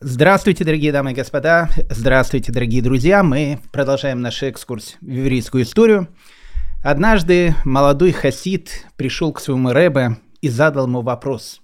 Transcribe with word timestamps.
Здравствуйте, 0.00 0.64
дорогие 0.64 0.92
дамы 0.92 1.10
и 1.10 1.14
господа. 1.14 1.70
Здравствуйте, 1.90 2.52
дорогие 2.52 2.80
друзья. 2.82 3.24
Мы 3.24 3.58
продолжаем 3.72 4.20
наш 4.20 4.44
экскурс 4.44 4.96
в 5.00 5.10
еврейскую 5.10 5.64
историю. 5.64 6.06
Однажды 6.84 7.56
молодой 7.64 8.12
хасид 8.12 8.86
пришел 8.94 9.32
к 9.32 9.40
своему 9.40 9.72
Рэбе 9.72 10.18
и 10.40 10.48
задал 10.48 10.86
ему 10.86 11.02
вопрос. 11.02 11.60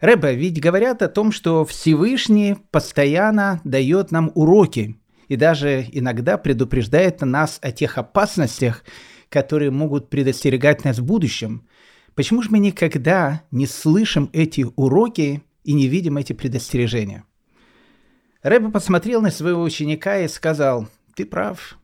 Рэбе, 0.00 0.34
ведь 0.34 0.58
говорят 0.58 1.02
о 1.02 1.08
том, 1.08 1.32
что 1.32 1.66
Всевышний 1.66 2.56
постоянно 2.70 3.60
дает 3.62 4.10
нам 4.10 4.32
уроки 4.34 4.96
и 5.28 5.36
даже 5.36 5.84
иногда 5.92 6.38
предупреждает 6.38 7.20
нас 7.20 7.58
о 7.60 7.72
тех 7.72 7.98
опасностях, 7.98 8.84
которые 9.28 9.70
могут 9.70 10.08
предостерегать 10.08 10.82
нас 10.86 10.98
в 10.98 11.04
будущем. 11.04 11.68
Почему 12.14 12.40
же 12.40 12.48
мы 12.50 12.58
никогда 12.58 13.42
не 13.50 13.66
слышим 13.66 14.30
эти 14.32 14.64
уроки 14.76 15.42
и 15.62 15.74
не 15.74 15.88
видим 15.88 16.16
эти 16.16 16.32
предостережения? 16.32 17.24
Рэбе 18.44 18.68
посмотрел 18.68 19.22
на 19.22 19.30
своего 19.30 19.62
ученика 19.62 20.18
и 20.18 20.28
сказал, 20.28 20.86
ты 21.16 21.24
прав. 21.24 21.78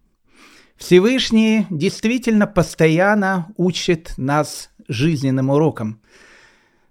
Всевышний 0.77 1.67
действительно 1.71 2.47
постоянно 2.47 3.49
учит 3.57 4.13
нас 4.19 4.71
жизненным 4.87 5.49
урокам. 5.49 6.03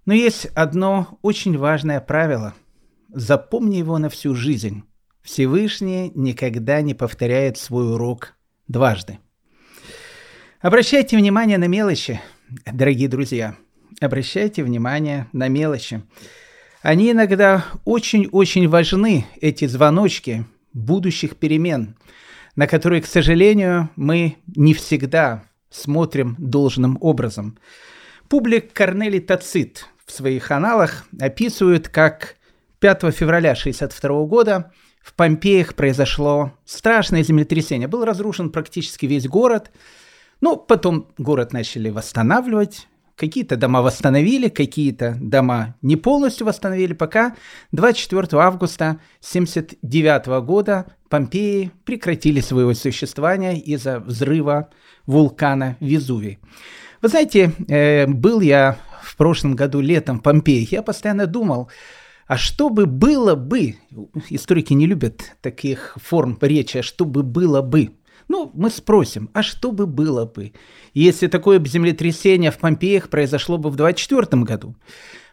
Но 0.08 0.14
есть 0.16 0.46
одно 0.56 1.20
очень 1.22 1.56
важное 1.56 2.02
правило. 2.02 2.56
Запомни 3.14 3.76
его 3.76 4.00
на 4.00 4.10
всю 4.10 4.34
жизнь. 4.34 4.84
Всевышний 5.22 6.12
никогда 6.16 6.82
не 6.82 6.96
повторяет 6.96 7.60
свой 7.60 7.94
урок 7.94 8.34
дважды. 8.68 9.20
Обращайте 10.62 11.16
внимание 11.16 11.60
на 11.60 11.68
мелочи, 11.68 12.20
дорогие 12.66 13.08
друзья. 13.08 13.56
Обращайте 14.02 14.64
внимание 14.64 15.28
на 15.32 15.48
мелочи. 15.48 16.02
Они 16.82 17.12
иногда 17.12 17.66
очень-очень 17.84 18.70
важны, 18.70 19.26
эти 19.42 19.66
звоночки 19.66 20.46
будущих 20.74 21.36
перемен, 21.36 21.98
на 22.56 22.68
которые, 22.68 23.02
к 23.02 23.06
сожалению, 23.06 23.90
мы 23.98 24.38
не 24.56 24.74
всегда 24.74 25.44
смотрим 25.70 26.36
должным 26.38 26.98
образом. 27.02 27.58
Публик 28.30 28.72
Корнелий 28.72 29.20
Тацит 29.20 29.88
в 30.06 30.12
своих 30.12 30.52
аналах 30.52 31.06
описывает, 31.20 31.90
как 31.90 32.36
5 32.80 33.14
февраля 33.14 33.52
1962 33.52 34.26
года 34.26 34.72
в 35.02 35.14
Помпеях 35.16 35.76
произошло 35.76 36.54
страшное 36.66 37.24
землетрясение. 37.24 37.88
Был 37.88 38.06
разрушен 38.06 38.52
практически 38.52 39.06
весь 39.06 39.28
город– 39.28 39.72
ну, 40.42 40.56
потом 40.56 41.08
город 41.18 41.52
начали 41.52 41.90
восстанавливать, 41.90 42.88
Какие-то 43.20 43.58
дома 43.58 43.82
восстановили, 43.82 44.48
какие-то 44.48 45.18
дома 45.20 45.76
не 45.82 45.98
полностью 45.98 46.48
восстановили, 46.48 46.94
пока 46.94 47.36
24 47.74 48.42
августа 48.42 49.02
1979 49.20 50.46
года 50.46 50.86
Помпеи 51.10 51.72
прекратили 51.84 52.40
свое 52.40 52.74
существование 52.76 53.60
из-за 53.60 54.00
взрыва 54.00 54.70
вулкана 55.06 55.76
Везувий. 55.82 56.40
Вы 57.02 57.10
знаете, 57.10 57.52
э, 57.68 58.08
был 58.08 58.40
я 58.40 58.78
в 59.04 59.18
прошлом 59.18 59.54
году 59.54 59.82
летом 59.82 60.20
в 60.20 60.24
Помпеях, 60.24 60.72
я 60.72 60.82
постоянно 60.82 61.28
думал, 61.28 61.70
а 62.26 62.38
что 62.38 62.70
бы 62.70 62.86
было 62.86 63.36
бы, 63.36 63.76
историки 64.30 64.72
не 64.72 64.86
любят 64.86 65.36
таких 65.42 65.98
форм 66.02 66.38
речи, 66.40 66.78
а 66.78 66.84
что 66.84 67.04
бы 67.04 67.24
было 67.24 67.62
бы, 67.62 67.90
ну, 68.30 68.52
мы 68.54 68.70
спросим, 68.70 69.30
а 69.34 69.44
что 69.44 69.72
бы 69.72 69.88
было 69.88 70.26
бы, 70.26 70.54
если 70.94 71.28
такое 71.28 71.64
землетрясение 71.66 72.52
в 72.52 72.58
Помпеях 72.60 73.10
произошло 73.10 73.58
бы 73.58 73.70
в 73.70 73.76
24 73.76 74.44
году? 74.44 74.76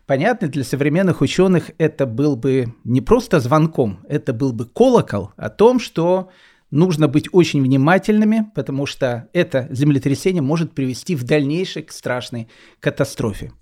Понятно, 0.07 0.49
для 0.49 0.65
современных 0.65 1.21
ученых 1.21 1.71
это 1.79 2.07
был 2.07 2.37
бы 2.37 2.75
не 2.85 3.01
просто 3.01 3.39
звонком, 3.39 4.01
это 4.09 4.33
был 4.33 4.53
бы 4.53 4.65
колокол 4.65 5.33
о 5.37 5.51
том, 5.51 5.79
что 5.79 6.31
нужно 6.71 7.07
быть 7.07 7.29
очень 7.33 7.63
внимательными, 7.63 8.51
потому 8.55 8.87
что 8.87 9.29
это 9.33 9.69
землетрясение 9.71 10.43
может 10.43 10.73
привести 10.73 11.15
в 11.15 11.25
дальнейшей 11.25 11.83
к 11.83 11.93
страшной 11.93 12.49
катастрофе. 12.81 13.53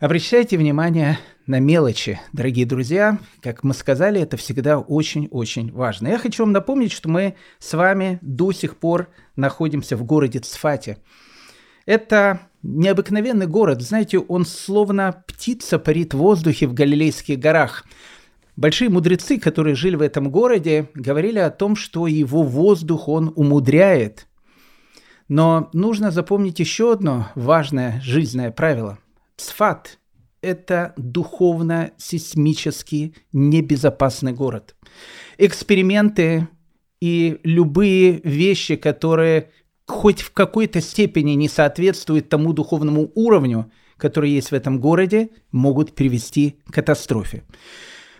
Обращайте 0.00 0.56
внимание 0.56 1.18
на 1.46 1.60
мелочи, 1.60 2.18
дорогие 2.32 2.64
друзья. 2.64 3.18
Как 3.42 3.62
мы 3.64 3.74
сказали, 3.74 4.18
это 4.18 4.38
всегда 4.38 4.78
очень-очень 4.78 5.70
важно. 5.72 6.08
Я 6.08 6.16
хочу 6.16 6.42
вам 6.42 6.52
напомнить, 6.52 6.90
что 6.90 7.10
мы 7.10 7.34
с 7.58 7.74
вами 7.74 8.18
до 8.22 8.50
сих 8.52 8.78
пор 8.78 9.10
находимся 9.36 9.98
в 9.98 10.04
городе 10.04 10.38
Цфате. 10.38 10.96
Это 11.84 12.40
необыкновенный 12.62 13.46
город. 13.46 13.82
Знаете, 13.82 14.18
он 14.18 14.46
словно 14.46 15.22
птица 15.26 15.78
парит 15.78 16.14
в 16.14 16.16
воздухе 16.16 16.66
в 16.66 16.72
Галилейских 16.72 17.38
горах. 17.38 17.84
Большие 18.56 18.88
мудрецы, 18.88 19.38
которые 19.38 19.74
жили 19.74 19.96
в 19.96 20.02
этом 20.02 20.30
городе, 20.30 20.88
говорили 20.94 21.40
о 21.40 21.50
том, 21.50 21.76
что 21.76 22.06
его 22.06 22.42
воздух 22.42 23.06
он 23.06 23.34
умудряет. 23.36 24.28
Но 25.28 25.68
нужно 25.74 26.10
запомнить 26.10 26.58
еще 26.58 26.90
одно 26.90 27.28
важное 27.34 28.00
жизненное 28.00 28.50
правило– 28.50 28.98
Цфат– 29.40 29.98
это 30.42 30.92
духовно-сейсмически 30.96 33.14
небезопасный 33.32 34.32
город. 34.32 34.76
Эксперименты 35.38 36.48
и 37.00 37.38
любые 37.42 38.20
вещи, 38.22 38.76
которые 38.76 39.50
хоть 39.86 40.20
в 40.20 40.32
какой-то 40.32 40.80
степени 40.80 41.32
не 41.32 41.48
соответствуют 41.48 42.28
тому 42.28 42.52
духовному 42.52 43.10
уровню, 43.14 43.72
который 43.96 44.30
есть 44.30 44.50
в 44.50 44.54
этом 44.54 44.78
городе, 44.78 45.30
могут 45.52 45.94
привести 45.94 46.58
к 46.68 46.74
катастрофе. 46.74 47.42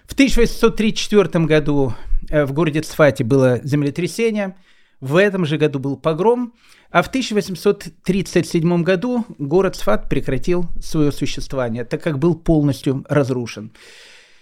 В 0.07 0.15
1834 0.15 1.45
году 1.45 1.93
э, 2.29 2.45
в 2.45 2.53
городе 2.53 2.81
Цфате 2.81 3.25
было 3.25 3.61
землетрясение– 3.63 4.57
в 5.01 5.17
этом 5.17 5.47
же 5.47 5.57
году 5.57 5.79
был 5.79 5.97
погром, 5.97 6.55
а 6.91 7.03
в 7.03 7.09
1837 7.09 8.83
году 8.83 9.25
город 9.39 9.77
Сфат 9.77 10.09
прекратил 10.09 10.67
свое 10.81 11.13
существование, 11.13 11.85
так 11.85 12.03
как 12.03 12.19
был 12.19 12.35
полностью 12.35 13.05
разрушен. 13.09 13.73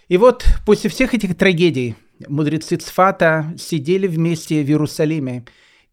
И 0.08 0.16
вот 0.16 0.46
после 0.64 0.88
всех 0.90 1.14
этих 1.14 1.36
трагедий 1.36 1.94
мудрецы 2.26 2.76
Цфата 2.76 3.54
сидели 3.58 4.06
вместе 4.06 4.62
в 4.62 4.68
Иерусалиме 4.68 5.44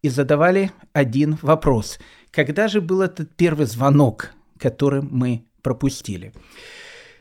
и 0.01 0.09
задавали 0.09 0.71
один 0.93 1.37
вопрос. 1.41 1.99
Когда 2.31 2.67
же 2.67 2.81
был 2.81 3.01
этот 3.01 3.35
первый 3.35 3.65
звонок, 3.65 4.31
который 4.57 5.01
мы 5.01 5.45
пропустили? 5.61 6.33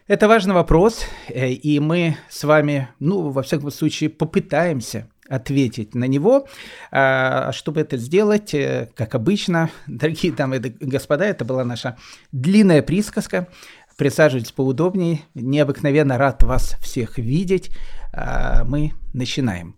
Это 0.07 0.29
важный 0.29 0.55
вопрос, 0.55 1.07
э, 1.29 1.51
и 1.51 1.81
мы 1.81 2.17
с 2.29 2.45
вами, 2.45 2.89
ну, 2.99 3.31
во 3.31 3.43
всяком 3.43 3.71
случае, 3.71 4.11
попытаемся 4.11 5.09
ответить 5.29 5.95
на 5.95 6.05
него. 6.05 6.47
А, 6.91 7.53
чтобы 7.53 7.81
это 7.81 7.97
сделать, 7.97 8.55
э, 8.55 8.91
как 8.95 9.15
обычно, 9.15 9.71
дорогие 9.87 10.33
дамы 10.33 10.57
и 10.57 10.85
господа, 10.85 11.25
это 11.25 11.45
была 11.45 11.65
наша 11.65 11.97
длинная 12.33 12.83
присказка. 12.83 13.49
Присаживайтесь 13.97 14.53
поудобнее. 14.53 15.21
Необыкновенно 15.35 16.19
рад 16.19 16.43
вас 16.43 16.77
всех 16.81 17.19
видеть. 17.19 17.71
А, 18.13 18.65
мы 18.65 18.93
начинаем. 19.13 19.77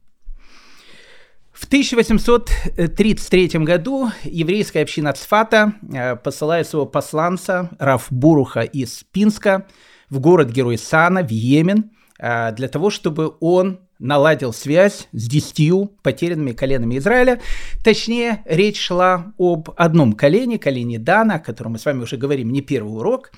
В 1.57 1.65
1833 1.65 3.49
году 3.61 4.11
еврейская 4.25 4.83
община 4.83 5.13
Цфата 5.15 5.73
э, 5.91 6.17
посылает 6.17 6.69
своего 6.69 6.85
посланца 6.87 7.71
Раф 7.79 8.09
Буруха 8.11 8.61
из 8.61 9.05
Пинска 9.11 9.67
в 10.11 10.21
город-герой 10.21 10.77
Сана, 10.77 11.23
в 11.23 11.31
Йемен, 11.31 11.93
э, 12.19 12.53
для 12.53 12.69
того, 12.69 12.91
чтобы 12.91 13.37
он 13.41 13.81
наладил 13.99 14.53
связь 14.53 15.09
с 15.13 15.29
десятью 15.29 15.93
потерянными 16.03 16.53
коленами 16.53 16.99
Израиля. 16.99 17.41
Точнее, 17.85 18.43
речь 18.45 18.81
шла 18.81 19.33
об 19.39 19.71
одном 19.77 20.13
колене, 20.13 20.59
колене 20.59 20.99
Дана, 20.99 21.35
о 21.35 21.41
котором 21.41 21.73
мы 21.73 21.79
с 21.79 21.85
вами 21.85 22.03
уже 22.03 22.17
говорим 22.17 22.51
не 22.53 22.61
первый 22.61 22.99
урок. 22.99 23.33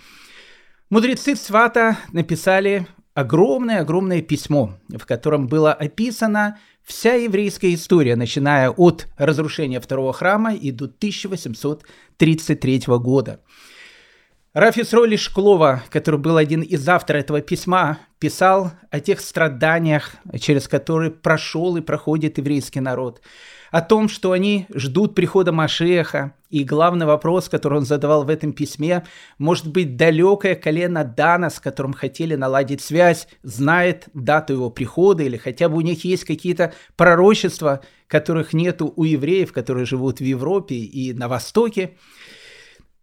Мудрецы 0.90 1.36
Свата 1.36 1.98
написали 2.12 2.86
огромное-огромное 3.14 4.22
письмо, 4.22 4.74
в 4.88 5.04
котором 5.04 5.48
была 5.48 5.72
описана 5.72 6.58
вся 6.84 7.14
еврейская 7.14 7.74
история, 7.74 8.16
начиная 8.16 8.70
от 8.70 9.06
разрушения 9.16 9.80
второго 9.80 10.12
храма 10.12 10.54
и 10.54 10.70
до 10.70 10.86
1833 10.86 12.82
года. 12.86 13.40
Рафис 14.54 14.94
Роли 14.94 15.16
Шклова, 15.16 15.82
который 15.90 16.18
был 16.18 16.38
один 16.38 16.62
из 16.62 16.88
авторов 16.88 17.20
этого 17.20 17.42
письма, 17.42 17.98
писал 18.18 18.72
о 18.90 18.98
тех 18.98 19.20
страданиях, 19.20 20.12
через 20.40 20.66
которые 20.68 21.10
прошел 21.10 21.76
и 21.76 21.82
проходит 21.82 22.38
еврейский 22.38 22.80
народ, 22.80 23.20
о 23.70 23.82
том, 23.82 24.08
что 24.08 24.32
они 24.32 24.66
ждут 24.74 25.14
прихода 25.14 25.52
Машеха, 25.52 26.32
и 26.48 26.64
главный 26.64 27.04
вопрос, 27.04 27.50
который 27.50 27.76
он 27.76 27.84
задавал 27.84 28.24
в 28.24 28.30
этом 28.30 28.54
письме, 28.54 29.04
может 29.36 29.70
быть, 29.70 29.98
далекое 29.98 30.54
колено 30.54 31.04
Дана, 31.04 31.50
с 31.50 31.60
которым 31.60 31.92
хотели 31.92 32.34
наладить 32.34 32.80
связь, 32.80 33.28
знает 33.42 34.08
дату 34.14 34.54
его 34.54 34.70
прихода, 34.70 35.24
или 35.24 35.36
хотя 35.36 35.68
бы 35.68 35.76
у 35.76 35.82
них 35.82 36.06
есть 36.06 36.24
какие-то 36.24 36.72
пророчества, 36.96 37.82
которых 38.06 38.54
нету 38.54 38.94
у 38.96 39.04
евреев, 39.04 39.52
которые 39.52 39.84
живут 39.84 40.20
в 40.20 40.24
Европе 40.24 40.76
и 40.76 41.12
на 41.12 41.28
Востоке. 41.28 41.98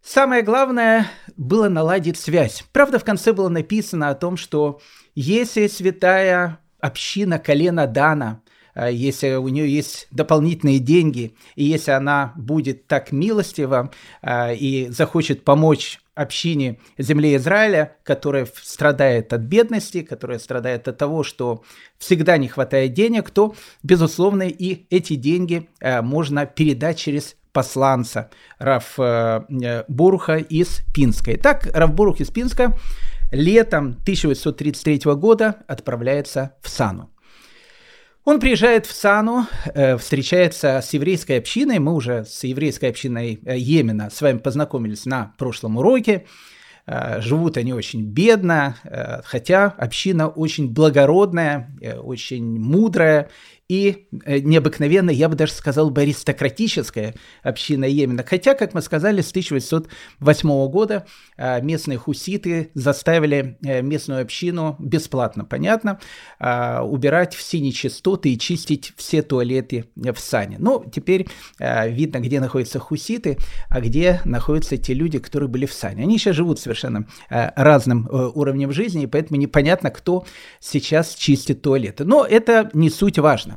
Самое 0.06 0.42
главное 0.42 1.10
было 1.36 1.68
наладить 1.68 2.16
связь. 2.16 2.64
Правда, 2.70 3.00
в 3.00 3.04
конце 3.04 3.32
было 3.32 3.48
написано 3.48 4.08
о 4.08 4.14
том, 4.14 4.36
что 4.36 4.80
если 5.16 5.66
святая 5.66 6.60
община 6.78 7.40
колена 7.40 7.88
Дана, 7.88 8.40
а, 8.72 8.88
если 8.88 9.34
у 9.34 9.48
нее 9.48 9.68
есть 9.68 10.06
дополнительные 10.12 10.78
деньги, 10.78 11.34
и 11.56 11.64
если 11.64 11.90
она 11.90 12.32
будет 12.36 12.86
так 12.86 13.10
милостива 13.10 13.90
а, 14.22 14.52
и 14.52 14.90
захочет 14.90 15.42
помочь 15.42 15.98
общине 16.14 16.78
земли 16.98 17.34
Израиля, 17.34 17.96
которая 18.04 18.48
страдает 18.62 19.32
от 19.32 19.40
бедности, 19.40 20.02
которая 20.02 20.38
страдает 20.38 20.86
от 20.86 20.98
того, 20.98 21.24
что 21.24 21.64
всегда 21.98 22.38
не 22.38 22.46
хватает 22.46 22.94
денег, 22.94 23.30
то, 23.30 23.56
безусловно, 23.82 24.44
и 24.44 24.86
эти 24.88 25.16
деньги 25.16 25.68
а, 25.80 26.00
можно 26.00 26.46
передать 26.46 26.96
через 26.96 27.35
посланца 27.56 28.28
Раф 28.58 28.96
э, 28.98 29.40
э, 29.48 29.84
из 30.50 30.82
Пинска. 30.94 31.34
Итак, 31.36 31.66
Раф 31.72 31.94
Бурух 31.94 32.20
из 32.20 32.30
Пинска 32.30 32.76
летом 33.32 33.96
1833 34.02 35.14
года 35.14 35.64
отправляется 35.66 36.52
в 36.60 36.68
Сану. 36.68 37.10
Он 38.26 38.40
приезжает 38.40 38.84
в 38.84 38.92
Сану, 38.92 39.46
э, 39.72 39.96
встречается 39.96 40.82
с 40.82 40.92
еврейской 40.92 41.38
общиной. 41.38 41.78
Мы 41.78 41.94
уже 41.94 42.26
с 42.26 42.44
еврейской 42.44 42.90
общиной 42.90 43.40
Йемена 43.42 44.10
с 44.10 44.20
вами 44.20 44.36
познакомились 44.36 45.06
на 45.06 45.32
прошлом 45.38 45.78
уроке. 45.78 46.26
Живут 47.18 47.56
они 47.56 47.72
очень 47.72 48.04
бедно, 48.04 48.76
хотя 49.24 49.74
община 49.76 50.28
очень 50.28 50.72
благородная, 50.72 51.76
очень 52.00 52.60
мудрая 52.60 53.28
и 53.68 54.06
э, 54.24 54.38
необыкновенно, 54.38 55.10
я 55.10 55.28
бы 55.28 55.34
даже 55.34 55.52
сказал 55.52 55.90
бы, 55.90 56.02
аристократическая 56.02 57.14
община 57.42 57.84
Йемена. 57.84 58.24
Хотя, 58.24 58.54
как 58.54 58.74
мы 58.74 58.82
сказали, 58.82 59.22
с 59.22 59.30
1808 59.30 60.68
года 60.68 61.06
э, 61.36 61.60
местные 61.62 61.98
хуситы 61.98 62.70
заставили 62.74 63.58
э, 63.64 63.82
местную 63.82 64.22
общину 64.22 64.76
бесплатно, 64.78 65.44
понятно, 65.44 65.98
убирать 66.38 67.34
все 67.34 67.60
нечистоты 67.60 68.32
и 68.32 68.38
чистить 68.38 68.92
все 68.96 69.22
туалеты 69.22 69.86
в 69.96 70.16
сане. 70.18 70.56
Но 70.58 70.84
теперь 70.92 71.26
видно, 71.58 72.20
где 72.20 72.40
находятся 72.40 72.78
хуситы, 72.78 73.38
а 73.68 73.80
где 73.80 74.20
находятся 74.24 74.76
те 74.76 74.94
люди, 74.94 75.18
которые 75.18 75.48
были 75.48 75.66
в 75.66 75.72
сане. 75.72 76.02
Они 76.02 76.18
сейчас 76.18 76.36
живут 76.36 76.60
совершенно 76.60 77.06
разным 77.28 78.08
уровнем 78.10 78.72
жизни, 78.72 79.04
и 79.04 79.06
поэтому 79.06 79.40
непонятно, 79.40 79.90
кто 79.90 80.26
сейчас 80.60 81.14
чистит 81.14 81.62
туалеты. 81.62 82.04
Но 82.04 82.24
это 82.24 82.70
не 82.72 82.90
суть 82.90 83.18
важно. 83.18 83.55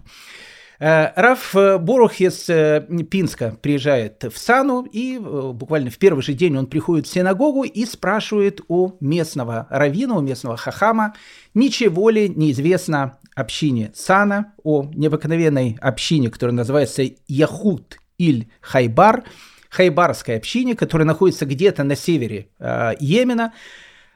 Э, 0.80 1.12
Раф 1.16 1.56
э, 1.56 1.78
из 2.20 2.50
э, 2.50 2.88
Пинска 3.10 3.58
приезжает 3.62 4.24
в 4.24 4.38
Сану, 4.38 4.88
и 4.90 5.18
буквально 5.20 5.90
в 5.90 5.98
первый 5.98 6.22
же 6.22 6.34
день 6.34 6.58
он 6.58 6.68
приходит 6.68 7.06
в 7.06 7.12
синагогу 7.12 7.64
и 7.64 7.86
спрашивает 7.86 8.62
у 8.70 8.94
местного 9.02 9.68
равина, 9.70 10.16
у 10.16 10.22
местного 10.22 10.56
хахама, 10.56 11.16
ничего 11.54 12.10
ли 12.10 12.30
неизвестно 12.30 13.18
общине 13.36 13.92
Сана, 13.94 14.54
о 14.64 14.84
необыкновенной 14.94 15.78
общине, 15.82 16.30
которая 16.30 16.56
называется 16.56 17.04
Яхут 17.28 18.00
иль 18.18 18.50
Хайбар, 18.62 19.24
хайбарской 19.70 20.38
общине, 20.38 20.76
которая 20.76 21.06
находится 21.06 21.46
где-то 21.46 21.84
на 21.84 21.96
севере 21.96 22.50
э, 22.60 22.94
Йемена, 23.00 23.54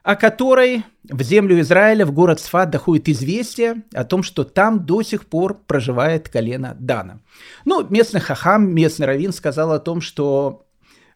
о 0.04 0.16
которой 0.16 0.84
в 1.10 1.22
землю 1.22 1.60
Израиля, 1.62 2.06
в 2.06 2.12
город 2.12 2.40
Сфат, 2.40 2.70
доходит 2.70 3.10
известие 3.10 3.84
о 3.94 4.04
том, 4.04 4.22
что 4.22 4.44
там 4.44 4.86
до 4.86 5.02
сих 5.02 5.26
пор 5.28 5.56
проживает 5.66 6.30
колено 6.30 6.76
Дана. 6.80 7.20
Ну, 7.66 7.86
местный 7.90 8.20
хахам, 8.20 8.74
местный 8.74 9.08
раввин 9.08 9.34
сказал 9.34 9.72
о 9.72 9.80
том, 9.80 10.02
что 10.02 10.66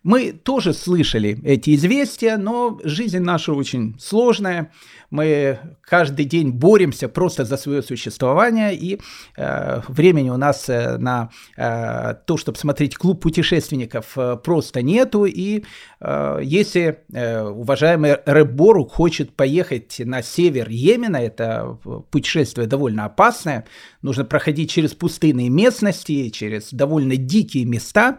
мы 0.03 0.31
тоже 0.31 0.73
слышали 0.73 1.39
эти 1.43 1.75
известия, 1.75 2.37
но 2.37 2.79
жизнь 2.83 3.19
наша 3.19 3.53
очень 3.53 3.95
сложная. 3.99 4.71
Мы 5.09 5.59
каждый 5.81 6.25
день 6.25 6.51
боремся 6.51 7.07
просто 7.07 7.45
за 7.45 7.57
свое 7.57 7.81
существование, 7.81 8.75
и 8.75 8.99
э, 9.37 9.81
времени 9.87 10.29
у 10.29 10.37
нас 10.37 10.67
э, 10.69 10.97
на 10.97 11.29
э, 11.55 12.15
то, 12.25 12.35
чтобы 12.35 12.57
смотреть 12.57 12.95
клуб 12.95 13.21
путешественников, 13.21 14.17
э, 14.17 14.37
просто 14.43 14.81
нету. 14.81 15.25
И 15.25 15.63
э, 16.01 16.39
если 16.43 16.99
э, 17.13 17.41
уважаемый 17.41 18.17
Ребору 18.25 18.85
хочет 18.85 19.33
поехать 19.33 19.99
на 19.99 20.21
север 20.21 20.69
Йемена, 20.69 21.17
это 21.17 21.77
путешествие 22.11 22.67
довольно 22.67 23.05
опасное, 23.05 23.65
нужно 24.01 24.25
проходить 24.25 24.71
через 24.71 24.93
пустынные 24.93 25.49
местности, 25.49 26.29
через 26.29 26.73
довольно 26.73 27.15
дикие 27.15 27.63
места, 27.63 28.17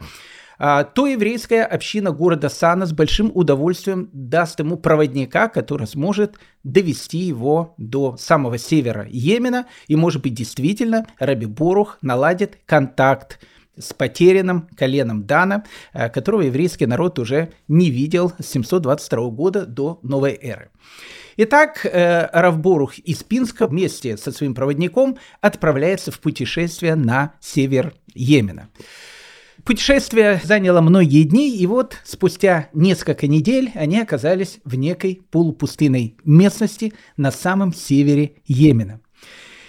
то 0.59 1.07
еврейская 1.07 1.63
община 1.63 2.11
города 2.11 2.49
Сана 2.49 2.85
с 2.85 2.93
большим 2.93 3.31
удовольствием 3.33 4.11
даст 4.13 4.59
ему 4.59 4.77
проводника, 4.77 5.49
который 5.49 5.87
сможет 5.87 6.37
довести 6.65 7.19
его 7.19 7.75
до 7.79 8.17
самого 8.17 8.59
севера 8.59 9.07
Йемена, 9.09 9.67
и, 9.87 9.97
может 9.97 10.23
быть, 10.23 10.35
действительно 10.35 11.07
Раби 11.19 11.47
Борух 11.47 11.99
наладит 12.03 12.59
контакт 12.67 13.39
с 13.79 13.93
потерянным 13.93 14.69
коленом 14.77 15.25
Дана, 15.25 15.65
а, 15.93 16.09
которого 16.09 16.43
еврейский 16.43 16.87
народ 16.87 17.19
уже 17.19 17.53
не 17.69 17.91
видел 17.91 18.33
с 18.39 18.47
722 18.47 19.31
года 19.31 19.67
до 19.67 20.01
новой 20.03 20.39
эры. 20.41 20.71
Итак, 21.37 21.87
э, 21.87 22.29
Равборух 22.33 22.99
из 22.99 23.23
Пинска 23.23 23.69
вместе 23.69 24.17
со 24.17 24.33
своим 24.33 24.55
проводником 24.55 25.19
отправляется 25.41 26.11
в 26.11 26.19
путешествие 26.19 26.97
на 26.97 27.35
север 27.41 27.95
Йемена. 28.15 28.69
Путешествие 29.69 30.41
заняло 30.43 30.81
многие 30.81 31.25
дни, 31.25 31.55
и 31.55 31.67
вот 31.67 31.99
спустя 32.03 32.71
несколько 32.73 33.27
недель 33.27 33.71
они 33.75 34.01
оказались 34.01 34.61
в 34.65 34.77
некой 34.77 35.21
полупустынной 35.31 36.17
местности 36.25 36.95
на 37.19 37.31
самом 37.31 37.75
севере 37.75 38.37
Йемена. 38.47 39.03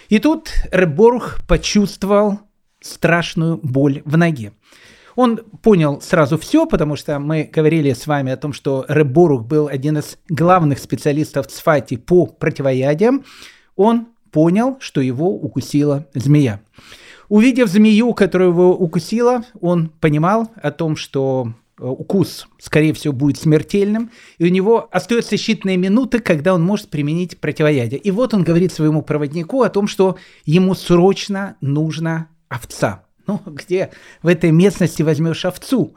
И 0.08 0.18
тут 0.18 0.52
Реборух 0.72 1.40
почувствовал 1.46 2.38
страшную 2.80 3.60
боль 3.62 4.00
в 4.06 4.16
ноге. 4.16 4.54
Он 5.16 5.36
понял 5.36 6.00
сразу 6.00 6.38
все, 6.38 6.64
потому 6.64 6.96
что 6.96 7.18
мы 7.18 7.44
говорили 7.52 7.92
с 7.92 8.06
вами 8.06 8.32
о 8.32 8.38
том, 8.38 8.54
что 8.54 8.86
Реборух 8.88 9.44
был 9.44 9.68
один 9.68 9.98
из 9.98 10.16
главных 10.30 10.78
специалистов 10.78 11.48
Цфати 11.48 11.98
по 11.98 12.24
противоядиям. 12.24 13.26
Он 13.76 14.08
понял, 14.30 14.78
что 14.80 15.02
его 15.02 15.28
укусила 15.28 16.06
змея. 16.14 16.62
Увидев 17.30 17.68
змею, 17.68 18.12
которая 18.12 18.48
его 18.48 18.76
укусила, 18.76 19.44
он 19.60 19.88
понимал 20.00 20.50
о 20.56 20.72
том, 20.72 20.96
что 20.96 21.52
э, 21.78 21.84
укус, 21.86 22.48
скорее 22.58 22.92
всего, 22.92 23.14
будет 23.14 23.38
смертельным, 23.38 24.10
и 24.38 24.46
у 24.46 24.48
него 24.48 24.88
остаются 24.90 25.36
считанные 25.36 25.76
минуты, 25.76 26.18
когда 26.18 26.54
он 26.54 26.62
может 26.64 26.88
применить 26.88 27.38
противоядие. 27.38 28.00
И 28.00 28.10
вот 28.10 28.34
он 28.34 28.42
говорит 28.42 28.72
своему 28.72 29.02
проводнику 29.02 29.62
о 29.62 29.70
том, 29.70 29.86
что 29.86 30.16
ему 30.44 30.74
срочно 30.74 31.56
нужна 31.60 32.26
овца. 32.48 33.04
Ну, 33.28 33.40
где 33.46 33.90
в 34.24 34.26
этой 34.26 34.50
местности 34.50 35.02
возьмешь 35.02 35.44
овцу? 35.44 35.94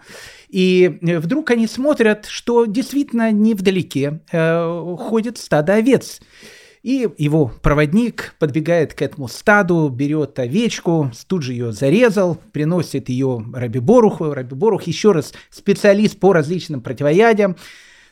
И 0.49 0.99
э, 1.01 1.17
вдруг 1.17 1.49
они 1.49 1.65
смотрят, 1.65 2.27
что 2.27 2.65
действительно 2.65 3.31
невдалеке 3.31 4.21
э, 4.31 4.95
ходит 4.99 5.39
стадо 5.39 5.73
овец. 5.73 6.21
И 6.83 7.07
его 7.17 7.49
проводник 7.61 8.35
подбегает 8.39 8.93
к 8.93 9.01
этому 9.01 9.29
стаду, 9.29 9.87
берет 9.87 10.37
овечку, 10.37 11.11
тут 11.27 11.41
же 11.41 11.53
ее 11.53 11.71
зарезал, 11.71 12.37
приносит 12.51 13.07
ее 13.07 13.41
Раби 13.53 13.79
Боруху. 13.79 14.33
Раби 14.33 14.53
Борух 14.53 14.83
еще 14.83 15.13
раз 15.13 15.33
специалист 15.49 16.19
по 16.19 16.33
различным 16.33 16.81
противоядиям, 16.81 17.55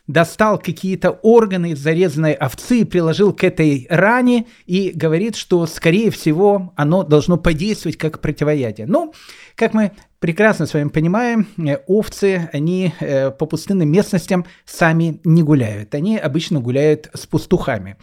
достал 0.08 0.58
какие-то 0.58 1.12
органы 1.12 1.72
из 1.72 1.80
зарезанной 1.80 2.32
овцы, 2.32 2.86
приложил 2.86 3.34
к 3.34 3.44
этой 3.44 3.88
ране 3.90 4.48
и 4.66 4.92
говорит, 4.96 5.36
что, 5.36 5.66
скорее 5.66 6.10
всего, 6.10 6.72
оно 6.78 7.04
должно 7.04 7.36
подействовать 7.38 7.98
как 7.98 8.22
противоядие. 8.22 8.88
Но, 8.88 9.14
как 9.56 9.74
мы 9.74 9.92
прекрасно 10.22 10.68
с 10.68 10.74
вами 10.74 10.90
понимаем, 10.90 11.48
э, 11.58 11.78
овцы, 11.88 12.50
они 12.54 12.94
э, 13.00 13.32
по 13.32 13.46
пустынным 13.48 13.92
местностям 13.92 14.46
сами 14.66 15.20
не 15.26 15.44
гуляют. 15.44 15.94
Они 15.96 16.18
обычно 16.18 16.62
гуляют 16.62 17.10
с 17.14 17.26
пастухами. 17.26 17.98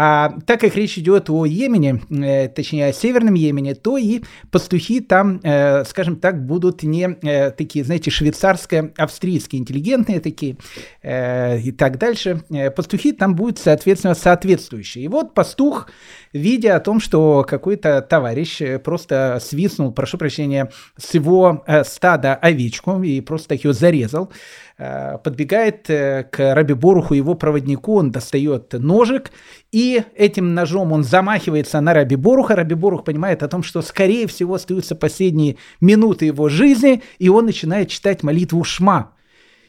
А 0.00 0.36
так 0.46 0.60
как 0.60 0.76
речь 0.76 0.96
идет 0.98 1.28
о 1.28 1.44
Йемене, 1.44 2.00
э, 2.10 2.48
точнее 2.48 2.86
о 2.86 2.92
Северном 2.92 3.34
Йемене, 3.34 3.74
то 3.74 3.98
и 3.98 4.22
пастухи 4.52 5.00
там, 5.00 5.40
скажем 5.86 6.16
так, 6.16 6.46
будут 6.46 6.84
не 6.84 7.14
такие, 7.50 7.84
знаете, 7.84 8.12
швейцарско-австрийские, 8.12 9.58
интеллигентные 9.58 10.20
такие 10.20 10.56
и 11.02 11.74
так 11.76 11.98
дальше. 11.98 12.42
Пастухи 12.76 13.10
там 13.10 13.34
будут, 13.34 13.58
соответственно, 13.58 14.14
соответствующие. 14.14 15.04
И 15.04 15.08
вот 15.08 15.34
пастух, 15.34 15.88
видя 16.32 16.76
о 16.76 16.80
том, 16.80 17.00
что 17.00 17.44
какой-то 17.48 18.00
товарищ 18.00 18.60
просто 18.84 19.38
свистнул, 19.42 19.90
прошу 19.90 20.16
прощения, 20.16 20.70
с 20.96 21.14
его 21.14 21.47
э, 21.66 21.84
стада 21.84 22.34
овечку 22.34 23.02
и 23.02 23.20
просто 23.20 23.54
ее 23.54 23.72
зарезал, 23.72 24.30
Э, 24.80 25.18
подбегает 25.18 25.90
э, 25.90 26.22
к 26.30 26.54
Раби 26.54 26.72
Боруху, 26.72 27.12
его 27.14 27.34
проводнику, 27.34 27.96
он 27.96 28.12
достает 28.12 28.74
ножик, 28.74 29.32
и 29.72 30.04
этим 30.14 30.54
ножом 30.54 30.92
он 30.92 31.02
замахивается 31.02 31.80
на 31.80 31.94
Раби 31.94 32.14
Боруха. 32.14 32.54
Раби 32.54 32.76
Борух 32.76 33.02
понимает 33.02 33.42
о 33.42 33.48
том, 33.48 33.64
что, 33.64 33.82
скорее 33.82 34.28
всего, 34.28 34.54
остаются 34.54 34.94
последние 34.94 35.56
минуты 35.80 36.26
его 36.26 36.48
жизни, 36.48 37.02
и 37.18 37.28
он 37.28 37.46
начинает 37.46 37.88
читать 37.88 38.22
молитву 38.22 38.62
Шма. 38.62 39.14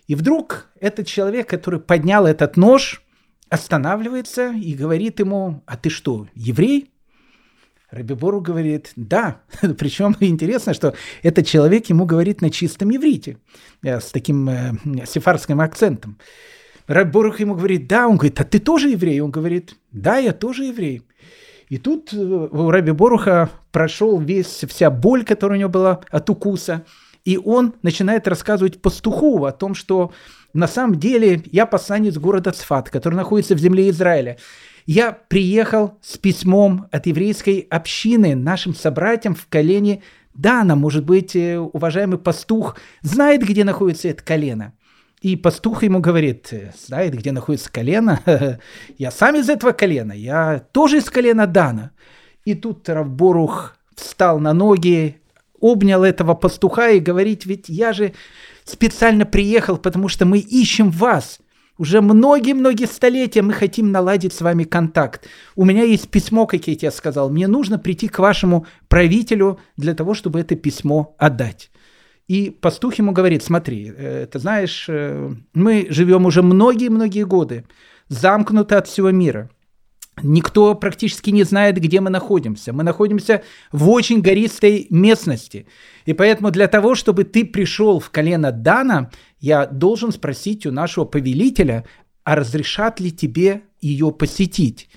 И 0.06 0.14
вдруг 0.14 0.68
этот 0.80 1.08
человек, 1.08 1.50
который 1.50 1.80
поднял 1.80 2.28
этот 2.28 2.56
нож, 2.56 3.02
останавливается 3.50 4.52
и 4.52 4.76
говорит 4.76 5.20
ему, 5.20 5.64
а 5.66 5.76
ты 5.76 5.90
что, 5.90 6.28
еврей? 6.36 6.92
Рабибору 7.92 8.42
говорит, 8.42 8.92
да. 8.96 9.42
Причем 9.78 10.16
интересно, 10.20 10.74
что 10.74 10.94
этот 11.24 11.48
человек 11.48 11.88
ему 11.88 12.06
говорит 12.06 12.42
на 12.42 12.50
чистом 12.50 12.96
иврите, 12.96 13.38
э, 13.84 14.00
с 14.00 14.12
таким 14.12 14.50
э, 14.50 14.74
сефарским 15.06 15.60
акцентом. 15.60 16.18
Рабиборух 16.88 17.40
ему 17.40 17.56
говорит, 17.56 17.88
да. 17.88 18.08
Он 18.08 18.18
говорит, 18.18 18.40
а 18.40 18.44
ты 18.44 18.60
тоже 18.60 18.90
еврей? 18.90 19.20
Он 19.22 19.32
говорит, 19.32 19.76
да, 19.92 20.18
я 20.18 20.34
тоже 20.34 20.66
еврей. 20.66 21.04
И 21.70 21.78
тут 21.78 22.14
э, 22.14 22.18
у 22.18 22.70
Раби 22.70 22.92
Боруха 22.92 23.50
прошел 23.72 24.20
весь, 24.20 24.66
вся 24.68 24.90
боль, 24.90 25.24
которая 25.24 25.58
у 25.58 25.60
него 25.60 25.70
была 25.70 26.02
от 26.12 26.30
укуса, 26.30 26.86
и 27.26 27.38
он 27.38 27.76
начинает 27.84 28.28
рассказывать 28.28 28.82
пастуху 28.82 29.46
о 29.46 29.52
том, 29.52 29.76
что 29.76 30.12
на 30.54 30.68
самом 30.68 31.00
деле 31.00 31.44
я 31.52 31.66
посланец 31.66 32.18
города 32.18 32.52
Цфат, 32.52 32.90
который 32.90 33.16
находится 33.16 33.56
в 33.56 33.60
земле 33.60 33.90
Израиля. 33.90 34.38
Я 34.86 35.12
приехал 35.12 35.98
с 36.02 36.18
письмом 36.18 36.88
от 36.92 37.06
еврейской 37.06 37.68
общины 37.70 38.36
нашим 38.36 38.74
собратьям 38.74 39.36
в 39.36 39.48
колене 39.48 40.02
Дана. 40.34 40.76
Может 40.76 41.06
быть, 41.06 41.36
э, 41.36 41.60
уважаемый 41.60 42.18
пастух 42.18 42.78
знает, 43.02 43.42
где 43.44 43.64
находится 43.64 44.08
это 44.08 44.24
колено. 44.24 44.74
И 45.22 45.36
пастух 45.36 45.84
ему 45.84 46.00
говорит, 46.00 46.54
знает, 46.88 47.14
где 47.14 47.32
находится 47.32 47.72
колено. 47.72 48.22
Я 48.98 49.12
сам 49.12 49.36
из 49.36 49.50
этого 49.50 49.74
колена, 49.74 50.14
я 50.14 50.60
тоже 50.72 50.98
из 50.98 51.10
колена 51.10 51.46
Дана. 51.46 51.92
И 52.46 52.54
тут 52.54 52.88
Равборух 52.88 53.76
встал 53.96 54.40
на 54.40 54.54
ноги, 54.54 55.18
обнял 55.60 56.06
этого 56.06 56.36
пастуха 56.36 56.90
и 56.90 57.00
говорит, 57.00 57.46
ведь 57.46 57.68
я 57.68 57.92
же 57.92 58.14
специально 58.64 59.26
приехал, 59.26 59.78
потому 59.78 60.08
что 60.08 60.26
мы 60.26 60.40
ищем 60.40 60.90
вас. 60.90 61.40
Уже 61.80 62.02
многие-многие 62.02 62.88
столетия 62.88 63.42
мы 63.42 63.54
хотим 63.54 63.94
наладить 63.94 64.34
с 64.34 64.42
вами 64.42 64.66
контакт. 64.66 65.30
У 65.56 65.64
меня 65.64 65.84
есть 65.84 66.10
письмо, 66.10 66.46
как 66.46 66.68
я 66.68 66.76
тебе 66.76 66.92
сказал. 66.92 67.30
Мне 67.30 67.48
нужно 67.48 67.80
прийти 67.80 68.10
к 68.10 68.20
вашему 68.20 68.66
правителю 68.90 69.60
для 69.78 69.94
того, 69.94 70.14
чтобы 70.14 70.42
это 70.42 70.58
письмо 70.58 71.16
отдать. 71.18 71.72
И 72.28 72.50
пастух 72.50 72.96
ему 72.96 73.14
говорит, 73.14 73.44
смотри, 73.44 73.94
э, 73.96 74.28
ты 74.30 74.40
знаешь, 74.40 74.88
э, 74.90 75.32
мы 75.54 75.88
живем 75.90 76.26
уже 76.26 76.44
многие-многие 76.44 77.24
годы, 77.24 77.64
замкнуты 78.10 78.76
от 78.76 78.88
всего 78.88 79.12
мира. 79.12 79.50
Никто 80.24 80.76
практически 80.76 81.30
не 81.30 81.44
знает, 81.44 81.78
где 81.78 82.02
мы 82.02 82.10
находимся. 82.10 82.74
Мы 82.74 82.84
находимся 82.84 83.44
в 83.72 83.90
очень 83.90 84.22
гористой 84.22 84.88
местности. 84.90 85.66
И 86.06 86.14
поэтому 86.14 86.52
для 86.52 86.68
того, 86.68 86.96
чтобы 86.96 87.24
ты 87.24 87.46
пришел 87.46 88.00
в 88.00 88.10
колено 88.10 88.52
Дана, 88.52 89.12
я 89.40 89.66
должен 89.66 90.12
спросить 90.12 90.66
у 90.66 90.72
нашего 90.72 91.06
повелителя, 91.06 91.86
а 92.24 92.36
разрешат 92.36 93.00
ли 93.00 93.12
тебе 93.12 93.62
ее 93.82 94.12
посетить. 94.12 94.90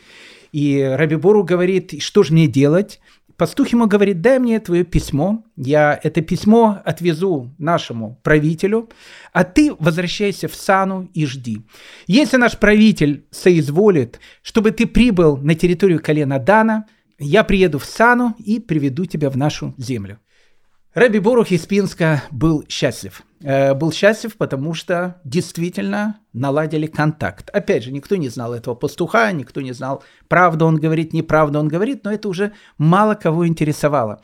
И 0.52 0.82
Рабибору 0.82 1.44
говорит, 1.44 2.02
что 2.02 2.22
же 2.22 2.34
мне 2.34 2.46
делать? 2.46 3.00
Пастух 3.42 3.70
ему 3.70 3.88
говорит, 3.88 4.20
дай 4.20 4.38
мне 4.38 4.60
твое 4.60 4.84
письмо, 4.84 5.42
я 5.56 5.98
это 6.00 6.20
письмо 6.20 6.80
отвезу 6.84 7.52
нашему 7.58 8.20
правителю, 8.22 8.88
а 9.32 9.42
ты 9.42 9.74
возвращайся 9.80 10.46
в 10.46 10.54
Сану 10.54 11.10
и 11.12 11.26
жди. 11.26 11.62
Если 12.06 12.36
наш 12.36 12.56
правитель 12.56 13.26
соизволит, 13.32 14.20
чтобы 14.42 14.70
ты 14.70 14.86
прибыл 14.86 15.38
на 15.38 15.56
территорию 15.56 16.00
колена 16.00 16.38
Дана, 16.38 16.86
я 17.18 17.42
приеду 17.42 17.80
в 17.80 17.84
Сану 17.84 18.36
и 18.38 18.60
приведу 18.60 19.06
тебя 19.06 19.28
в 19.28 19.36
нашу 19.36 19.74
землю. 19.76 20.20
Раби 20.94 21.20
Борух 21.20 21.50
из 21.50 21.64
Пинска 21.64 22.22
был 22.30 22.66
счастлив. 22.68 23.22
Э, 23.40 23.72
был 23.72 23.92
счастлив, 23.92 24.36
потому 24.36 24.74
что 24.74 25.22
действительно 25.24 26.20
наладили 26.34 26.86
контакт. 26.86 27.48
Опять 27.48 27.84
же, 27.84 27.92
никто 27.92 28.16
не 28.16 28.28
знал 28.28 28.52
этого 28.52 28.74
пастуха, 28.74 29.32
никто 29.32 29.62
не 29.62 29.72
знал, 29.72 30.04
правда 30.28 30.66
он 30.66 30.76
говорит, 30.76 31.14
неправда 31.14 31.60
он 31.60 31.68
говорит, 31.68 32.04
но 32.04 32.12
это 32.12 32.28
уже 32.28 32.52
мало 32.76 33.14
кого 33.14 33.48
интересовало. 33.48 34.20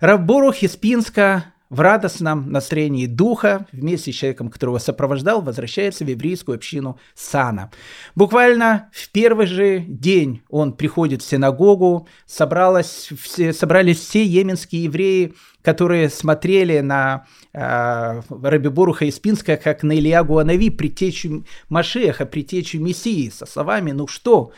Раб 0.00 0.22
Борух 0.22 0.64
из 0.64 0.74
Пинска 0.74 1.44
в 1.70 1.78
радостном 1.78 2.50
настроении 2.50 3.06
духа 3.06 3.66
вместе 3.70 4.10
с 4.10 4.16
человеком, 4.16 4.50
которого 4.50 4.78
сопровождал, 4.78 5.40
возвращается 5.40 6.04
в 6.04 6.08
еврейскую 6.08 6.56
общину 6.56 6.98
Сана. 7.14 7.70
Буквально 8.16 8.90
в 8.92 9.08
первый 9.10 9.46
же 9.46 9.78
день 9.78 10.42
он 10.48 10.72
приходит 10.72 11.22
в 11.22 11.28
синагогу, 11.28 12.08
собралось, 12.26 13.10
все, 13.22 13.52
собрались 13.52 14.00
все 14.00 14.24
йеменские 14.24 14.84
евреи, 14.84 15.34
которые 15.62 16.08
смотрели 16.08 16.80
на 16.80 17.26
э, 17.52 18.20
Раби 18.30 18.68
Боруха 18.68 19.04
из 19.04 19.18
Пинска 19.18 19.56
как 19.56 19.82
на 19.82 19.92
Ильягу 19.92 20.38
Анави, 20.38 20.70
предтечу 20.70 21.44
Машеха, 21.68 22.26
предтечу 22.26 22.80
Мессии, 22.80 23.30
со 23.30 23.46
словами 23.46 23.92
«Ну 23.92 24.06
что?». 24.06 24.52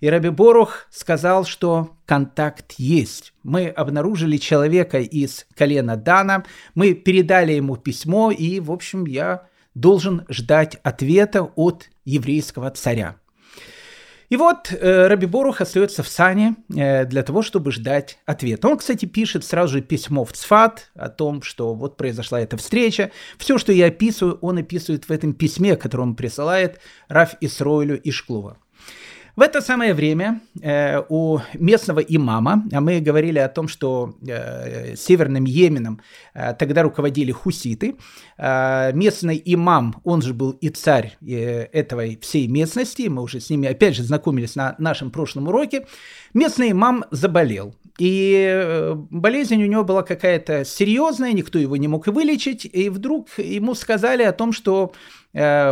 И 0.00 0.10
Раби 0.10 0.28
Борух 0.28 0.86
сказал, 0.90 1.46
что 1.46 1.96
контакт 2.04 2.74
есть. 2.76 3.32
Мы 3.42 3.68
обнаружили 3.68 4.36
человека 4.36 4.98
из 4.98 5.46
колена 5.54 5.96
Дана, 5.96 6.44
мы 6.74 6.92
передали 6.92 7.52
ему 7.52 7.76
письмо, 7.76 8.30
и, 8.30 8.60
в 8.60 8.70
общем, 8.70 9.06
я 9.06 9.46
должен 9.74 10.26
ждать 10.28 10.76
ответа 10.82 11.42
от 11.42 11.88
еврейского 12.04 12.70
царя. 12.70 13.16
И 14.28 14.36
вот 14.36 14.72
э, 14.72 15.06
Раби 15.06 15.26
Борух 15.26 15.60
остается 15.60 16.02
в 16.02 16.08
Сане 16.08 16.56
э, 16.74 17.04
для 17.04 17.22
того, 17.22 17.42
чтобы 17.42 17.72
ждать 17.72 18.18
ответа. 18.26 18.68
Он, 18.68 18.78
кстати, 18.78 19.06
пишет 19.06 19.44
сразу 19.44 19.74
же 19.74 19.82
письмо 19.82 20.24
в 20.24 20.32
Цфат 20.32 20.90
о 20.94 21.08
том, 21.08 21.42
что 21.42 21.74
вот 21.74 21.96
произошла 21.96 22.40
эта 22.40 22.56
встреча. 22.56 23.10
Все, 23.38 23.58
что 23.58 23.72
я 23.72 23.86
описываю, 23.86 24.38
он 24.40 24.58
описывает 24.58 25.08
в 25.08 25.12
этом 25.12 25.32
письме, 25.32 25.76
которое 25.76 26.02
он 26.02 26.16
присылает 26.16 26.80
Раф 27.08 27.34
Исроилю 27.40 28.00
Ишклува. 28.02 28.58
В 29.36 29.42
это 29.42 29.60
самое 29.60 29.92
время 29.92 30.40
э, 30.62 31.02
у 31.10 31.40
местного 31.52 32.00
имама, 32.00 32.64
а 32.72 32.80
мы 32.80 33.00
говорили 33.00 33.38
о 33.38 33.50
том, 33.50 33.68
что 33.68 34.14
э, 34.26 34.96
северным 34.96 35.44
Йеменом 35.44 36.00
э, 36.32 36.54
тогда 36.54 36.82
руководили 36.82 37.32
хуситы, 37.32 37.96
э, 38.38 38.92
местный 38.94 39.42
имам, 39.44 40.00
он 40.04 40.22
же 40.22 40.32
был 40.32 40.52
и 40.52 40.70
царь 40.70 41.18
э, 41.20 41.64
этой 41.72 42.18
всей 42.22 42.48
местности, 42.48 43.08
мы 43.08 43.20
уже 43.20 43.40
с 43.40 43.50
ними 43.50 43.68
опять 43.68 43.94
же 43.94 44.04
знакомились 44.04 44.56
на 44.56 44.74
нашем 44.78 45.10
прошлом 45.10 45.48
уроке, 45.48 45.86
местный 46.32 46.70
имам 46.70 47.04
заболел. 47.10 47.74
И 47.98 48.42
э, 48.48 48.94
болезнь 48.94 49.62
у 49.62 49.66
него 49.66 49.84
была 49.84 50.02
какая-то 50.02 50.64
серьезная, 50.64 51.32
никто 51.32 51.58
его 51.58 51.76
не 51.76 51.88
мог 51.88 52.06
вылечить, 52.06 52.64
и 52.64 52.88
вдруг 52.88 53.28
ему 53.38 53.74
сказали 53.74 54.22
о 54.22 54.32
том, 54.32 54.52
что 54.52 54.92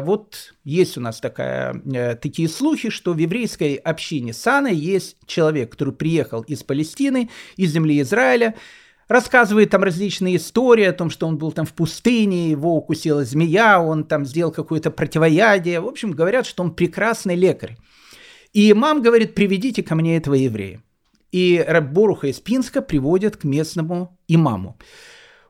вот 0.02 0.54
есть 0.64 0.98
у 0.98 1.00
нас 1.00 1.20
такая, 1.20 1.80
э, 1.86 2.16
такие 2.16 2.48
слухи, 2.50 2.90
что 2.90 3.14
в 3.14 3.18
еврейской 3.18 3.76
общине 3.76 4.34
Сана 4.34 4.68
есть 4.68 5.16
человек, 5.26 5.72
который 5.72 5.94
приехал 5.94 6.42
из 6.42 6.62
Палестины, 6.62 7.30
из 7.56 7.72
земли 7.72 8.02
Израиля, 8.02 8.54
рассказывает 9.08 9.70
там 9.70 9.82
различные 9.82 10.36
истории 10.36 10.84
о 10.84 10.92
том, 10.92 11.08
что 11.08 11.26
он 11.26 11.38
был 11.38 11.50
там 11.52 11.64
в 11.64 11.72
пустыне, 11.72 12.50
его 12.50 12.76
укусила 12.76 13.24
змея, 13.24 13.80
он 13.80 14.04
там 14.04 14.26
сделал 14.26 14.52
какое-то 14.52 14.90
противоядие. 14.90 15.80
В 15.80 15.88
общем, 15.88 16.10
говорят, 16.10 16.44
что 16.46 16.62
он 16.62 16.74
прекрасный 16.74 17.34
лекарь. 17.34 17.78
И 18.52 18.70
имам 18.70 19.00
говорит, 19.00 19.34
приведите 19.34 19.82
ко 19.82 19.94
мне 19.94 20.18
этого 20.18 20.34
еврея. 20.34 20.82
И 21.32 21.64
Рабборуха 21.66 22.28
из 22.28 22.38
Пинска 22.38 22.82
приводят 22.82 23.38
к 23.38 23.44
местному 23.44 24.16
имаму. 24.28 24.76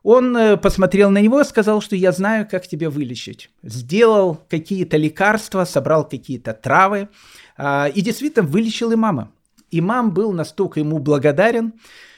Он 0.05 0.37
э, 0.37 0.57
посмотрел 0.59 1.11
на 1.11 1.19
него 1.23 1.41
и 1.41 1.45
сказал, 1.45 1.81
что 1.81 1.97
я 1.97 2.13
знаю, 2.13 2.47
как 2.49 2.69
тебя 2.69 2.91
вылечить. 2.91 3.51
Сделал 3.63 4.39
какие-то 4.51 4.99
лекарства, 4.99 5.65
собрал 5.65 6.07
какие-то 6.07 6.53
травы 6.53 7.09
а, 7.57 7.89
и 7.89 8.03
действительно 8.03 8.47
вылечил 8.47 8.93
имама. 8.93 9.33
Имам 9.71 10.13
был 10.13 10.33
настолько 10.33 10.79
ему 10.79 10.99
благодарен, 10.99 11.73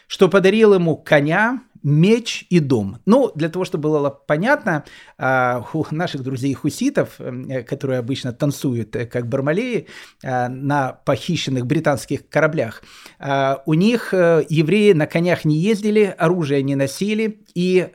что 0.09 0.29
подарил 0.29 0.75
ему 0.75 0.97
коня, 0.97 1.63
меч 1.87 2.47
и 2.51 2.59
дом. 2.59 2.99
Ну, 3.07 3.31
для 3.37 3.49
того, 3.49 3.65
чтобы 3.65 3.91
было 3.91 4.11
понятно, 4.11 4.83
а, 5.19 5.65
у 5.73 5.87
наших 5.93 6.25
друзей 6.25 6.53
хуситов, 6.53 7.21
э, 7.21 7.63
которые 7.63 8.01
обычно 8.01 8.33
танцуют 8.33 8.97
э, 8.97 9.07
как 9.07 9.29
бармалеи 9.29 9.87
а, 10.25 10.49
на 10.49 10.99
похищенных 11.05 11.65
британских 11.65 12.29
кораблях, 12.29 12.83
а, 13.21 13.63
у 13.67 13.75
них 13.75 14.13
э, 14.13 14.45
евреи 14.49 14.95
на 14.95 15.07
конях 15.07 15.45
не 15.45 15.59
ездили, 15.59 16.13
оружие 16.19 16.65
не 16.65 16.75
носили, 16.75 17.41
и 17.55 17.89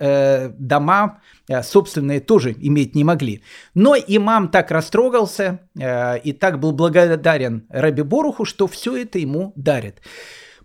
дома 0.58 1.22
собственные 1.62 2.20
тоже 2.22 2.56
иметь 2.58 2.96
не 2.96 3.04
могли. 3.04 3.44
Но 3.76 3.96
имам 3.96 4.50
так 4.50 4.72
растрогался 4.72 5.60
и 5.76 6.34
так 6.40 6.60
был 6.60 6.72
благодарен 6.72 7.66
Раби 7.70 8.02
Боруху, 8.02 8.46
что 8.46 8.68
все 8.68 8.96
это 8.96 9.20
ему 9.20 9.54
дарит. 9.56 10.02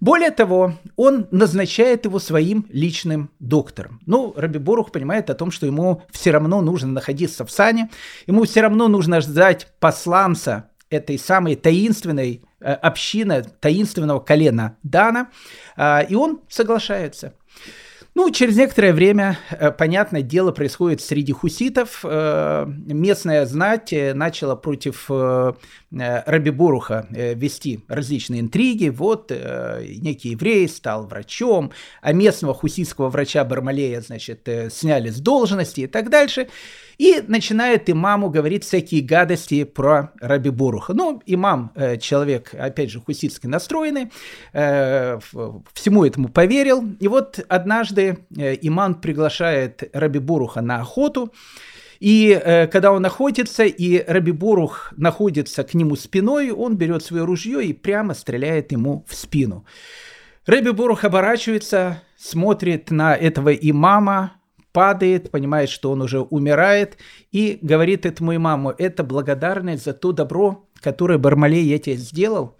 Более 0.00 0.30
того, 0.30 0.74
он 0.96 1.26
назначает 1.30 2.04
его 2.04 2.18
своим 2.18 2.66
личным 2.68 3.30
доктором. 3.38 4.00
Ну, 4.06 4.34
Раби 4.36 4.58
Борух 4.58 4.92
понимает 4.92 5.30
о 5.30 5.34
том, 5.34 5.50
что 5.50 5.66
ему 5.66 6.02
все 6.10 6.30
равно 6.30 6.60
нужно 6.60 6.92
находиться 6.92 7.44
в 7.44 7.50
сане, 7.50 7.90
ему 8.26 8.44
все 8.44 8.60
равно 8.60 8.88
нужно 8.88 9.20
ждать 9.20 9.68
посланца 9.80 10.70
этой 10.90 11.18
самой 11.18 11.56
таинственной 11.56 12.42
э, 12.60 12.72
общины, 12.72 13.44
таинственного 13.60 14.20
колена 14.20 14.76
Дана, 14.82 15.30
э, 15.76 16.06
и 16.08 16.14
он 16.14 16.40
соглашается. 16.48 17.32
Ну, 18.16 18.30
через 18.30 18.56
некоторое 18.56 18.94
время, 18.94 19.38
э, 19.50 19.70
понятное 19.70 20.22
дело, 20.22 20.50
происходит 20.50 21.02
среди 21.02 21.32
хуситов. 21.32 22.00
Э, 22.02 22.64
местная 22.66 23.44
знать 23.44 23.92
э, 23.92 24.14
начала 24.14 24.56
против 24.56 25.10
Раби 25.90 26.50
Боруха 26.50 27.06
вести 27.10 27.84
различные 27.88 28.40
интриги. 28.40 28.88
Вот 28.88 29.30
некий 29.30 30.30
еврей 30.30 30.66
стал 30.68 31.06
врачом, 31.06 31.72
а 32.00 32.12
местного 32.12 32.54
хуситского 32.54 33.10
врача 33.10 33.44
Бармалея, 33.44 34.00
значит, 34.00 34.48
сняли 34.70 35.10
с 35.10 35.20
должности 35.20 35.82
и 35.82 35.86
так 35.86 36.08
дальше. 36.08 36.48
И 36.98 37.22
начинает 37.26 37.90
имаму 37.90 38.30
говорить 38.30 38.64
всякие 38.64 39.02
гадости 39.02 39.64
про 39.64 40.12
Раби 40.20 40.50
Боруха. 40.50 40.94
Ну, 40.94 41.22
имам, 41.26 41.72
человек, 42.00 42.54
опять 42.54 42.90
же, 42.90 43.00
хуситски 43.00 43.46
настроенный, 43.46 44.10
всему 44.52 46.04
этому 46.04 46.28
поверил. 46.28 46.84
И 47.00 47.08
вот 47.08 47.40
однажды 47.48 48.18
э, 48.36 48.56
иман 48.62 48.94
приглашает 48.94 49.88
Раби 49.92 50.18
Буруха 50.18 50.60
на 50.60 50.80
охоту, 50.80 51.32
и 52.00 52.30
э, 52.30 52.66
когда 52.66 52.92
он 52.92 53.04
охотится, 53.06 53.64
и 53.64 54.04
Раби 54.06 54.32
Бурух 54.32 54.92
находится 54.96 55.64
к 55.64 55.74
нему 55.74 55.96
спиной, 55.96 56.50
он 56.50 56.76
берет 56.76 57.02
свое 57.02 57.24
ружье 57.24 57.64
и 57.64 57.72
прямо 57.72 58.14
стреляет 58.14 58.72
ему 58.72 59.04
в 59.08 59.14
спину. 59.14 59.64
Раби 60.44 60.70
Бурух 60.70 61.04
оборачивается, 61.04 62.02
смотрит 62.16 62.90
на 62.90 63.14
этого 63.14 63.52
имама, 63.52 64.35
падает, 64.76 65.30
понимает, 65.30 65.70
что 65.70 65.90
он 65.90 66.02
уже 66.02 66.20
умирает, 66.20 66.98
и 67.32 67.58
говорит 67.62 68.04
этому 68.04 68.36
имаму, 68.36 68.74
это 68.76 69.04
благодарность 69.04 69.84
за 69.86 69.94
то 69.94 70.12
добро, 70.12 70.68
которое 70.82 71.16
Бармалей 71.16 71.64
я 71.64 71.78
тебе 71.78 71.96
сделал. 71.96 72.58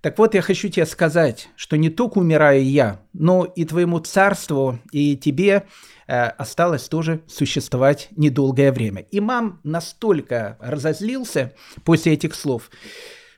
Так 0.00 0.18
вот, 0.18 0.34
я 0.34 0.42
хочу 0.42 0.68
тебе 0.68 0.86
сказать, 0.86 1.50
что 1.54 1.76
не 1.76 1.88
только 1.88 2.18
умираю 2.18 2.68
я, 2.68 3.02
но 3.12 3.44
и 3.44 3.64
твоему 3.64 4.00
царству, 4.00 4.80
и 4.90 5.16
тебе 5.16 5.62
э, 6.08 6.24
осталось 6.24 6.88
тоже 6.88 7.20
существовать 7.28 8.08
недолгое 8.16 8.72
время. 8.72 9.06
Имам 9.12 9.60
настолько 9.62 10.56
разозлился 10.58 11.52
после 11.84 12.14
этих 12.14 12.34
слов, 12.34 12.70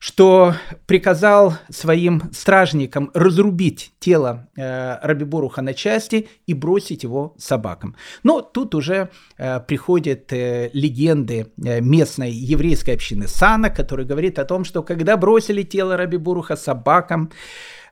что 0.04 0.54
приказал 0.87 1.54
своим 1.70 2.25
стражникам 2.30 3.11
разрубить 3.14 3.92
тело 4.00 4.50
э, 4.54 4.99
Раби 5.00 5.25
Боруха 5.25 5.62
на 5.62 5.73
части 5.73 6.28
и 6.46 6.52
бросить 6.52 7.04
его 7.04 7.34
собакам. 7.38 7.96
Но 8.23 8.42
тут 8.42 8.75
уже 8.75 9.08
э, 9.38 9.61
приходят 9.61 10.30
э, 10.30 10.68
легенды 10.75 11.46
э, 11.56 11.80
местной 11.80 12.32
еврейской 12.32 12.90
общины 12.90 13.26
Сана, 13.28 13.70
который 13.70 14.04
говорит 14.04 14.38
о 14.38 14.44
том, 14.44 14.64
что 14.64 14.82
когда 14.82 15.16
бросили 15.16 15.62
тело 15.62 15.96
Раби 15.96 16.18
Боруха 16.18 16.56
собакам, 16.56 17.30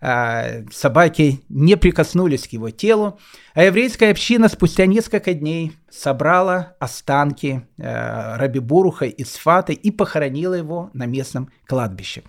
а, 0.04 0.64
собаки 0.72 1.42
не 1.48 1.76
прикоснулись 1.76 2.48
к 2.48 2.52
его 2.52 2.70
телу, 2.70 3.20
а 3.54 3.62
еврейская 3.62 4.10
община 4.10 4.48
спустя 4.48 4.84
несколько 4.86 5.32
дней 5.32 5.72
собрала 5.88 6.74
останки 6.80 7.68
э, 7.78 8.36
Раби 8.36 8.58
Буруха 8.58 9.04
из 9.04 9.30
Сфата 9.30 9.72
и 9.72 9.92
похоронила 9.92 10.54
его 10.54 10.90
на 10.92 11.06
местном 11.06 11.50
кладбище. 11.68 12.24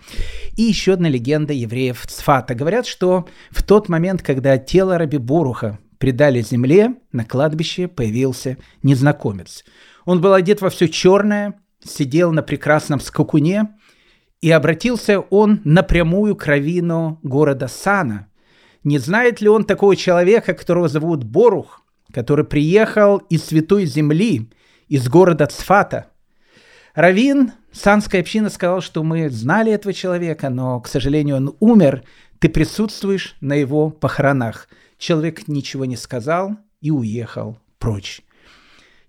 И 0.56 0.62
еще 0.62 0.92
одна 0.92 1.08
легенда 1.08 1.52
евреев 1.52 2.04
Сфата. 2.08 2.54
Говорят, 2.54 2.86
что 2.86 3.26
в 3.50 3.64
тот 3.64 3.88
момент, 3.88 4.22
когда 4.22 4.56
тело 4.56 4.96
Раби 4.96 5.18
Буруха 5.18 5.80
предали 5.98 6.42
земле, 6.42 6.94
на 7.10 7.24
кладбище 7.24 7.88
появился 7.88 8.56
незнакомец. 8.84 9.64
Он 10.04 10.20
был 10.20 10.32
одет 10.32 10.60
во 10.60 10.70
все 10.70 10.88
черное, 10.88 11.54
сидел 11.84 12.30
на 12.30 12.42
прекрасном 12.42 13.00
скакуне, 13.00 13.74
и 14.44 14.50
обратился 14.50 15.20
он 15.20 15.62
напрямую 15.64 16.36
к 16.36 16.44
раввину 16.44 17.18
города 17.22 17.66
Сана. 17.66 18.28
Не 18.82 18.98
знает 18.98 19.40
ли 19.40 19.48
он 19.48 19.64
такого 19.64 19.96
человека, 19.96 20.52
которого 20.52 20.86
зовут 20.86 21.24
Борух, 21.24 21.80
который 22.12 22.44
приехал 22.44 23.16
из 23.30 23.42
Святой 23.42 23.86
Земли, 23.86 24.50
из 24.86 25.08
города 25.08 25.46
Цфата? 25.46 26.08
Равин, 26.94 27.52
санская 27.72 28.20
община, 28.20 28.50
сказал, 28.50 28.82
что 28.82 29.02
мы 29.02 29.30
знали 29.30 29.72
этого 29.72 29.94
человека, 29.94 30.50
но, 30.50 30.78
к 30.78 30.88
сожалению, 30.88 31.36
он 31.36 31.56
умер. 31.60 32.02
Ты 32.38 32.50
присутствуешь 32.50 33.36
на 33.40 33.54
его 33.54 33.88
похоронах. 33.88 34.68
Человек 34.98 35.48
ничего 35.48 35.86
не 35.86 35.96
сказал 35.96 36.58
и 36.82 36.90
уехал 36.90 37.56
прочь. 37.78 38.20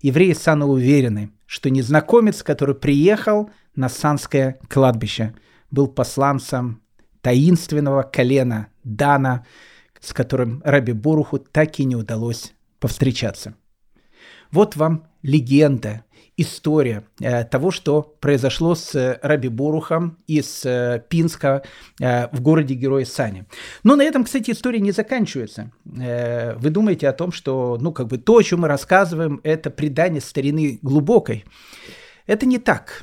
Евреи 0.00 0.32
Сана 0.32 0.66
уверены, 0.66 1.30
что 1.44 1.68
незнакомец, 1.68 2.42
который 2.42 2.74
приехал 2.74 3.50
на 3.76 3.88
Санское 3.88 4.58
кладбище, 4.68 5.34
был 5.70 5.88
посланцем 5.88 6.82
таинственного 7.20 8.02
колена 8.02 8.68
Дана, 8.84 9.44
с 10.00 10.12
которым 10.12 10.62
Раби 10.64 10.92
Буруху 10.92 11.38
так 11.38 11.78
и 11.78 11.84
не 11.84 11.96
удалось 11.96 12.54
повстречаться. 12.78 13.54
Вот 14.50 14.76
вам 14.76 15.06
легенда, 15.22 16.04
история 16.36 17.04
э, 17.20 17.44
того, 17.44 17.70
что 17.70 18.02
произошло 18.02 18.74
с 18.74 18.94
э, 18.94 19.18
Раби 19.22 19.48
Бурухом 19.48 20.18
из 20.26 20.64
э, 20.64 21.02
Пинска 21.08 21.62
э, 22.00 22.28
в 22.28 22.40
городе 22.42 22.74
Героя 22.74 23.04
Сани. 23.04 23.44
Но 23.82 23.96
на 23.96 24.02
этом, 24.02 24.24
кстати, 24.24 24.50
история 24.50 24.80
не 24.80 24.92
заканчивается. 24.92 25.72
Э, 25.98 26.54
вы 26.56 26.70
думаете 26.70 27.08
о 27.08 27.12
том, 27.12 27.32
что, 27.32 27.78
ну, 27.80 27.92
как 27.92 28.08
бы 28.08 28.18
то, 28.18 28.36
о 28.36 28.42
чем 28.42 28.60
мы 28.60 28.68
рассказываем, 28.68 29.40
это 29.44 29.70
предание 29.70 30.20
старины 30.20 30.78
глубокой. 30.82 31.44
Это 32.26 32.46
не 32.46 32.58
так. 32.58 33.02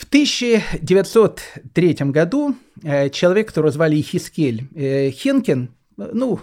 В 0.00 0.04
1903 0.04 1.94
году 2.06 2.56
э, 2.82 3.10
человек, 3.10 3.48
которого 3.48 3.70
звали 3.70 4.00
Хискель 4.00 4.66
э, 4.74 5.10
Хенкин, 5.10 5.68
ну, 5.98 6.40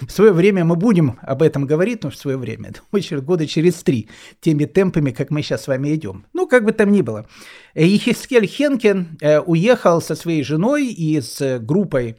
в 0.00 0.10
свое 0.10 0.32
время 0.32 0.64
мы 0.64 0.76
будем 0.76 1.18
об 1.20 1.42
этом 1.42 1.66
говорить, 1.66 2.04
но 2.04 2.10
в 2.10 2.16
свое 2.16 2.38
время, 2.38 2.72
думаю, 2.90 3.22
года 3.22 3.46
через 3.46 3.74
три, 3.82 4.08
теми 4.40 4.64
темпами, 4.64 5.10
как 5.10 5.30
мы 5.30 5.42
сейчас 5.42 5.64
с 5.64 5.66
вами 5.66 5.94
идем. 5.94 6.24
Ну, 6.32 6.46
как 6.46 6.64
бы 6.64 6.72
там 6.72 6.90
ни 6.90 7.02
было. 7.02 7.26
Ехискель 7.74 8.46
Хенкин 8.46 9.18
э, 9.20 9.40
уехал 9.40 10.00
со 10.00 10.14
своей 10.14 10.42
женой 10.42 10.86
и 10.86 11.20
с 11.20 11.58
группой 11.58 12.16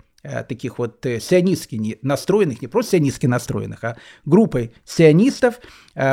таких 0.49 0.77
вот 0.77 0.99
сионистски 1.03 1.99
настроенных, 2.01 2.61
не 2.61 2.67
просто 2.67 2.97
сионистски 2.97 3.27
настроенных, 3.27 3.83
а 3.83 3.97
группой 4.25 4.73
сионистов, 4.83 5.59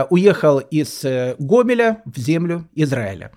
уехал 0.08 0.60
из 0.60 1.04
Гомеля 1.38 2.00
в 2.04 2.16
землю 2.16 2.68
Израиля. 2.76 3.32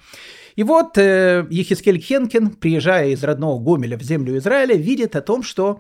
И 0.58 0.64
вот 0.64 0.98
э, 0.98 1.46
Ехискель 1.50 2.02
Хенкин, 2.02 2.50
приезжая 2.50 3.10
из 3.10 3.24
родного 3.24 3.64
Гомеля 3.64 3.98
в 3.98 4.02
землю 4.02 4.36
Израиля, 4.38 4.76
видит 4.76 5.16
о 5.16 5.22
том, 5.22 5.44
что 5.44 5.80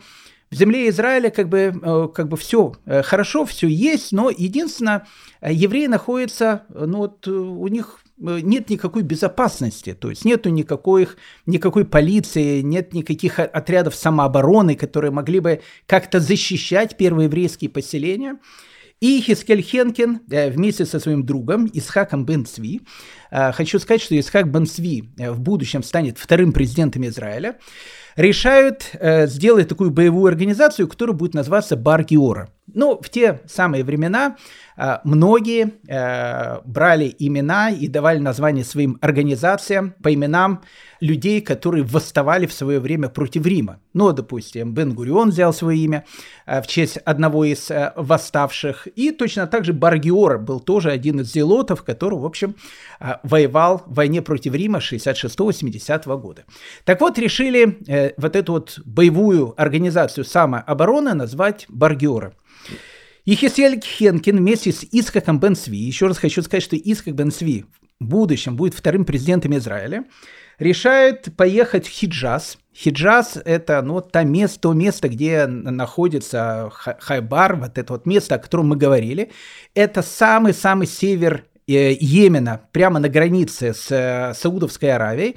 в 0.52 0.56
земле 0.56 0.88
Израиля 0.90 1.32
как 1.32 1.50
бы, 1.50 1.74
э, 1.82 2.08
как 2.14 2.30
бы 2.30 2.38
все 2.38 2.74
э, 2.86 3.02
хорошо, 3.02 3.46
все 3.46 3.68
есть, 3.68 4.12
но 4.12 4.30
единственное, 4.30 5.08
э, 5.42 5.52
евреи 5.52 5.88
находятся, 5.88 6.64
ну 6.70 7.00
вот 7.00 7.28
у 7.28 7.68
них 7.68 8.02
нет 8.20 8.70
никакой 8.70 9.02
безопасности, 9.02 9.94
то 9.94 10.10
есть 10.12 10.26
нету 10.26 10.50
никаких, 10.50 11.18
никакой 11.48 11.84
полиции, 11.84 12.62
нет 12.62 12.94
никаких 12.94 13.40
отрядов 13.40 13.96
самообороны, 13.96 14.76
которые 14.76 15.12
могли 15.12 15.40
бы 15.40 15.62
как-то 15.86 16.20
защищать 16.20 16.98
первые 16.98 17.26
еврейские 17.26 17.70
поселения. 17.70 18.38
И 19.00 19.22
Хискель 19.22 19.62
Хенкин 19.62 20.22
вместе 20.28 20.86
со 20.86 21.00
своим 21.00 21.26
другом 21.26 21.70
Исхаком 21.72 22.26
Бен 22.26 22.46
Цви 22.46 22.82
Э, 23.32 23.52
хочу 23.52 23.80
сказать, 23.80 24.02
что 24.02 24.20
Исхак 24.20 24.50
Бансви 24.50 25.10
э, 25.18 25.32
в 25.32 25.40
будущем 25.40 25.84
станет 25.84 26.18
вторым 26.18 26.54
президентом 26.54 27.06
Израиля, 27.08 27.58
решают 28.16 28.90
э, 28.94 29.28
сделать 29.28 29.68
такую 29.68 29.92
боевую 29.92 30.28
организацию, 30.28 30.88
которая 30.88 31.16
будет 31.16 31.34
называться 31.34 31.76
Бар-Геора. 31.76 32.50
Ну, 32.74 33.00
в 33.02 33.10
те 33.10 33.42
самые 33.48 33.84
времена 33.86 34.36
э, 34.76 34.98
многие 35.06 35.74
э, 35.88 36.60
брали 36.66 37.16
имена 37.18 37.70
и 37.70 37.88
давали 37.88 38.20
название 38.20 38.66
своим 38.66 38.98
организациям 39.02 39.94
по 40.04 40.14
именам 40.14 40.62
людей, 41.00 41.40
которые 41.42 41.84
восставали 41.84 42.46
в 42.46 42.54
свое 42.54 42.80
время 42.80 43.08
против 43.08 43.46
Рима. 43.46 43.80
Ну, 43.94 44.12
допустим, 44.12 44.74
Бен-Гурион 44.74 45.30
взял 45.30 45.54
свое 45.54 45.80
имя 45.80 46.06
э, 46.46 46.62
в 46.62 46.68
честь 46.68 46.98
одного 46.98 47.46
из 47.46 47.72
э, 47.72 47.94
восставших. 47.96 48.88
И 48.96 49.12
точно 49.12 49.48
так 49.48 49.64
же 49.64 49.72
Баргиор 49.72 50.38
был 50.38 50.60
тоже 50.60 50.92
один 50.92 51.22
из 51.22 51.32
зелотов, 51.32 51.84
который, 51.84 52.20
в 52.20 52.26
общем, 52.26 52.56
э, 53.00 53.16
воевал 53.24 53.84
в 53.86 53.94
войне 53.94 54.22
против 54.22 54.54
Рима 54.54 54.80
66-70 54.80 56.20
года. 56.20 56.44
Так 56.84 57.00
вот, 57.00 57.18
решили 57.18 57.78
э, 57.88 58.12
вот 58.18 58.36
эту 58.36 58.52
вот 58.54 58.80
боевую 58.84 59.54
организацию 59.56 60.26
самообороны 60.26 61.14
назвать 61.14 61.66
Баргиора. 61.70 62.34
Ехесиэль 63.28 63.82
Хенкин 63.82 64.38
вместе 64.38 64.72
с 64.72 64.86
Искаком 64.90 65.38
Бен 65.42 65.54
Сви, 65.54 65.78
еще 65.78 66.08
раз 66.08 66.18
хочу 66.18 66.42
сказать, 66.42 66.64
что 66.64 66.78
Искак 66.78 67.14
Бен 67.14 67.30
Сви 67.30 67.66
в 68.00 68.06
будущем 68.06 68.56
будет 68.56 68.74
вторым 68.74 69.04
президентом 69.04 69.54
Израиля, 69.58 70.06
решают 70.60 71.36
поехать 71.36 71.88
в 71.88 71.90
Хиджаз. 71.90 72.58
Хиджаз– 72.74 73.38
это 73.44 73.82
ну, 73.82 74.00
то 74.00 74.24
место, 74.24 74.62
то 74.62 74.74
место, 74.74 75.10
где 75.10 75.46
находится 75.46 76.72
Хайбар, 76.72 77.58
вот 77.58 77.78
это 77.78 77.92
вот 77.92 78.06
место, 78.06 78.36
о 78.36 78.40
котором 78.40 78.70
мы 78.70 78.78
говорили. 78.78 79.30
Это 79.76 80.04
самый-самый 80.04 80.88
север 80.88 81.44
э, 81.68 81.92
Йемена, 82.00 82.62
прямо 82.72 83.00
на 83.00 83.10
границе 83.10 83.74
с 83.74 83.92
э, 83.92 84.36
Саудовской 84.36 84.94
Аравией. 84.94 85.36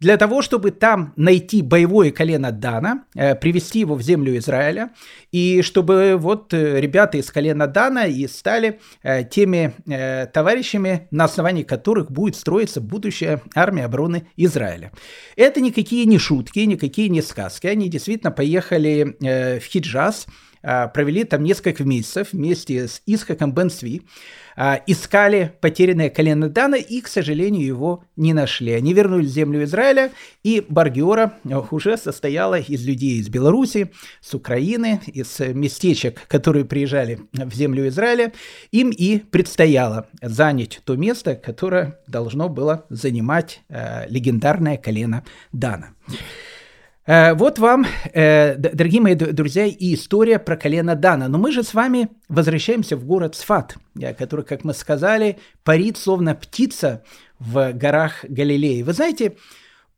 Для 0.00 0.16
того, 0.16 0.40
чтобы 0.40 0.70
там 0.70 1.12
найти 1.16 1.62
боевое 1.62 2.10
колено 2.10 2.50
Дана, 2.50 3.04
э, 3.14 3.34
привести 3.34 3.80
его 3.80 3.94
в 3.94 4.02
землю 4.02 4.36
Израиля, 4.38 4.90
и 5.30 5.60
чтобы 5.62 6.16
вот 6.16 6.54
э, 6.54 6.80
ребята 6.80 7.18
из 7.18 7.30
колена 7.30 7.66
Дана 7.66 8.06
и 8.06 8.26
стали 8.26 8.80
э, 9.02 9.24
теми 9.24 9.74
товарищами, 10.32 11.08
на 11.10 11.24
основании 11.24 11.62
которых 11.62 12.10
будет 12.10 12.36
строиться 12.36 12.80
будущая 12.80 13.42
армия 13.54 13.84
обороны 13.84 14.28
Израиля. 14.36 14.92
Это 15.36 15.60
никакие 15.60 16.06
не 16.06 16.18
шутки, 16.18 16.60
никакие 16.60 17.08
не 17.08 17.20
сказки. 17.20 17.66
Они 17.66 17.88
действительно 17.88 18.30
поехали 18.30 19.16
в 19.20 19.64
Хиджаз, 19.64 20.26
провели 20.62 21.24
там 21.24 21.42
несколько 21.42 21.84
месяцев 21.84 22.28
вместе 22.32 22.88
с 22.88 23.02
Исхаком 23.06 23.52
Бен 23.52 23.70
Сви, 23.70 24.02
а, 24.56 24.78
искали 24.86 25.54
потерянное 25.60 26.10
колено 26.10 26.50
Дана 26.50 26.76
и, 26.76 27.00
к 27.00 27.08
сожалению, 27.08 27.64
его 27.64 28.04
не 28.16 28.34
нашли. 28.34 28.72
Они 28.72 28.92
вернулись 28.92 29.30
в 29.30 29.32
землю 29.32 29.64
Израиля, 29.64 30.10
и 30.42 30.64
Баргиора 30.68 31.34
уже 31.70 31.96
состояла 31.96 32.58
из 32.58 32.84
людей 32.84 33.20
из 33.20 33.28
Беларуси, 33.28 33.90
с 34.20 34.34
Украины, 34.34 35.00
из 35.06 35.38
местечек, 35.40 36.26
которые 36.28 36.64
приезжали 36.64 37.20
в 37.32 37.54
землю 37.54 37.88
Израиля. 37.88 38.32
Им 38.70 38.90
и 38.90 39.18
предстояло 39.18 40.08
занять 40.20 40.82
то 40.84 40.96
место, 40.96 41.36
которое 41.36 41.98
должно 42.06 42.50
было 42.50 42.84
занимать 42.90 43.62
легендарное 43.70 44.76
колено 44.76 45.24
Дана. 45.52 45.94
Вот 47.34 47.58
вам, 47.58 47.86
э, 48.12 48.54
дорогие 48.56 49.00
мои 49.00 49.16
друзья, 49.16 49.66
и 49.66 49.94
история 49.94 50.38
про 50.38 50.56
колено 50.56 50.94
Дана. 50.94 51.26
Но 51.26 51.38
мы 51.38 51.50
же 51.50 51.64
с 51.64 51.74
вами 51.74 52.08
возвращаемся 52.28 52.96
в 52.96 53.04
город 53.04 53.34
Сфат, 53.34 53.76
э, 54.00 54.14
который, 54.14 54.44
как 54.44 54.62
мы 54.62 54.74
сказали, 54.74 55.40
парит 55.64 55.96
словно 55.98 56.36
птица 56.36 57.02
в 57.40 57.72
горах 57.72 58.24
Галилеи. 58.28 58.82
Вы 58.82 58.92
знаете, 58.92 59.36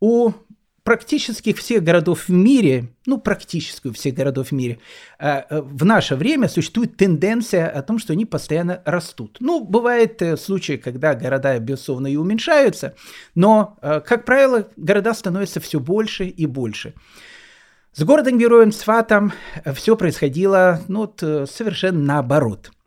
у 0.01 0.33
практически 0.85 1.53
всех 1.53 1.85
городов 1.85 2.29
в 2.29 2.33
мире, 2.33 2.89
ну, 3.07 3.19
практически 3.19 3.89
у 3.89 3.93
всех 3.93 4.15
городов 4.15 4.49
в 4.49 4.53
мире, 4.53 4.79
э, 5.19 5.43
э, 5.49 5.61
в 5.61 5.85
наше 5.85 6.17
время 6.17 6.49
существует 6.49 6.97
тенденция 6.97 7.69
о 7.69 7.83
том, 7.83 7.99
что 7.99 8.13
они 8.13 8.27
постоянно 8.27 8.83
растут. 8.85 9.37
Ну, 9.41 9.65
бывают 9.65 10.21
э, 10.23 10.37
случаи, 10.37 10.77
когда 10.77 11.15
города, 11.15 11.59
безусловно, 11.59 12.09
и 12.09 12.17
уменьшаются, 12.17 12.95
но, 13.35 13.77
как 13.81 14.25
правило, 14.25 14.69
города 14.77 15.15
становятся 15.15 15.61
все 15.61 15.79
больше 15.79 16.27
и 16.27 16.47
больше. 16.47 16.95
С 17.93 18.03
городом-героем 18.05 18.73
Сватом 18.73 19.33
все 19.75 19.97
происходило 19.97 20.81
ну, 20.89 21.13
совершенно 21.19 22.01
наоборот– 22.01 22.71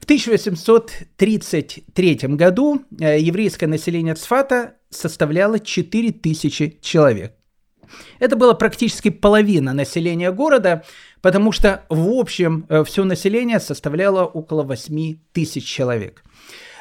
в 0.00 0.04
1833 0.04 2.18
году 2.28 2.82
еврейское 2.98 3.66
население 3.66 4.14
Цфата 4.14 4.77
составляло 4.90 5.58
4000 5.58 6.78
человек. 6.80 7.34
Это 8.18 8.36
было 8.36 8.54
практически 8.54 9.10
половина 9.10 9.72
населения 9.72 10.30
города, 10.30 10.84
потому 11.22 11.52
что 11.52 11.84
в 11.88 12.08
общем 12.10 12.66
э, 12.68 12.84
все 12.84 13.04
население 13.04 13.60
составляло 13.60 14.24
около 14.24 14.62
8 14.62 15.16
тысяч 15.32 15.64
человек. 15.64 16.22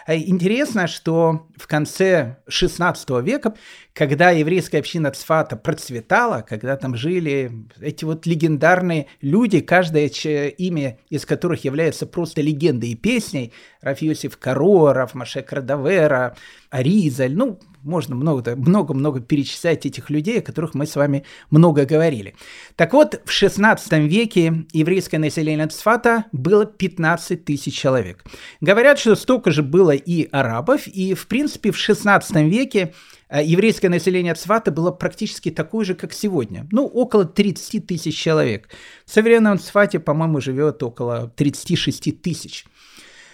А 0.08 0.15
интересно, 0.15 0.88
что 0.88 1.48
в 1.58 1.67
конце 1.67 2.38
16 2.48 3.10
века, 3.22 3.56
когда 3.91 4.30
еврейская 4.30 4.78
община 4.80 5.12
Цфата 5.12 5.58
процветала, 5.58 6.46
когда 6.48 6.78
там 6.78 6.96
жили 6.96 7.52
эти 7.82 8.06
вот 8.06 8.26
легендарные 8.26 9.08
люди, 9.20 9.60
каждое 9.60 10.08
имя 10.08 10.98
из 11.10 11.26
которых 11.26 11.65
является 11.65 12.08
просто 12.08 12.41
легендой 12.41 12.91
и 12.91 12.96
песней, 12.96 13.52
Раф 13.82 14.02
Йосиф 14.02 14.38
Каро, 14.38 14.93
Раф 14.93 15.13
Маше 15.13 15.41
Крадавера, 15.41 16.38
Аризаль, 16.70 17.36
ну, 17.36 17.60
можно 17.88 18.15
много-много 18.15 19.21
перечислять 19.21 19.86
этих 19.86 20.10
людей, 20.10 20.39
о 20.39 20.43
которых 20.43 20.73
мы 20.73 20.86
с 20.86 20.95
вами 20.95 21.23
много 21.50 21.86
говорили. 21.86 22.36
Так 22.76 22.93
вот, 22.93 23.21
в 23.26 23.32
16 23.32 23.91
веке 23.93 24.65
еврейское 24.73 25.17
население 25.17 25.67
Цфата 25.67 26.26
было 26.32 26.65
15 26.65 27.45
тысяч 27.45 27.73
человек. 27.73 28.23
Говорят, 28.62 29.00
что 29.00 29.15
столько 29.15 29.52
же 29.52 29.63
было 29.63 29.91
и 29.91 30.28
арабов, 30.32 30.88
и, 30.88 31.13
в 31.13 31.28
принципе, 31.28 31.71
в 31.71 31.78
16 31.78 32.36
веке 32.47 32.93
э, 33.30 33.43
еврейское 33.43 33.89
население 33.89 34.36
Цфата 34.36 34.71
было 34.71 34.91
практически 34.91 35.50
такое 35.50 35.86
же, 35.86 35.95
как 35.95 36.13
сегодня. 36.13 36.67
Ну, 36.71 36.86
около 36.86 37.26
30 37.26 37.88
тысяч 37.88 38.17
человек. 38.17 38.69
В 39.06 39.12
современном 39.12 39.60
Цфате, 39.60 40.00
по-моему, 40.00 40.41
живет 40.41 40.84
около 40.84 41.32
36 41.36 42.21
тысяч. 42.21 42.65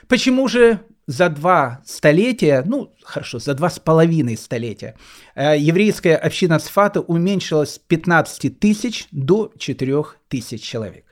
Почему 0.08 0.48
же 0.48 0.82
за 1.08 1.30
два 1.30 1.82
столетия, 1.86 2.64
ну, 2.66 2.94
хорошо, 3.04 3.40
за 3.40 3.54
два 3.54 3.70
с 3.70 3.80
половиной 3.80 4.38
столетия, 4.38 4.96
э, 5.36 5.58
еврейская 5.58 6.16
община 6.16 6.60
Сфата 6.60 7.02
уменьшилась 7.02 7.76
с 7.76 7.80
15 7.80 8.60
тысяч 8.60 9.08
до 9.12 9.52
4 9.58 10.04
тысяч 10.28 10.62
человек. 10.62 11.06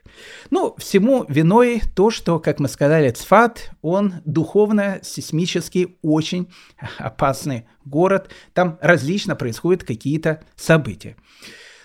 Ну, 0.50 0.74
всему 0.78 1.24
виной 1.28 1.82
то, 1.94 2.10
что, 2.10 2.38
как 2.38 2.60
мы 2.60 2.68
сказали, 2.68 3.10
Цфат, 3.10 3.70
он 3.80 4.14
духовно-сейсмически 4.24 5.96
очень 6.02 6.48
опасный 6.98 7.66
город. 7.84 8.30
Там 8.52 8.78
различно 8.80 9.36
происходят 9.36 9.84
какие-то 9.84 10.42
события. 10.56 11.16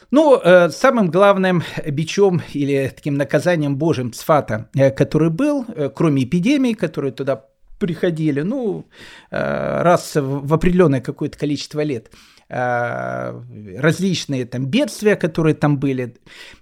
Ну, 0.10 0.40
э, 0.42 0.70
самым 0.70 1.12
главным 1.12 1.64
бичом 1.86 2.42
или 2.54 2.92
таким 2.96 3.16
наказанием 3.16 3.76
Божьим 3.76 4.14
Цфата, 4.14 4.70
э, 4.74 4.90
который 4.90 5.30
был, 5.30 5.66
э, 5.68 5.90
кроме 5.94 6.24
эпидемии, 6.24 6.74
которая 6.74 7.12
туда 7.12 7.46
приходили, 7.80 8.42
ну, 8.42 8.86
э, 9.32 9.82
раз 9.82 10.16
в 10.16 10.54
определенное 10.54 11.02
какое-то 11.02 11.38
количество 11.38 11.82
лет, 11.82 12.12
э, 12.50 13.42
различные 13.78 14.46
там 14.46 14.66
бедствия, 14.66 15.16
которые 15.16 15.56
там 15.56 15.78
были. 15.78 16.16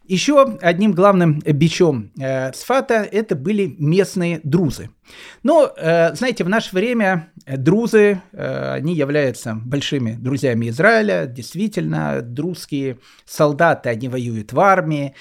Еще 0.08 0.58
одним 0.62 0.92
главным 0.94 1.40
бичом 1.40 2.12
э, 2.20 2.54
Сфата 2.54 3.08
это 3.12 3.36
были 3.36 3.76
местные 3.80 4.40
друзы. 4.44 4.90
Но, 5.44 5.72
знаете, 5.76 6.44
в 6.44 6.50
наше 6.50 6.76
время 6.76 7.32
друзы, 7.46 8.22
они 8.34 8.96
являются 8.96 9.56
большими 9.56 10.14
друзьями 10.14 10.70
Израиля, 10.70 11.26
действительно, 11.28 12.22
друзские 12.22 12.98
солдаты, 13.26 13.90
они 13.90 14.08
воюют 14.10 14.54
в 14.54 14.60
армии, 14.60 15.14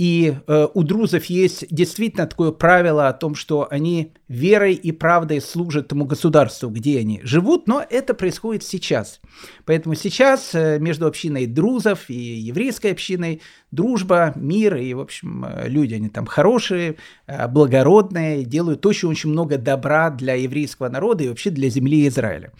и 0.00 0.34
э, 0.46 0.66
у 0.72 0.82
друзов 0.82 1.26
есть 1.26 1.66
действительно 1.68 2.26
такое 2.26 2.52
правило 2.52 3.08
о 3.08 3.12
том, 3.12 3.34
что 3.34 3.68
они 3.70 4.14
верой 4.28 4.72
и 4.72 4.92
правдой 4.92 5.42
служат 5.42 5.88
тому 5.88 6.06
государству, 6.06 6.70
где 6.70 7.00
они 7.00 7.20
живут, 7.22 7.68
но 7.68 7.84
это 7.86 8.14
происходит 8.14 8.62
сейчас. 8.62 9.20
Поэтому 9.66 9.94
сейчас 9.94 10.54
э, 10.54 10.78
между 10.78 11.06
общиной 11.06 11.44
друзов 11.44 12.08
и 12.08 12.14
еврейской 12.14 12.92
общиной 12.92 13.42
дружба, 13.72 14.32
мир, 14.36 14.76
и, 14.76 14.94
в 14.94 15.00
общем, 15.00 15.44
э, 15.44 15.68
люди, 15.68 15.92
они 15.92 16.08
там 16.08 16.24
хорошие, 16.24 16.96
э, 17.26 17.46
благородные, 17.48 18.44
делают 18.44 18.86
очень-очень 18.86 19.29
много 19.30 19.58
добра 19.58 20.10
для 20.10 20.34
еврейского 20.34 20.88
народа 20.88 21.24
и 21.24 21.28
вообще 21.28 21.50
для 21.50 21.68
земли 21.68 22.06
Израиля. 22.08 22.52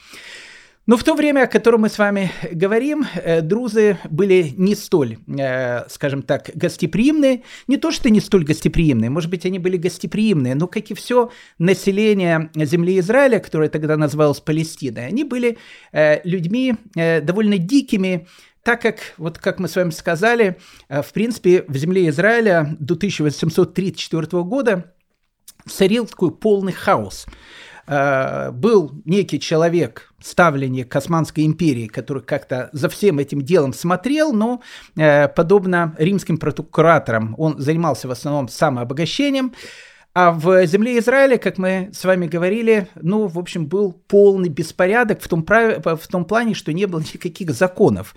Но 0.91 0.97
в 0.97 1.05
то 1.05 1.15
время, 1.15 1.43
о 1.43 1.47
котором 1.47 1.83
мы 1.83 1.89
с 1.89 1.99
вами 1.99 2.33
говорим, 2.51 3.07
э, 3.15 3.43
друзы 3.43 3.99
были 4.11 4.53
не 4.57 4.75
столь, 4.75 5.19
э, 5.29 5.89
скажем 5.89 6.23
так, 6.23 6.51
гостеприимные. 6.55 7.43
Не 7.69 7.77
то, 7.77 7.93
что 7.93 8.11
не 8.11 8.21
столь 8.21 8.45
гостеприимные, 8.45 9.09
может 9.09 9.31
быть, 9.31 9.47
они 9.47 9.61
были 9.61 9.77
гостеприимные, 9.77 10.57
но, 10.57 10.67
как 10.67 10.91
и 10.91 10.95
все 10.95 11.31
население 11.59 12.51
земли 12.57 12.99
Израиля, 12.99 13.39
которое 13.39 13.69
тогда 13.69 13.97
называлось 13.97 14.41
Палестиной, 14.41 15.07
они 15.07 15.23
были 15.23 15.59
э, 15.93 16.27
людьми 16.29 16.75
довольно 16.97 17.59
дикими, 17.59 18.27
так 18.65 18.83
как, 18.83 18.99
вот 19.17 19.39
как 19.39 19.61
мы 19.61 19.69
с 19.69 19.77
вами 19.77 19.91
сказали, 19.91 20.57
в 20.89 21.13
принципе, 21.13 21.65
в 21.69 21.77
земле 21.77 22.09
Израиля 22.09 22.77
до 22.81 22.95
1834 22.95 24.43
года 24.43 24.93
царил 25.71 26.07
такой 26.07 26.31
полный 26.31 26.73
хаос– 26.73 27.27
Э, 27.93 28.53
был 28.53 28.93
некий 29.05 29.41
человек, 29.41 30.13
ставленник 30.21 30.95
Османской 30.95 31.45
империи, 31.45 31.89
который 31.89 32.23
как-то 32.23 32.71
за 32.73 32.89
всем 32.89 33.19
этим 33.19 33.43
делом 33.43 33.73
смотрел, 33.73 34.33
но 34.33 34.63
э, 34.97 35.27
подобно 35.27 35.97
римским 35.99 36.39
прокураторам 36.39 37.35
он 37.37 37.59
занимался 37.59 38.07
в 38.07 38.13
основном 38.13 38.49
самообогащением, 38.49 39.55
а 40.15 40.31
в 40.31 40.67
земле 40.67 41.01
Израиля, 41.01 41.37
как 41.37 41.59
мы 41.59 41.91
с 41.93 42.05
вами 42.05 42.29
говорили, 42.29 42.87
ну, 42.95 43.27
в 43.27 43.37
общем, 43.37 43.67
был 43.67 43.93
полный 43.93 44.49
беспорядок 44.49 45.21
в 45.21 45.27
том, 45.27 45.45
в 45.45 46.09
том 46.09 46.25
плане, 46.25 46.55
что 46.55 46.73
не 46.73 46.87
было 46.87 47.01
никаких 47.01 47.51
законов. 47.51 48.15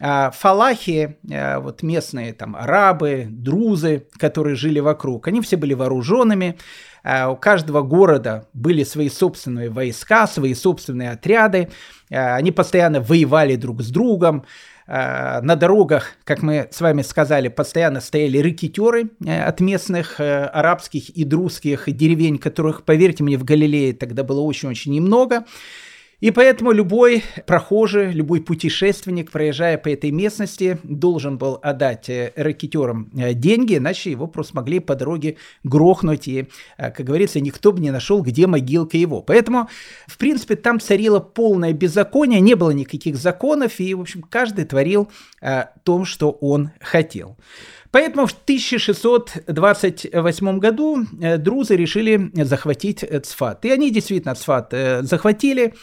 А 0.00 0.30
фалахи, 0.32 1.18
э, 1.30 1.58
вот 1.58 1.82
местные 1.82 2.32
там 2.32 2.56
арабы, 2.56 3.26
друзы, 3.30 4.06
которые 4.18 4.56
жили 4.56 4.80
вокруг, 4.80 5.28
они 5.28 5.40
все 5.40 5.56
были 5.56 5.74
вооруженными, 5.74 6.56
Э, 7.04 7.26
у 7.26 7.36
каждого 7.36 7.82
города 7.82 8.48
были 8.54 8.82
свои 8.82 9.08
собственные 9.08 9.70
войска, 9.70 10.26
свои 10.26 10.54
собственные 10.54 11.10
отряды. 11.10 11.68
Э, 12.10 12.34
они 12.34 12.50
постоянно 12.50 13.00
воевали 13.00 13.56
друг 13.56 13.82
с 13.82 13.90
другом. 13.90 14.44
Э, 14.86 15.40
на 15.42 15.54
дорогах, 15.54 16.14
как 16.24 16.42
мы 16.42 16.68
с 16.70 16.80
вами 16.80 17.02
сказали, 17.02 17.48
постоянно 17.48 18.00
стояли 18.00 18.38
рекетеры 18.38 19.10
от 19.26 19.60
местных 19.60 20.18
арабских 20.18 21.10
и 21.10 21.24
друзских 21.24 21.84
деревень, 21.94 22.38
которых, 22.38 22.84
поверьте 22.84 23.22
мне, 23.22 23.36
в 23.36 23.44
Галилее 23.44 23.92
тогда 23.92 24.24
было 24.24 24.40
очень-очень 24.40 24.92
немного. 24.92 25.44
И 26.24 26.30
поэтому 26.30 26.72
любой 26.72 27.22
прохожий, 27.46 28.10
любой 28.10 28.40
путешественник, 28.40 29.30
проезжая 29.30 29.76
по 29.76 29.90
этой 29.90 30.10
местности, 30.10 30.78
должен 30.82 31.36
был 31.36 31.58
отдать 31.62 32.08
э, 32.08 32.32
рэкетерам 32.34 33.10
э, 33.14 33.34
деньги, 33.34 33.76
иначе 33.76 34.10
его 34.10 34.26
просто 34.26 34.56
могли 34.56 34.80
по 34.80 34.94
дороге 34.94 35.36
грохнуть, 35.64 36.26
и, 36.26 36.48
э, 36.78 36.90
как 36.92 37.04
говорится, 37.04 37.40
никто 37.40 37.72
бы 37.72 37.82
не 37.82 37.90
нашел, 37.90 38.22
где 38.22 38.46
могилка 38.46 38.96
его. 38.96 39.20
Поэтому, 39.20 39.68
в 40.06 40.16
принципе, 40.16 40.56
там 40.56 40.80
царило 40.80 41.20
полное 41.20 41.74
беззаконие, 41.74 42.40
не 42.40 42.54
было 42.54 42.70
никаких 42.70 43.16
законов, 43.16 43.78
и, 43.78 43.92
в 43.92 44.00
общем, 44.00 44.22
каждый 44.22 44.64
творил 44.64 45.10
то, 45.82 46.06
что 46.06 46.30
он 46.30 46.70
хотел. 46.80 47.36
Поэтому 47.90 48.26
в 48.26 48.32
1628 48.32 50.58
году 50.58 51.04
друзы 51.36 51.76
решили 51.76 52.30
захватить 52.44 53.04
Цфат. 53.24 53.66
И 53.66 53.70
они 53.70 53.90
действительно 53.90 54.34
Цфат 54.34 54.72
захватили. 55.02 55.74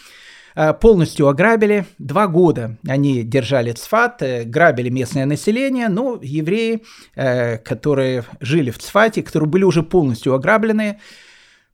Э, 0.56 0.74
полностью 0.74 1.28
ограбили. 1.28 1.86
Два 1.98 2.28
года 2.28 2.78
они 2.88 3.24
держали 3.24 3.72
Цфат, 3.72 4.22
э, 4.22 4.44
грабили 4.44 4.90
местное 4.90 5.26
население, 5.26 5.88
но 5.90 6.20
евреи, 6.22 6.84
э, 7.16 7.58
которые 7.58 8.26
жили 8.40 8.72
в 8.72 8.80
Цфате, 8.80 9.24
которые 9.24 9.50
были 9.50 9.64
уже 9.64 9.84
полностью 9.84 10.34
ограблены, 10.34 11.00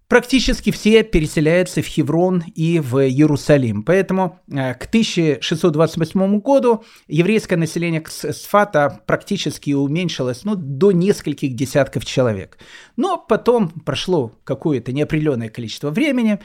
практически 0.08 0.72
все 0.72 1.04
переселяются 1.04 1.82
в 1.82 1.86
Хеврон 1.86 2.44
и 2.56 2.80
в 2.80 3.04
Иерусалим. 3.04 3.84
Поэтому 3.84 4.40
к 4.48 4.86
1628 4.86 6.40
году 6.40 6.84
еврейское 7.08 7.58
население 7.58 8.04
Сфата 8.08 9.02
практически 9.06 9.72
уменьшилось 9.72 10.46
ну, 10.46 10.56
до 10.56 10.92
нескольких 10.92 11.56
десятков 11.56 12.06
человек. 12.06 12.58
Но 12.96 13.18
потом 13.18 13.70
прошло 13.70 14.32
какое-то 14.46 14.94
неопределенное 14.94 15.50
количество 15.50 15.90
времени, 15.90 16.40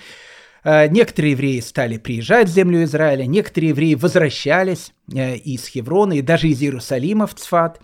некоторые 0.64 1.32
евреи 1.32 1.60
стали 1.60 1.98
приезжать 1.98 2.48
в 2.48 2.52
землю 2.52 2.84
Израиля, 2.84 3.26
некоторые 3.26 3.70
евреи 3.70 3.94
возвращались 3.94 4.92
э, 5.12 5.36
из 5.36 5.66
Хеврона 5.66 6.14
и 6.14 6.22
даже 6.22 6.48
из 6.48 6.62
Иерусалима 6.62 7.26
в 7.26 7.34
Цфат. 7.34 7.80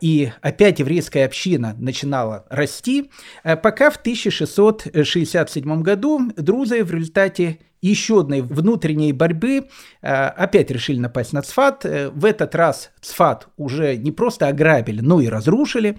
И 0.00 0.32
опять 0.40 0.78
еврейская 0.78 1.24
община 1.24 1.74
начинала 1.78 2.46
расти, 2.48 3.10
э, 3.42 3.56
пока 3.56 3.90
в 3.90 3.96
1667 3.96 5.82
году 5.82 6.20
друзы 6.36 6.84
в 6.84 6.94
результате 6.94 7.58
еще 7.82 8.20
одной 8.20 8.42
внутренней 8.42 9.14
борьбы 9.14 9.68
опять 10.02 10.70
решили 10.70 10.98
напасть 10.98 11.32
на 11.32 11.40
Цфат. 11.40 11.84
В 11.84 12.26
этот 12.26 12.54
раз 12.54 12.90
Цфат 13.00 13.48
уже 13.56 13.96
не 13.96 14.12
просто 14.12 14.48
ограбили, 14.48 15.00
но 15.00 15.18
и 15.22 15.28
разрушили 15.28 15.96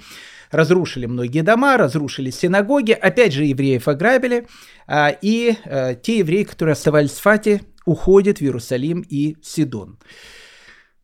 разрушили 0.51 1.05
многие 1.05 1.41
дома, 1.41 1.77
разрушили 1.77 2.29
синагоги, 2.29 2.91
опять 2.91 3.33
же 3.33 3.45
евреев 3.45 3.87
ограбили, 3.87 4.47
а, 4.87 5.09
и 5.09 5.55
а, 5.65 5.95
те 5.95 6.19
евреи, 6.19 6.43
которые 6.43 6.73
оставались 6.73 7.11
в 7.11 7.21
Фате, 7.21 7.61
уходят 7.85 8.37
в 8.37 8.41
Иерусалим 8.41 9.03
и 9.07 9.37
Сидон. 9.41 9.97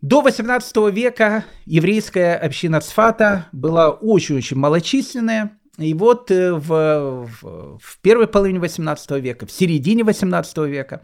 До 0.01 0.21
18 0.21 0.93
века 0.93 1.45
еврейская 1.65 2.35
община 2.35 2.81
Цфата 2.81 3.47
была 3.51 3.89
очень-очень 3.89 4.55
малочисленная, 4.57 5.56
и 5.77 5.93
вот 5.93 6.31
э, 6.31 6.53
в, 6.53 7.29
в, 7.41 7.79
в 7.79 7.99
первой 8.01 8.27
половине 8.27 8.59
18 8.59 9.11
века, 9.11 9.45
в 9.45 9.51
середине 9.51 10.03
18 10.03 10.57
века 10.59 11.01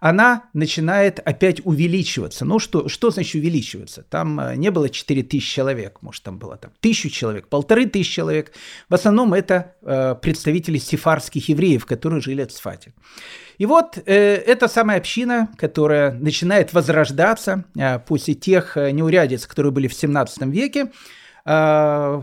она 0.00 0.44
начинает 0.54 1.20
опять 1.20 1.60
увеличиваться. 1.64 2.46
Ну, 2.46 2.58
что, 2.58 2.88
что 2.88 3.10
значит 3.10 3.34
увеличиваться? 3.34 4.02
Там 4.02 4.40
э, 4.40 4.56
не 4.56 4.70
было 4.70 4.88
4 4.88 5.22
тысячи 5.22 5.54
человек, 5.54 5.98
может, 6.00 6.22
там 6.22 6.38
было 6.38 6.56
там 6.56 6.72
тысячу 6.80 7.10
человек, 7.10 7.48
полторы 7.48 7.86
тысячи 7.86 8.14
человек. 8.14 8.52
В 8.88 8.94
основном 8.94 9.34
это 9.34 9.74
э, 9.82 10.14
представители 10.20 10.78
сефарских 10.78 11.48
евреев, 11.50 11.86
которые 11.86 12.20
жили 12.20 12.44
в 12.44 12.52
Цфате. 12.52 12.94
И 13.58 13.66
вот 13.66 13.98
э, 13.98 14.36
эта 14.36 14.68
самая 14.68 14.98
община, 14.98 15.50
которая 15.56 16.12
начинает 16.12 16.72
возрождаться 16.72 17.64
э, 17.74 17.98
после 18.00 18.34
тех 18.34 18.76
э, 18.76 18.90
неурядиц, 18.90 19.46
которые 19.46 19.72
были 19.72 19.86
в 19.86 19.94
17 19.94 20.42
веке, 20.46 20.92
э, 21.44 22.22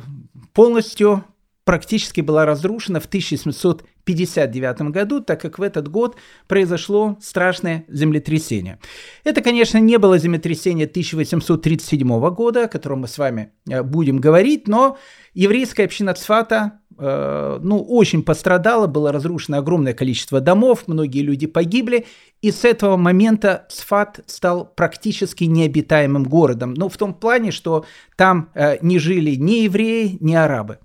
полностью 0.53 1.23
практически 1.67 2.21
была 2.21 2.45
разрушена 2.45 3.01
в 3.01 3.07
1759 3.07 4.81
году, 4.83 5.19
так 5.19 5.41
как 5.41 5.59
в 5.59 5.61
этот 5.61 5.89
год 5.89 6.15
произошло 6.47 7.17
страшное 7.21 7.83
землетрясение. 7.89 8.79
Это, 9.25 9.41
конечно, 9.41 9.77
не 9.77 9.97
было 9.97 10.17
землетрясение 10.17 10.87
1837 10.87 12.29
года, 12.29 12.63
о 12.63 12.67
котором 12.69 13.01
мы 13.01 13.09
с 13.09 13.17
вами 13.17 13.51
э, 13.69 13.83
будем 13.83 14.17
говорить, 14.17 14.69
но 14.69 14.97
еврейская 15.33 15.83
община 15.83 16.13
Цфата 16.13 16.79
э, 16.97 17.59
ну, 17.61 17.83
очень 17.83 18.23
пострадала, 18.23 18.87
было 18.87 19.11
разрушено 19.11 19.57
огромное 19.57 19.93
количество 19.93 20.39
домов, 20.39 20.85
многие 20.87 21.21
люди 21.21 21.47
погибли, 21.47 22.05
и 22.41 22.51
с 22.51 22.63
этого 22.63 22.95
момента 22.95 23.67
Цфат 23.69 24.21
стал 24.25 24.65
практически 24.73 25.43
необитаемым 25.43 26.23
городом. 26.23 26.75
Ну, 26.75 26.87
в 26.87 26.95
том 26.95 27.13
плане, 27.13 27.51
что 27.51 27.83
там 28.15 28.51
э, 28.53 28.77
не 28.81 28.99
жили 28.99 29.35
ни 29.35 29.63
евреи, 29.63 30.15
ни 30.21 30.33
арабы. 30.33 30.79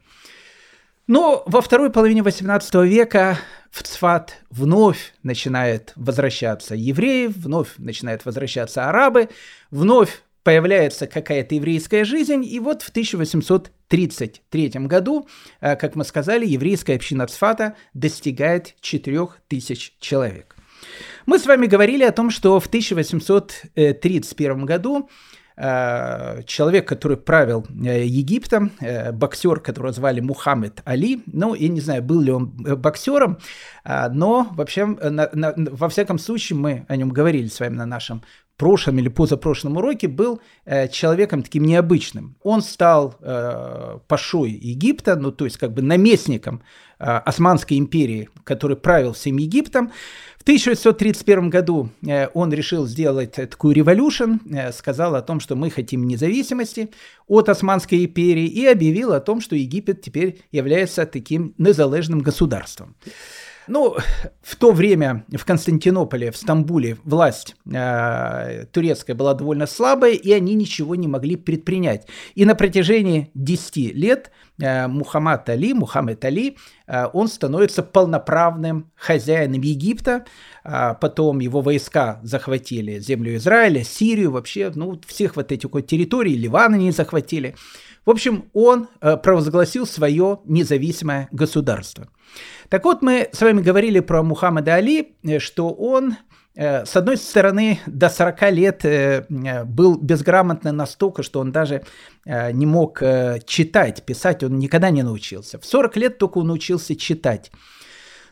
Но 1.12 1.42
во 1.44 1.60
второй 1.60 1.90
половине 1.90 2.22
XVIII 2.22 2.86
века 2.86 3.38
в 3.70 3.82
Цфат 3.82 4.38
вновь 4.48 5.12
начинает 5.22 5.92
возвращаться 5.94 6.74
евреи, 6.74 7.26
вновь 7.26 7.74
начинают 7.76 8.24
возвращаться 8.24 8.88
арабы, 8.88 9.28
вновь 9.70 10.22
появляется 10.42 11.06
какая-то 11.06 11.54
еврейская 11.56 12.06
жизнь, 12.06 12.46
и 12.46 12.58
вот 12.60 12.80
в 12.80 12.88
1833 12.88 14.70
году, 14.86 15.28
э, 15.60 15.76
как 15.76 15.96
мы 15.96 16.04
сказали, 16.06 16.46
еврейская 16.46 16.94
община 16.94 17.26
Цфата 17.26 17.76
достигает 17.92 18.74
4000 18.80 19.96
человек. 20.00 20.56
Мы 21.26 21.38
с 21.38 21.44
вами 21.44 21.66
говорили 21.66 22.04
о 22.04 22.12
том, 22.12 22.30
что 22.30 22.58
в 22.58 22.68
1831 22.68 24.64
году 24.64 25.10
человек, 25.56 26.88
который 26.88 27.16
правил 27.16 27.66
э, 27.68 28.04
Египтом, 28.04 28.72
э, 28.80 29.12
боксер, 29.12 29.60
которого 29.60 29.92
звали 29.92 30.20
Мухаммед 30.20 30.80
Али. 30.84 31.22
Ну, 31.26 31.54
я 31.54 31.68
не 31.68 31.80
знаю, 31.80 32.02
был 32.02 32.20
ли 32.20 32.32
он 32.32 32.50
боксером, 32.78 33.38
но 33.84 34.48
вообще, 34.52 34.86
на, 34.86 35.28
на, 35.32 35.54
во 35.56 35.88
всяком 35.88 36.18
случае, 36.18 36.58
мы 36.58 36.86
о 36.88 36.96
нем 36.96 37.10
говорили 37.10 37.48
с 37.48 37.60
вами 37.60 37.74
на 37.74 37.86
нашем 37.86 38.22
прошлом 38.62 38.98
или 39.00 39.08
позапрошлом 39.08 39.76
уроке, 39.76 40.06
был 40.06 40.40
э, 40.64 40.88
человеком 40.88 41.42
таким 41.42 41.64
необычным. 41.64 42.36
Он 42.42 42.62
стал 42.62 43.16
э, 43.20 43.98
пашой 44.06 44.50
Египта, 44.50 45.16
ну 45.16 45.32
то 45.32 45.46
есть 45.46 45.58
как 45.58 45.72
бы 45.72 45.82
наместником 45.82 46.60
э, 46.60 46.62
Османской 47.02 47.78
империи, 47.78 48.28
который 48.44 48.76
правил 48.76 49.12
всем 49.12 49.36
Египтом. 49.36 49.90
В 50.38 50.42
1631 50.42 51.50
году 51.50 51.90
э, 52.04 52.26
он 52.34 52.52
решил 52.52 52.86
сделать 52.86 53.32
такую 53.32 53.76
революцию, 53.76 54.40
э, 54.50 54.72
сказал 54.72 55.14
о 55.14 55.22
том, 55.22 55.38
что 55.38 55.54
мы 55.54 55.70
хотим 55.70 56.06
независимости 56.08 56.90
от 57.28 57.48
Османской 57.48 58.04
империи 58.04 58.46
и 58.46 58.66
объявил 58.66 59.12
о 59.12 59.20
том, 59.20 59.40
что 59.40 59.54
Египет 59.54 60.02
теперь 60.02 60.40
является 60.50 61.06
таким 61.06 61.54
незалежным 61.58 62.20
государством. 62.20 62.96
Ну, 63.68 63.96
в 64.42 64.56
то 64.56 64.72
время 64.72 65.24
в 65.30 65.44
Константинополе, 65.44 66.32
в 66.32 66.36
Стамбуле 66.36 66.96
власть 67.04 67.54
э, 67.72 68.64
турецкая 68.72 69.14
была 69.14 69.34
довольно 69.34 69.66
слабая, 69.66 70.12
и 70.12 70.32
они 70.32 70.54
ничего 70.54 70.96
не 70.96 71.06
могли 71.06 71.36
предпринять. 71.36 72.06
И 72.34 72.44
на 72.44 72.54
протяжении 72.54 73.30
10 73.34 73.94
лет 73.94 74.32
э, 74.60 74.88
Мухаммад 74.88 75.48
Али, 75.48 75.74
Мухаммед 75.74 76.24
Али, 76.24 76.56
э, 76.86 77.06
он 77.12 77.28
становится 77.28 77.82
полноправным 77.84 78.90
хозяином 78.96 79.60
Египта. 79.60 80.24
Э, 80.64 80.94
потом 81.00 81.38
его 81.38 81.60
войска 81.60 82.20
захватили 82.24 82.98
землю 82.98 83.36
Израиля, 83.36 83.84
Сирию, 83.84 84.32
вообще, 84.32 84.72
ну, 84.74 85.00
всех 85.06 85.36
вот 85.36 85.52
этих 85.52 85.72
вот 85.72 85.86
территорий, 85.86 86.34
Ливан 86.34 86.74
они 86.74 86.90
захватили. 86.90 87.54
В 88.04 88.10
общем, 88.10 88.44
он 88.52 88.88
э, 89.00 89.16
провозгласил 89.16 89.86
свое 89.86 90.40
независимое 90.44 91.28
государство. 91.30 92.08
Так 92.68 92.84
вот, 92.84 93.02
мы 93.02 93.28
с 93.32 93.40
вами 93.40 93.60
говорили 93.60 94.00
про 94.00 94.22
Мухаммада 94.22 94.74
Али, 94.74 95.14
э, 95.22 95.38
что 95.38 95.70
он 95.70 96.16
э, 96.56 96.84
с 96.84 96.96
одной 96.96 97.16
стороны, 97.16 97.78
до 97.86 98.08
40 98.08 98.50
лет 98.50 98.84
был 99.66 99.96
безграмотный 99.96 100.72
настолько, 100.72 101.22
что 101.22 101.40
он 101.40 101.52
даже 101.52 101.84
не 102.26 102.66
мог 102.66 103.00
читать, 103.46 104.02
писать, 104.04 104.42
он 104.42 104.58
никогда 104.58 104.90
не 104.90 105.02
научился. 105.02 105.58
В 105.58 105.64
40 105.64 105.96
лет 105.96 106.18
только 106.18 106.38
он 106.38 106.48
научился 106.48 106.96
читать. 106.96 107.52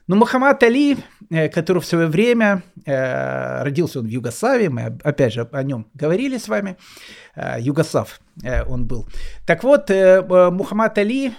Но 0.06 0.16
Мухаммад 0.16 0.62
Али, 0.62 0.96
который 1.52 1.80
в 1.80 1.86
свое 1.86 2.06
время 2.06 2.62
родился 2.84 4.00
он 4.00 4.06
в 4.06 4.10
Югославии, 4.10 4.68
мы 4.68 4.98
опять 5.04 5.32
же 5.32 5.48
о 5.52 5.62
нем 5.62 5.86
говорили 5.94 6.38
с 6.38 6.48
вами, 6.48 6.76
Югослав 7.58 8.20
он 8.66 8.86
был. 8.86 9.06
Так 9.46 9.62
вот, 9.64 9.90
Мухаммад 9.90 10.98
Али, 10.98 11.32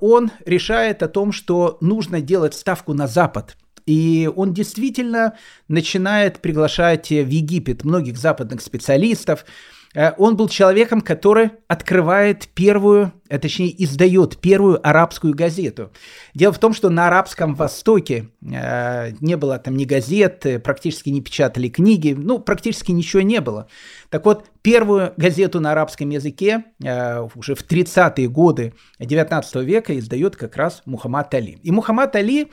он 0.00 0.30
решает 0.46 1.02
о 1.02 1.08
том, 1.08 1.32
что 1.32 1.78
нужно 1.80 2.20
делать 2.20 2.54
ставку 2.54 2.94
на 2.94 3.06
Запад. 3.06 3.56
И 3.86 4.30
он 4.36 4.52
действительно 4.52 5.32
начинает 5.68 6.40
приглашать 6.40 7.08
в 7.08 7.28
Египет 7.28 7.84
многих 7.84 8.18
западных 8.18 8.60
специалистов, 8.60 9.46
э, 9.94 10.12
он 10.18 10.36
был 10.36 10.50
человеком, 10.50 11.00
который 11.00 11.52
открывает 11.68 12.48
первую, 12.48 13.14
а 13.30 13.38
точнее 13.38 13.82
издает 13.82 14.36
первую 14.42 14.86
арабскую 14.86 15.34
газету. 15.34 15.90
Дело 16.38 16.52
в 16.52 16.60
том, 16.60 16.72
что 16.72 16.88
на 16.88 17.08
Арабском 17.08 17.56
Востоке 17.56 18.28
э, 18.40 19.10
не 19.20 19.36
было 19.36 19.58
там 19.58 19.76
ни 19.76 19.84
газет, 19.84 20.46
практически 20.62 21.08
не 21.08 21.20
печатали 21.20 21.68
книги, 21.68 22.14
ну, 22.16 22.38
практически 22.38 22.92
ничего 22.92 23.22
не 23.22 23.40
было. 23.40 23.66
Так 24.08 24.24
вот, 24.24 24.44
первую 24.62 25.14
газету 25.16 25.58
на 25.58 25.72
арабском 25.72 26.10
языке 26.10 26.62
э, 26.80 27.26
уже 27.34 27.56
в 27.56 27.68
30-е 27.68 28.28
годы 28.28 28.72
19 29.00 29.56
века 29.64 29.98
издает 29.98 30.36
как 30.36 30.56
раз 30.56 30.82
Мухаммад 30.84 31.34
Али. 31.34 31.58
И 31.64 31.72
Мухаммад 31.72 32.14
Али 32.14 32.48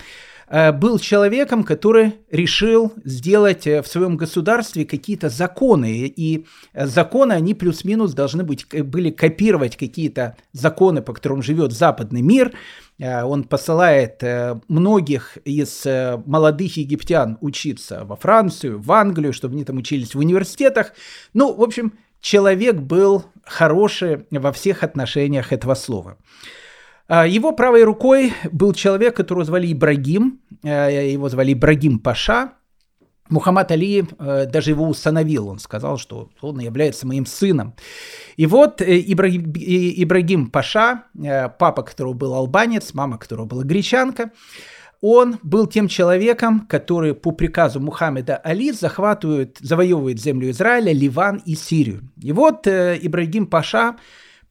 Э, 0.47 0.71
был 0.71 0.99
человеком, 0.99 1.63
который 1.63 2.15
решил 2.29 2.93
сделать 3.03 3.65
э, 3.65 3.81
в 3.81 3.87
своем 3.87 4.15
государстве 4.17 4.85
какие-то 4.85 5.29
законы. 5.29 6.13
И 6.15 6.45
э, 6.73 6.85
законы, 6.85 7.33
они 7.33 7.53
плюс-минус 7.53 8.13
должны 8.13 8.43
быть, 8.43 8.67
были 8.67 9.09
копировать 9.09 9.75
какие-то 9.75 10.37
законы, 10.53 11.01
по 11.01 11.13
которым 11.13 11.41
живет 11.41 11.71
западный 11.71 12.21
мир. 12.21 12.53
Он 12.99 13.43
посылает 13.43 14.23
многих 14.69 15.37
из 15.43 15.85
молодых 16.25 16.77
египтян 16.77 17.37
учиться 17.41 18.05
во 18.05 18.15
Францию, 18.15 18.79
в 18.79 18.91
Англию, 18.91 19.33
чтобы 19.33 19.55
они 19.55 19.65
там 19.65 19.77
учились 19.77 20.15
в 20.15 20.19
университетах. 20.19 20.93
Ну, 21.33 21.53
в 21.53 21.61
общем, 21.61 21.93
человек 22.21 22.75
был 22.75 23.25
хороший 23.43 24.25
во 24.31 24.51
всех 24.51 24.83
отношениях 24.83 25.51
этого 25.51 25.75
слова. 25.75 26.17
Его 27.09 27.51
правой 27.51 27.83
рукой 27.83 28.33
был 28.51 28.73
человек, 28.73 29.15
которого 29.15 29.45
звали 29.45 29.71
Ибрагим, 29.71 30.39
э, 30.63 31.11
его 31.11 31.29
звали 31.29 31.53
Ибрагим 31.53 31.99
Паша. 31.99 32.53
Мухаммад 33.29 33.71
Али 33.71 34.05
э, 34.19 34.45
даже 34.45 34.69
его 34.71 34.87
установил, 34.87 35.47
он 35.47 35.59
сказал, 35.59 35.97
что 35.97 36.29
он 36.41 36.59
является 36.59 37.07
моим 37.07 37.25
сыном. 37.25 37.73
И 38.37 38.45
вот 38.45 38.81
э, 38.81 39.01
Ибрагим, 39.07 39.51
Ибрагим 39.55 40.51
Паша, 40.51 41.03
папа 41.57 41.81
которого 41.81 42.13
был 42.13 42.33
албанец, 42.35 42.93
мама 42.93 43.17
которого 43.17 43.45
была 43.45 43.63
гречанка, 43.63 44.31
он 45.01 45.39
был 45.43 45.67
тем 45.67 45.87
человеком, 45.87 46.67
который 46.67 47.13
по 47.13 47.31
приказу 47.31 47.79
Мухаммеда 47.79 48.37
Али 48.37 48.71
захватывает, 48.71 49.57
завоевывает 49.59 50.21
землю 50.21 50.49
Израиля, 50.51 50.93
Ливан 50.93 51.41
и 51.45 51.55
Сирию. 51.55 52.09
И 52.21 52.31
вот 52.31 52.67
Ибрагим 52.67 53.47
Паша 53.47 53.97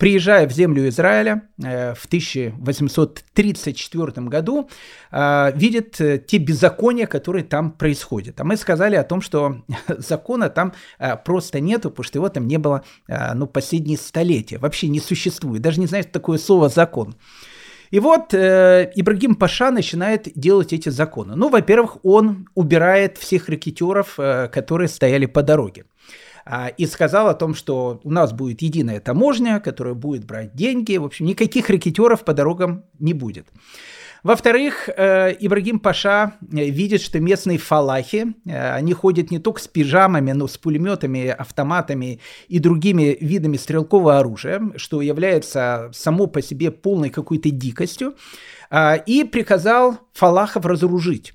Приезжая 0.05 0.45
в 0.47 0.53
землю 0.53 0.87
Израиля 0.91 1.49
э, 1.65 1.95
в 1.95 2.05
1834 2.05 4.29
году, 4.29 4.69
э, 5.11 5.53
видит 5.57 5.99
э, 5.99 6.19
те 6.19 6.37
беззакония, 6.37 7.07
которые 7.07 7.43
там 7.43 7.73
происходят. 7.73 8.39
А 8.39 8.45
мы 8.45 8.59
сказали 8.59 8.97
о 8.97 9.03
том, 9.03 9.23
что 9.23 9.63
закона 9.89 10.51
там 10.51 10.75
просто 11.25 11.61
нету, 11.61 11.89
потому 11.89 12.05
что 12.05 12.19
его 12.19 12.29
там 12.29 12.47
не 12.47 12.59
было 12.59 12.85
ну, 13.09 13.47
последние 13.47 13.97
столетия. 13.97 14.59
Вообще 14.59 14.89
не 14.89 15.01
существует. 15.01 15.63
Даже 15.63 15.81
не 15.81 15.87
знаю, 15.87 16.03
что 16.03 16.13
такое 16.13 16.37
слово 16.37 16.69
«закон». 16.69 17.17
И 17.95 18.01
вот 18.01 18.35
э, 18.35 18.91
Ибрагим 18.97 19.37
Паша 19.37 19.71
начинает 19.71 20.27
делать 20.35 20.73
эти 20.73 20.89
законы. 20.89 21.37
Ну, 21.37 21.49
во-первых, 21.49 22.05
он 22.05 22.49
убирает 22.55 23.19
всех 23.19 23.49
ракетеров, 23.49 24.19
э, 24.19 24.49
которые 24.49 24.89
стояли 24.89 25.27
по 25.27 25.45
дороге. 25.45 25.85
А, 26.47 26.69
и 26.69 26.87
сказал 26.87 27.29
о 27.29 27.35
том, 27.35 27.55
что 27.55 28.01
у 28.05 28.11
нас 28.11 28.33
будет 28.33 28.63
единая 28.63 29.01
таможня, 29.01 29.61
которая 29.61 29.95
будет 29.95 30.25
брать 30.25 30.55
деньги. 30.55 30.97
В 30.97 31.05
общем, 31.05 31.27
никаких 31.27 31.71
рекетеров 31.71 32.25
по 32.25 32.35
дорогам 32.35 32.85
не 32.99 33.15
будет. 33.15 33.47
Во-вторых, 34.25 34.89
э, 34.89 35.37
Ибрагим 35.39 35.79
Паша 35.79 36.33
э, 36.41 36.71
видит, 36.71 37.03
что 37.03 37.21
местные 37.21 37.59
фалахи, 37.59 38.35
э, 38.47 38.73
они 38.73 38.95
ходят 38.95 39.31
не 39.31 39.39
только 39.39 39.61
с 39.61 39.69
пижамами, 39.69 40.33
но 40.33 40.49
с 40.49 40.57
пулеметами, 40.57 41.29
автоматами 41.29 42.21
и 42.49 42.59
другими 42.59 43.19
видами 43.21 43.59
стрелкового 43.59 44.19
оружия, 44.19 44.63
что 44.77 45.03
является 45.03 45.91
само 45.93 46.27
по 46.27 46.41
себе 46.41 46.71
полной 46.71 47.11
какой-то 47.11 47.51
дикостью, 47.51 48.15
и 49.07 49.29
приказал 49.31 49.99
фалахов 50.15 50.65
разоружить. 50.65 51.35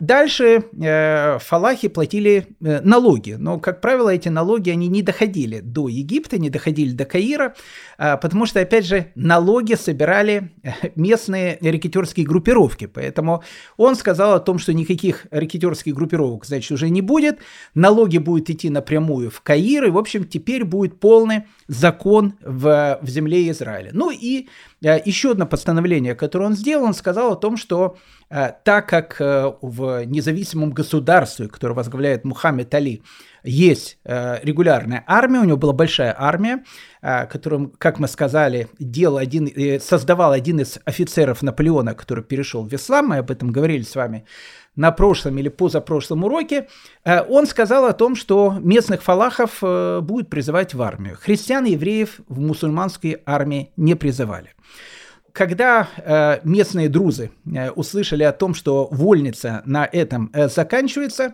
Дальше 0.00 0.64
э, 0.80 1.38
фалахи 1.40 1.88
платили 1.88 2.46
э, 2.60 2.80
налоги, 2.82 3.32
но, 3.32 3.58
как 3.58 3.80
правило, 3.80 4.10
эти 4.10 4.28
налоги, 4.28 4.70
они 4.70 4.88
не 4.88 5.02
доходили 5.02 5.60
до 5.60 5.88
Египта, 5.88 6.38
не 6.38 6.50
доходили 6.50 6.92
до 6.92 7.04
Каира, 7.04 7.54
э, 7.98 8.16
потому 8.16 8.46
что, 8.46 8.60
опять 8.60 8.86
же, 8.86 9.10
налоги 9.14 9.74
собирали 9.74 10.52
э, 10.62 10.70
местные 10.94 11.58
рекетерские 11.60 12.26
группировки, 12.26 12.86
поэтому 12.86 13.42
он 13.76 13.96
сказал 13.96 14.34
о 14.34 14.40
том, 14.40 14.58
что 14.58 14.72
никаких 14.72 15.26
рекетерских 15.30 15.94
группировок, 15.94 16.46
значит, 16.46 16.70
уже 16.70 16.90
не 16.90 17.02
будет, 17.02 17.38
налоги 17.74 18.18
будут 18.18 18.50
идти 18.50 18.70
напрямую 18.70 19.30
в 19.30 19.40
Каир, 19.40 19.84
и, 19.84 19.90
в 19.90 19.98
общем, 19.98 20.24
теперь 20.24 20.64
будет 20.64 21.00
полный 21.00 21.44
закон 21.68 22.34
в, 22.40 22.98
в 23.00 23.08
земле 23.08 23.50
Израиля. 23.50 23.90
Ну 23.92 24.10
и 24.10 24.48
э, 24.82 24.98
еще 25.04 25.32
одно 25.32 25.46
постановление, 25.46 26.14
которое 26.14 26.46
он 26.46 26.56
сделал, 26.56 26.86
он 26.86 26.94
сказал 26.94 27.32
о 27.32 27.36
том, 27.36 27.56
что 27.56 27.96
Э, 28.30 28.52
так 28.62 28.88
как 28.88 29.20
э, 29.20 29.52
в 29.62 30.04
независимом 30.04 30.70
государстве, 30.70 31.48
которое 31.48 31.74
возглавляет 31.74 32.24
Мухаммед 32.24 32.74
Али, 32.74 33.02
есть 33.44 33.98
регулярная 34.04 35.04
армия, 35.06 35.38
у 35.38 35.44
него 35.44 35.56
была 35.56 35.72
большая 35.72 36.14
армия, 36.18 36.64
которым, 37.00 37.70
как 37.78 38.00
мы 38.00 38.08
сказали, 38.08 38.68
делал 38.80 39.16
один, 39.16 39.80
создавал 39.80 40.32
один 40.32 40.60
из 40.60 40.80
офицеров 40.84 41.40
Наполеона, 41.40 41.94
который 41.94 42.24
перешел 42.24 42.64
в 42.66 42.74
ислам, 42.74 43.06
мы 43.06 43.18
об 43.18 43.30
этом 43.30 43.50
говорили 43.52 43.84
с 43.84 43.94
вами 43.94 44.26
на 44.78 44.92
прошлом 44.92 45.36
или 45.38 45.48
позапрошлом 45.48 46.24
уроке, 46.24 46.68
он 47.04 47.46
сказал 47.46 47.84
о 47.84 47.92
том, 47.92 48.16
что 48.16 48.54
местных 48.60 49.02
фалахов 49.02 49.58
будет 50.04 50.30
призывать 50.30 50.72
в 50.72 50.80
армию. 50.80 51.18
Христиан 51.20 51.66
и 51.66 51.72
евреев 51.72 52.20
в 52.28 52.40
мусульманской 52.40 53.18
армии 53.26 53.72
не 53.76 53.94
призывали. 53.94 54.54
Когда 55.38 55.88
э, 55.96 56.40
местные 56.42 56.88
друзы 56.88 57.30
э, 57.46 57.70
услышали 57.70 58.24
о 58.24 58.32
том, 58.32 58.54
что 58.54 58.88
вольница 58.90 59.62
на 59.66 59.84
этом 59.84 60.30
э, 60.32 60.48
заканчивается, 60.48 61.32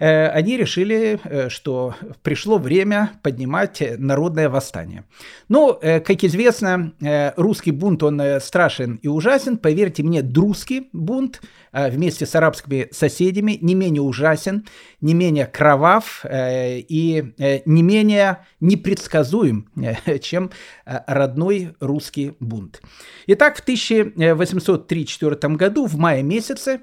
э, 0.00 0.26
они 0.28 0.56
решили, 0.56 1.20
э, 1.22 1.48
что 1.50 1.94
пришло 2.24 2.58
время 2.58 3.12
поднимать 3.22 3.80
народное 3.98 4.48
восстание. 4.48 5.04
Ну, 5.48 5.78
э, 5.80 6.00
как 6.00 6.24
известно, 6.24 6.94
э, 7.00 7.32
русский 7.36 7.70
бунт, 7.70 8.02
он 8.02 8.20
э, 8.20 8.40
страшен 8.40 8.96
и 8.96 9.06
ужасен. 9.06 9.56
Поверьте 9.56 10.02
мне, 10.02 10.22
друзский 10.22 10.88
бунт 10.92 11.40
э, 11.40 11.46
вместе 11.74 12.24
с 12.26 12.34
арабскими 12.34 12.88
соседями 12.92 13.58
не 13.60 13.74
менее 13.74 14.02
ужасен, 14.02 14.64
не 15.00 15.14
менее 15.14 15.46
кровав 15.46 16.24
э, 16.24 16.78
и 16.78 17.34
э, 17.38 17.60
не 17.66 17.82
менее 17.82 18.46
непредсказуем, 18.60 19.68
э, 19.76 20.18
чем 20.18 20.50
э, 20.86 21.00
родной 21.06 21.74
русский 21.80 22.34
бунт. 22.40 22.80
Итак, 23.26 23.56
в 23.56 23.60
1834 23.60 25.54
году, 25.54 25.86
в 25.86 25.96
мае 25.96 26.22
месяце, 26.22 26.80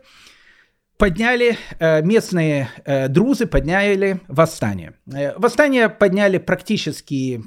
подняли 1.01 1.57
э, 1.79 2.03
местные 2.03 2.69
э, 2.85 3.07
друзы, 3.07 3.47
подняли 3.47 4.19
восстание. 4.27 4.93
Э, 5.11 5.33
восстание 5.35 5.89
подняли 5.89 6.37
практически 6.37 7.41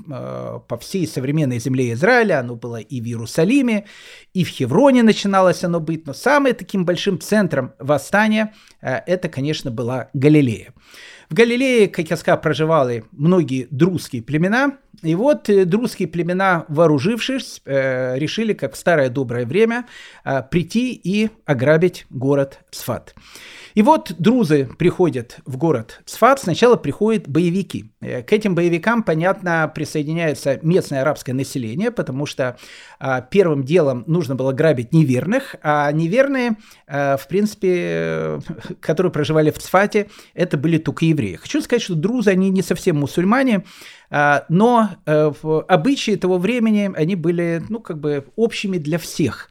по 0.69 0.77
всей 0.81 1.07
современной 1.07 1.61
земле 1.61 1.93
Израиля. 1.93 2.41
Оно 2.41 2.57
было 2.57 2.81
и 2.81 3.01
в 3.01 3.05
Иерусалиме, 3.05 3.85
и 4.33 4.43
в 4.43 4.49
Хевроне 4.49 5.05
начиналось 5.05 5.63
оно 5.63 5.79
быть. 5.79 6.05
Но 6.07 6.15
самым 6.15 6.55
таким 6.55 6.85
большим 6.85 7.21
центром 7.21 7.75
восстания 7.79 8.53
это, 8.81 9.29
конечно, 9.29 9.71
была 9.71 10.09
Галилея. 10.15 10.73
В 11.29 11.35
Галилее, 11.35 11.89
как 11.89 12.11
я 12.11 12.17
сказал, 12.17 12.41
проживали 12.41 13.05
многие 13.13 13.67
друзские 13.71 14.23
племена. 14.23 14.79
И 15.03 15.15
вот 15.15 15.49
э, 15.51 15.65
друзские 15.65 16.09
племена, 16.09 16.65
вооружившись, 16.69 17.61
э, 17.65 18.19
решили, 18.19 18.53
как 18.53 18.75
в 18.75 18.77
старое 18.77 19.11
доброе 19.11 19.45
время, 19.45 19.87
э, 20.25 20.43
прийти 20.51 20.93
и 20.93 21.31
ограбить 21.45 22.07
город 22.11 22.61
Цфат. 22.71 23.15
И 23.75 23.83
вот 23.83 24.15
друзы 24.19 24.69
приходят 24.79 25.39
в 25.45 25.57
город 25.57 26.01
Цфат, 26.07 26.41
сначала 26.41 26.77
приходят 26.77 27.29
боевики. 27.29 27.93
Э, 28.01 28.23
к 28.23 28.33
этим 28.33 28.55
боевикам, 28.55 29.03
понятно, 29.03 29.71
присоединяется 29.75 30.61
местное 30.63 31.03
арабское 31.03 31.35
население, 31.35 31.91
потому 31.91 32.25
что 32.25 32.57
а, 33.01 33.21
первым 33.21 33.65
делом 33.65 34.05
нужно 34.07 34.37
было 34.37 34.53
грабить 34.53 34.93
неверных, 34.93 35.57
а 35.63 35.91
неверные, 35.91 36.57
а, 36.87 37.17
в 37.17 37.27
принципе, 37.27 37.69
э, 37.75 38.41
которые 38.81 39.11
проживали 39.11 39.51
в 39.51 39.59
Цфате, 39.59 40.09
это 40.35 40.57
были 40.57 40.79
только 40.79 41.05
евреи. 41.07 41.35
Хочу 41.35 41.61
сказать, 41.61 41.83
что 41.83 41.97
друзы, 41.97 42.31
они 42.31 42.51
не 42.51 42.63
совсем 42.63 42.99
мусульмане, 42.99 43.65
а, 44.09 44.45
но 44.49 44.91
а, 45.05 45.33
обычаи 45.67 46.15
того 46.15 46.39
времени, 46.39 46.93
они 46.95 47.17
были, 47.17 47.61
ну, 47.69 47.81
как 47.81 47.99
бы 47.99 48.25
общими 48.37 48.79
для 48.79 48.99
всех. 48.99 49.51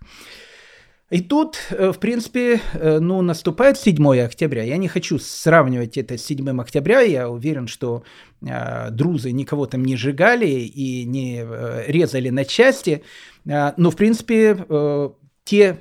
И 1.14 1.22
тут, 1.22 1.58
э, 1.70 1.92
в 1.92 2.00
принципе, 2.00 2.60
э, 2.74 3.00
ну, 3.00 3.22
наступает 3.22 3.78
7 3.78 4.26
октября. 4.26 4.64
Я 4.64 4.78
не 4.78 4.88
хочу 4.88 5.20
сравнивать 5.20 5.96
это 5.96 6.18
с 6.18 6.26
7 6.26 6.60
октября. 6.60 7.02
Я 7.02 7.30
уверен, 7.30 7.68
что 7.68 8.04
э, 8.42 8.90
друзы 8.90 9.32
никого 9.32 9.68
там 9.68 9.86
не 9.86 9.96
сжигали 9.96 10.48
и 10.48 11.06
не 11.06 11.46
резали 11.88 12.30
на 12.30 12.46
части. 12.46 13.04
Но, 13.46 13.92
в 13.92 13.96
принципе, 13.96 14.66
те 15.44 15.78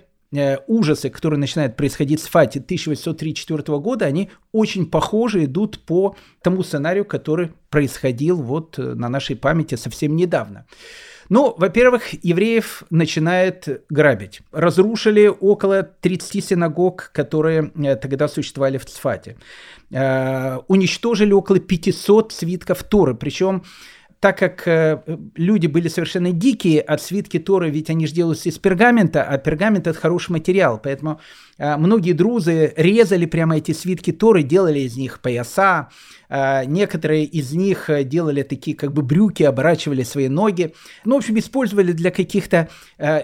ужасы, 0.66 1.10
которые 1.10 1.40
начинают 1.40 1.76
происходить 1.76 2.20
в 2.20 2.24
Сфате 2.24 2.60
1834 2.60 3.78
года, 3.78 4.06
они 4.06 4.28
очень 4.52 4.84
похожи 4.84 5.44
идут 5.44 5.78
по 5.86 6.14
тому 6.42 6.62
сценарию, 6.62 7.04
который 7.04 7.52
происходил 7.70 8.42
вот 8.42 8.76
на 8.78 9.08
нашей 9.08 9.36
памяти 9.36 9.76
совсем 9.76 10.16
недавно. 10.16 10.66
Ну, 11.32 11.54
во-первых, 11.56 12.12
евреев 12.22 12.82
начинает 12.90 13.86
грабить. 13.88 14.42
Разрушили 14.52 15.28
около 15.28 15.82
30 15.82 16.44
синагог, 16.44 17.10
которые 17.14 17.72
э, 17.74 17.96
тогда 17.96 18.28
существовали 18.28 18.76
в 18.76 18.84
Цфате. 18.84 19.38
Э, 19.90 20.58
уничтожили 20.68 21.32
около 21.32 21.58
500 21.58 22.32
свитков 22.32 22.82
Торы, 22.82 23.14
причем 23.14 23.62
так 24.22 24.38
как 24.38 24.68
э, 24.68 25.02
люди 25.34 25.66
были 25.66 25.88
совершенно 25.88 26.30
дикие 26.30 26.80
от 26.80 27.02
свитки 27.02 27.40
Торы, 27.40 27.70
ведь 27.70 27.90
они 27.90 28.06
же 28.06 28.14
делаются 28.14 28.50
из 28.50 28.56
пергамента, 28.56 29.24
а 29.24 29.36
пергамент 29.36 29.88
это 29.88 29.98
хороший 29.98 30.30
материал, 30.30 30.78
поэтому 30.80 31.20
э, 31.58 31.76
многие 31.76 32.12
друзы 32.12 32.72
резали 32.76 33.26
прямо 33.26 33.56
эти 33.56 33.72
свитки 33.72 34.12
Торы, 34.12 34.44
делали 34.44 34.78
из 34.78 34.96
них 34.96 35.18
пояса, 35.18 35.88
э, 36.28 36.64
некоторые 36.66 37.24
из 37.24 37.52
них 37.52 37.90
делали 38.04 38.44
такие 38.44 38.76
как 38.76 38.92
бы 38.92 39.02
брюки, 39.02 39.42
оборачивали 39.42 40.04
свои 40.04 40.28
ноги, 40.28 40.72
ну, 41.04 41.16
в 41.16 41.18
общем, 41.18 41.36
использовали 41.40 41.90
для 41.90 42.12
каких-то 42.12 42.68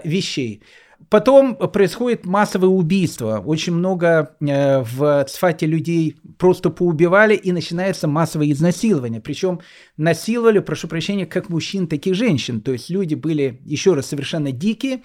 вещей. 0.03 0.61
Потом 1.07 1.55
происходит 1.55 2.25
массовое 2.25 2.69
убийство. 2.69 3.41
Очень 3.43 3.73
много 3.73 4.35
э, 4.41 4.81
в 4.81 5.25
Цфате 5.27 5.65
людей 5.65 6.17
просто 6.37 6.69
поубивали, 6.69 7.35
и 7.35 7.51
начинается 7.51 8.07
массовое 8.07 8.51
изнасилование. 8.51 9.21
Причем 9.21 9.61
насиловали, 9.97 10.59
прошу 10.59 10.87
прощения, 10.87 11.25
как 11.25 11.49
мужчин, 11.49 11.87
так 11.87 12.05
и 12.05 12.13
женщин. 12.13 12.61
То 12.61 12.73
есть 12.73 12.89
люди 12.89 13.15
были, 13.15 13.59
еще 13.65 13.95
раз, 13.95 14.07
совершенно 14.07 14.51
дикие. 14.51 15.01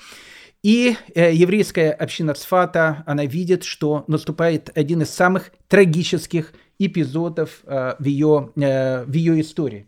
И 0.62 0.96
э, 1.14 1.32
еврейская 1.32 1.90
община 1.90 2.34
Цфата, 2.34 3.02
она 3.06 3.24
видит, 3.26 3.64
что 3.64 4.04
наступает 4.08 4.70
один 4.74 5.02
из 5.02 5.10
самых 5.10 5.52
трагических 5.68 6.54
эпизодов 6.78 7.60
э, 7.64 7.94
в, 7.98 8.04
ее, 8.04 8.50
э, 8.56 9.04
в 9.04 9.12
ее 9.12 9.40
истории. 9.40 9.86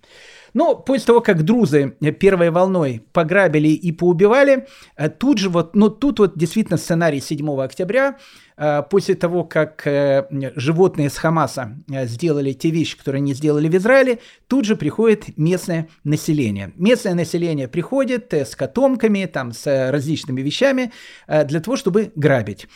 Но 0.56 0.74
после 0.74 1.04
того, 1.04 1.20
как 1.20 1.42
друзы 1.42 1.98
первой 2.18 2.50
волной 2.50 3.02
пограбили 3.12 3.68
и 3.68 3.92
поубивали, 3.92 4.66
э, 4.96 5.10
тут 5.10 5.36
же 5.36 5.50
вот, 5.50 5.76
ну 5.76 5.90
тут 5.90 6.18
вот 6.18 6.38
действительно 6.38 6.78
сценарий 6.78 7.20
7 7.20 7.60
октября– 7.60 8.16
Э, 8.26 8.45
после 8.56 9.14
того, 9.14 9.44
как 9.44 9.86
э, 9.86 10.26
животные 10.56 11.10
с 11.10 11.18
Хамаса 11.18 11.76
э, 11.90 12.06
сделали 12.06 12.52
те 12.52 12.70
вещи, 12.70 12.96
которые 12.96 13.20
они 13.20 13.34
сделали 13.34 13.68
в 13.68 13.76
Израиле, 13.76 14.18
тут 14.48 14.64
же 14.64 14.76
приходит 14.76 15.36
местное 15.36 15.88
население. 16.04 16.72
Местное 16.76 17.12
население 17.12 17.68
приходит 17.68 18.32
с 18.32 18.56
котомками, 18.56 19.26
там, 19.26 19.52
с 19.52 19.90
различными 19.90 20.40
вещами 20.40 20.92
для 21.26 21.60
того, 21.60 21.76
чтобы 21.76 22.12
грабить. 22.14 22.66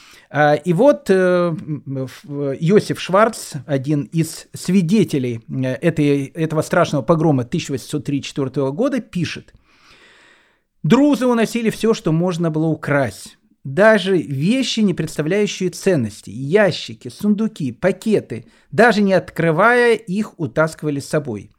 И 0.64 0.72
вот 0.72 1.08
Йосиф 1.08 3.00
Шварц, 3.00 3.52
один 3.66 4.02
из 4.12 4.48
свидетелей 4.52 5.40
этой, 5.80 6.26
этого 6.26 6.62
страшного 6.62 7.02
погрома 7.02 7.42
1834 7.44 8.70
года, 8.72 9.00
пишет, 9.00 9.54
«Друзы 10.82 11.26
уносили 11.26 11.70
все, 11.70 11.94
что 11.94 12.12
можно 12.12 12.50
было 12.50 12.66
украсть 12.66 13.38
даже 13.64 14.16
вещи, 14.16 14.80
не 14.80 14.94
представляющие 14.94 15.70
ценности, 15.70 16.30
ящики, 16.30 17.08
сундуки, 17.08 17.72
пакеты, 17.72 18.46
даже 18.70 19.02
не 19.02 19.12
открывая 19.12 19.94
их, 19.94 20.38
утаскивали 20.38 21.00
с 21.00 21.08
собой. 21.08 21.50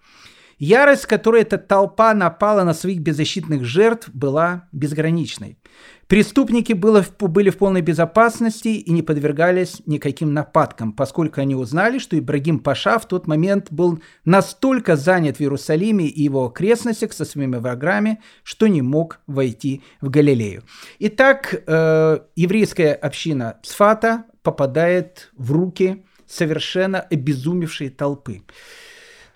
Ярость, 0.61 1.07
которой 1.07 1.41
эта 1.41 1.57
толпа 1.57 2.13
напала 2.13 2.63
на 2.63 2.75
своих 2.75 2.99
беззащитных 2.99 3.65
жертв, 3.65 4.09
была 4.13 4.69
безграничной. 4.71 5.57
Преступники 6.05 6.73
были 6.73 7.49
в 7.49 7.57
полной 7.57 7.81
безопасности 7.81 8.67
и 8.67 8.91
не 8.91 9.01
подвергались 9.01 9.81
никаким 9.87 10.33
нападкам, 10.33 10.93
поскольку 10.93 11.41
они 11.41 11.55
узнали, 11.55 11.97
что 11.97 12.15
Ибрагим 12.15 12.59
Паша 12.59 12.99
в 12.99 13.07
тот 13.07 13.25
момент 13.25 13.71
был 13.71 14.03
настолько 14.23 14.97
занят 14.97 15.37
в 15.37 15.41
Иерусалиме 15.41 16.05
и 16.05 16.21
его 16.21 16.45
окрестностях 16.45 17.13
со 17.13 17.25
своими 17.25 17.55
врагами, 17.55 18.21
что 18.43 18.67
не 18.67 18.83
мог 18.83 19.19
войти 19.25 19.81
в 19.99 20.11
Галилею. 20.11 20.61
Итак, 20.99 21.55
э, 21.65 22.19
еврейская 22.35 22.93
община 22.93 23.57
Цфата 23.63 24.25
попадает 24.43 25.31
в 25.35 25.53
руки 25.53 26.05
совершенно 26.27 26.99
обезумевшей 26.99 27.89
толпы. 27.89 28.43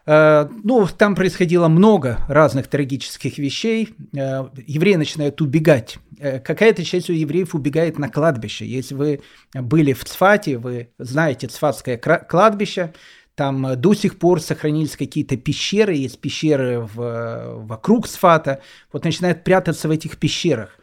Э, 0.05 0.47
ну, 0.63 0.87
там 0.87 1.15
происходило 1.15 1.67
много 1.67 2.19
разных 2.27 2.67
трагических 2.67 3.37
вещей. 3.37 3.95
Э, 4.15 4.47
евреи 4.67 4.95
начинают 4.95 5.41
убегать. 5.41 5.97
Э, 6.19 6.39
какая-то 6.39 6.83
часть 6.83 7.09
у 7.09 7.13
евреев 7.13 7.55
убегает 7.55 7.97
на 7.97 8.09
кладбище. 8.09 8.65
Если 8.65 8.93
вы 8.93 9.21
были 9.53 9.93
в 9.93 10.03
Цфате, 10.05 10.57
вы 10.57 10.89
знаете 10.99 11.47
Цфатское 11.47 11.97
кладбище, 11.97 12.93
там 13.35 13.75
до 13.75 13.93
сих 13.93 14.17
пор 14.17 14.41
сохранились 14.41 14.95
какие-то 14.95 15.35
пещеры, 15.35 15.93
есть 15.93 16.21
пещеры 16.21 16.79
в, 16.79 17.65
вокруг 17.65 18.07
Сфата, 18.07 18.61
вот 18.93 19.03
начинают 19.03 19.43
прятаться 19.43 19.89
в 19.89 19.91
этих 19.91 20.17
пещерах. 20.17 20.79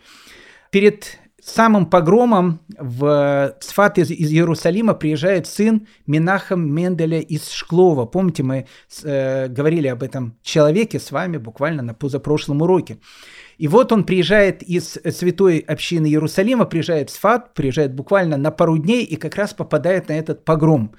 Перед 0.71 1.19
самым 1.45 1.87
погромом 1.87 2.61
в 2.79 3.57
Цфат 3.61 3.99
из, 3.99 4.11
из 4.11 4.31
Иерусалима 4.31 4.95
приезжает 4.95 5.47
сын 5.47 5.89
Минахам 6.07 6.73
Менделя 6.73 7.21
из 7.21 7.51
Шклова. 7.51 8.07
Помните, 8.07 8.43
мы 8.45 8.67
э, 9.03 9.49
говорили 9.49 9.89
об 9.89 10.03
этом 10.03 10.37
человеке 10.43 11.01
с 11.01 11.11
вами 11.11 11.39
буквально 11.39 11.83
на 11.83 11.95
позапрошлом 11.95 12.63
уроке. 12.63 12.99
И 13.59 13.67
вот 13.67 13.93
он 13.93 14.05
приезжает 14.05 14.63
из 14.63 14.99
святой 15.11 15.59
общины 15.59 16.07
Иерусалима, 16.07 16.65
приезжает 16.65 17.11
в 17.11 17.15
Сфат, 17.15 17.55
приезжает 17.55 17.95
буквально 17.95 18.37
на 18.37 18.53
пару 18.53 18.79
дней 18.79 19.05
и 19.05 19.17
как 19.17 19.35
раз 19.35 19.53
попадает 19.53 20.09
на 20.09 20.13
этот 20.13 20.45
погром. 20.45 20.95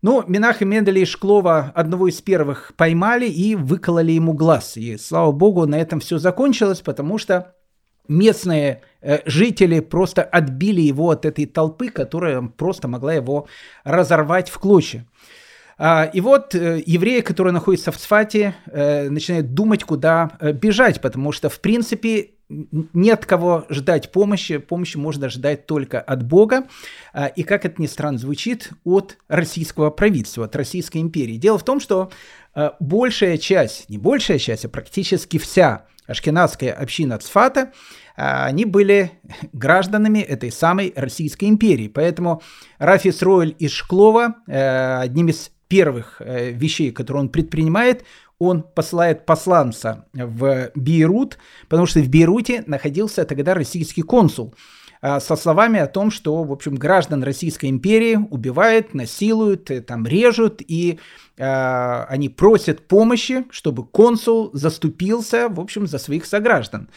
Ну, 0.00 0.24
Минаха 0.26 0.64
Менделя 0.64 1.00
и 1.00 1.04
Шклова 1.04 1.72
одного 1.74 2.08
из 2.08 2.20
первых 2.20 2.72
поймали 2.76 3.26
и 3.26 3.54
выкололи 3.54 4.12
ему 4.12 4.32
глаз. 4.32 4.76
И 4.76 4.96
слава 4.96 5.32
богу, 5.32 5.66
на 5.66 5.78
этом 5.78 6.00
все 6.00 6.18
закончилось, 6.18 6.80
потому 6.80 7.18
что 7.18 7.54
местные 8.08 8.82
жители 9.26 9.80
просто 9.80 10.22
отбили 10.22 10.80
его 10.80 11.10
от 11.10 11.24
этой 11.24 11.46
толпы, 11.46 11.88
которая 11.88 12.42
просто 12.42 12.88
могла 12.88 13.14
его 13.14 13.46
разорвать 13.84 14.48
в 14.48 14.58
клочья. 14.58 15.06
А, 15.76 16.04
и 16.04 16.20
вот 16.20 16.54
э, 16.54 16.82
евреи, 16.86 17.20
которые 17.20 17.52
находятся 17.52 17.90
в 17.90 17.96
Сфате, 17.96 18.54
э, 18.66 19.08
начинают 19.08 19.54
думать, 19.54 19.84
куда 19.84 20.32
бежать, 20.40 21.00
потому 21.00 21.32
что, 21.32 21.48
в 21.48 21.60
принципе, 21.60 22.30
нет 22.48 23.26
кого 23.26 23.64
ждать 23.70 24.12
помощи, 24.12 24.58
помощи 24.58 24.96
можно 24.96 25.28
ждать 25.28 25.66
только 25.66 26.00
от 26.00 26.22
Бога, 26.22 26.64
а, 27.12 27.26
и, 27.26 27.42
как 27.42 27.64
это 27.64 27.80
ни 27.82 27.86
странно 27.86 28.18
звучит, 28.18 28.70
от 28.84 29.16
российского 29.28 29.90
правительства, 29.90 30.44
от 30.44 30.54
Российской 30.54 30.98
империи. 30.98 31.36
Дело 31.36 31.58
в 31.58 31.64
том, 31.64 31.80
что 31.80 32.10
большая 32.78 33.36
часть, 33.38 33.88
не 33.88 33.98
большая 33.98 34.38
часть, 34.38 34.64
а 34.64 34.68
практически 34.68 35.38
вся 35.38 35.86
ашкенадская 36.06 36.72
община 36.72 37.18
Цфата, 37.18 37.72
они 38.16 38.64
были 38.64 39.12
гражданами 39.52 40.20
этой 40.20 40.52
самой 40.52 40.92
Российской 40.94 41.46
империи. 41.46 41.88
Поэтому 41.88 42.42
Рафис 42.78 43.22
Ройль 43.22 43.56
из 43.58 43.72
Шклова, 43.72 44.36
э, 44.46 44.98
одним 45.00 45.28
из 45.28 45.50
первых 45.68 46.20
э, 46.20 46.50
вещей, 46.50 46.90
которые 46.92 47.22
он 47.22 47.28
предпринимает, 47.28 48.04
он 48.38 48.62
посылает 48.62 49.26
посланца 49.26 50.06
в 50.12 50.70
Бейрут, 50.74 51.38
потому 51.68 51.86
что 51.86 52.00
в 52.00 52.08
Бейруте 52.08 52.64
находился 52.66 53.24
тогда 53.24 53.54
российский 53.54 54.02
консул 54.02 54.54
а, 55.00 55.20
со 55.20 55.36
словами 55.36 55.78
о 55.78 55.86
том, 55.86 56.10
что, 56.10 56.42
в 56.44 56.52
общем, 56.52 56.74
граждан 56.76 57.22
Российской 57.22 57.70
империи 57.70 58.18
убивают, 58.30 58.94
насилуют, 58.94 59.70
э, 59.70 59.80
там 59.80 60.06
режут, 60.06 60.62
и 60.66 60.98
э, 61.36 62.04
они 62.08 62.28
просят 62.28 62.86
помощи, 62.88 63.44
чтобы 63.50 63.84
консул 63.84 64.50
заступился, 64.52 65.48
в 65.48 65.60
общем, 65.60 65.86
за 65.86 65.98
своих 65.98 66.24
сограждан 66.24 66.88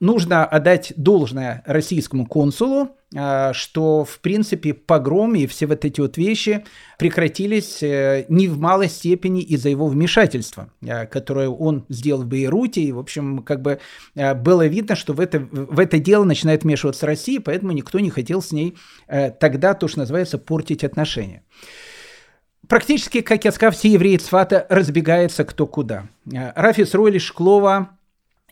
нужно 0.00 0.44
отдать 0.44 0.92
должное 0.96 1.62
российскому 1.66 2.26
консулу, 2.26 2.90
а, 3.16 3.54
что, 3.54 4.04
в 4.04 4.20
принципе, 4.20 4.74
погром 4.74 5.34
и 5.34 5.46
все 5.46 5.66
вот 5.66 5.84
эти 5.84 6.00
вот 6.00 6.18
вещи 6.18 6.64
прекратились 6.98 7.82
э, 7.82 8.26
не 8.28 8.48
в 8.48 8.58
малой 8.58 8.88
степени 8.88 9.40
из-за 9.40 9.70
его 9.70 9.86
вмешательства, 9.86 10.70
а, 10.86 11.06
которое 11.06 11.48
он 11.48 11.86
сделал 11.88 12.22
в 12.22 12.26
Бейруте. 12.26 12.82
И, 12.82 12.92
в 12.92 12.98
общем, 12.98 13.38
как 13.38 13.62
бы 13.62 13.80
было 14.14 14.66
видно, 14.66 14.94
что 14.94 15.14
в 15.14 15.20
это, 15.20 15.40
в 15.40 15.78
это 15.78 15.98
дело 15.98 16.24
начинает 16.24 16.64
вмешиваться 16.64 17.06
Россия, 17.06 17.40
поэтому 17.40 17.72
никто 17.72 17.98
не 17.98 18.10
хотел 18.10 18.42
с 18.42 18.52
ней 18.52 18.76
э, 19.06 19.30
тогда, 19.30 19.72
то, 19.72 19.88
что 19.88 20.00
называется, 20.00 20.36
портить 20.36 20.84
отношения. 20.84 21.42
Практически, 22.68 23.22
как 23.22 23.46
я 23.46 23.52
сказал, 23.52 23.72
все 23.72 23.90
евреи 23.90 24.18
Цфата 24.18 24.66
разбегаются 24.68 25.44
кто 25.44 25.66
куда. 25.66 26.08
Рафис 26.26 26.92
Ройли 26.92 27.18
Шклова 27.18 27.97